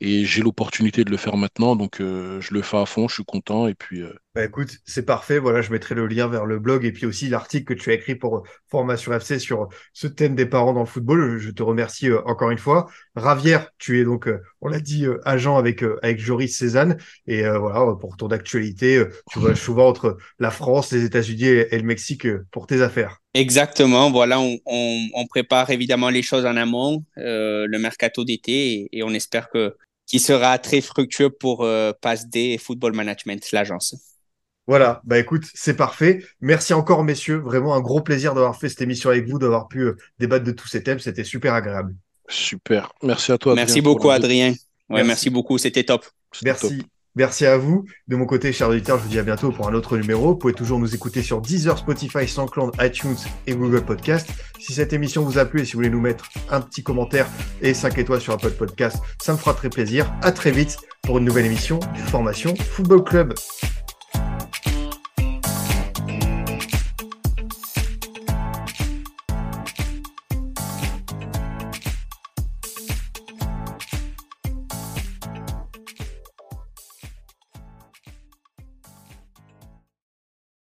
et 0.00 0.24
j'ai 0.24 0.42
l'opportunité 0.42 1.04
de 1.04 1.10
le 1.10 1.16
faire 1.16 1.36
maintenant. 1.36 1.76
Donc, 1.76 2.00
euh, 2.00 2.40
je 2.40 2.54
le 2.54 2.62
fais 2.62 2.78
à 2.78 2.86
fond, 2.86 3.08
je 3.08 3.14
suis 3.14 3.24
content. 3.24 3.68
Et 3.68 3.74
puis, 3.74 4.02
bah 4.34 4.44
écoute, 4.44 4.78
c'est 4.84 5.04
parfait. 5.06 5.38
Voilà, 5.38 5.62
je 5.62 5.70
mettrai 5.70 5.94
le 5.94 6.08
lien 6.08 6.26
vers 6.26 6.44
le 6.44 6.58
blog 6.58 6.84
et 6.84 6.90
puis 6.90 7.06
aussi 7.06 7.28
l'article 7.28 7.72
que 7.72 7.80
tu 7.80 7.90
as 7.90 7.94
écrit 7.94 8.16
pour 8.16 8.42
Formation 8.68 9.12
FC 9.12 9.38
sur 9.38 9.68
ce 9.92 10.08
thème 10.08 10.34
des 10.34 10.46
parents 10.46 10.72
dans 10.72 10.80
le 10.80 10.86
football. 10.86 11.38
Je 11.38 11.50
te 11.52 11.62
remercie 11.62 12.10
euh, 12.10 12.20
encore 12.26 12.50
une 12.50 12.58
fois. 12.58 12.90
Ravière, 13.14 13.70
tu 13.78 14.00
es 14.00 14.04
donc, 14.04 14.26
euh, 14.26 14.42
on 14.60 14.66
l'a 14.68 14.80
dit, 14.80 15.06
euh, 15.06 15.20
agent 15.24 15.56
avec 15.56 15.84
avec 16.02 16.18
Joris 16.18 16.58
Cézanne 16.58 16.96
et 17.28 17.42
voilà 17.42 17.94
pour 18.00 18.16
ton 18.16 18.26
actualité, 18.28 19.04
tu 19.30 19.38
vas 19.40 19.54
souvent 19.54 19.88
entre 19.88 20.16
la 20.40 20.50
France, 20.50 20.90
les 20.92 21.04
États-Unis 21.04 21.44
et, 21.44 21.78
le 21.78 21.84
Mexique 21.84 22.26
pour 22.50 22.66
tes 22.66 22.82
affaires. 22.82 23.20
Exactement. 23.34 24.10
Voilà, 24.10 24.40
on, 24.40 24.58
on, 24.64 25.26
prépare 25.26 25.70
évidemment 25.70 26.08
les 26.08 26.22
choses 26.22 26.46
en 26.46 26.56
amont, 26.56 27.04
le 27.16 27.76
mercato 27.78 28.24
d'été 28.24 28.72
et, 28.72 28.98
et, 28.98 29.02
on 29.02 29.10
espère 29.10 29.50
que 29.50 29.76
qui 30.06 30.18
sera 30.20 30.58
très 30.58 30.80
fructueux 30.80 31.30
pour 31.30 31.66
PASD 32.00 32.36
et 32.36 32.58
Football 32.58 32.94
Management, 32.94 33.50
l'agence. 33.52 33.96
Voilà, 34.66 35.02
bah 35.04 35.18
écoute, 35.18 35.44
c'est 35.52 35.76
parfait. 35.76 36.24
Merci 36.40 36.72
encore, 36.72 37.04
messieurs. 37.04 37.36
Vraiment 37.36 37.74
un 37.74 37.80
gros 37.80 38.00
plaisir 38.00 38.34
d'avoir 38.34 38.58
fait 38.58 38.70
cette 38.70 38.80
émission 38.80 39.10
avec 39.10 39.28
vous, 39.28 39.38
d'avoir 39.38 39.68
pu 39.68 39.80
euh, 39.80 39.96
débattre 40.18 40.44
de 40.44 40.52
tous 40.52 40.68
ces 40.68 40.82
thèmes. 40.82 40.98
C'était 40.98 41.24
super 41.24 41.52
agréable. 41.52 41.94
Super. 42.28 42.90
Merci 43.02 43.32
à 43.32 43.38
toi. 43.38 43.54
Merci 43.54 43.82
beaucoup, 43.82 44.10
Adrien. 44.10 44.54
Ouais, 44.88 45.04
merci. 45.04 45.28
beaucoup. 45.28 45.58
C'était 45.58 45.84
top. 45.84 46.06
Merci. 46.42 46.82
Merci 47.16 47.46
à 47.46 47.56
vous. 47.56 47.84
De 48.08 48.16
mon 48.16 48.26
côté, 48.26 48.52
chers 48.52 48.68
auditeurs, 48.68 48.98
je 48.98 49.04
vous 49.04 49.08
dis 49.08 49.18
à 49.18 49.22
bientôt 49.22 49.52
pour 49.52 49.68
un 49.68 49.74
autre 49.74 49.96
numéro. 49.96 50.30
Vous 50.30 50.36
pouvez 50.36 50.52
toujours 50.52 50.80
nous 50.80 50.94
écouter 50.94 51.22
sur 51.22 51.40
Deezer, 51.40 51.78
Spotify, 51.78 52.26
SoundCloud, 52.26 52.74
iTunes 52.80 53.16
et 53.46 53.54
Google 53.54 53.82
Podcast. 53.82 54.28
Si 54.58 54.72
cette 54.72 54.92
émission 54.92 55.22
vous 55.22 55.38
a 55.38 55.44
plu 55.44 55.60
et 55.60 55.64
si 55.64 55.72
vous 55.72 55.78
voulez 55.78 55.90
nous 55.90 56.00
mettre 56.00 56.28
un 56.50 56.60
petit 56.60 56.82
commentaire 56.82 57.28
et 57.62 57.72
5 57.72 57.98
étoiles 57.98 58.20
sur 58.20 58.32
Apple 58.32 58.50
Podcast, 58.50 58.98
ça 59.22 59.32
me 59.32 59.38
fera 59.38 59.54
très 59.54 59.70
plaisir. 59.70 60.12
À 60.22 60.32
très 60.32 60.50
vite 60.50 60.76
pour 61.02 61.18
une 61.18 61.24
nouvelle 61.24 61.46
émission 61.46 61.78
du 61.94 62.00
Formation 62.00 62.54
Football 62.56 63.04
Club. 63.04 63.34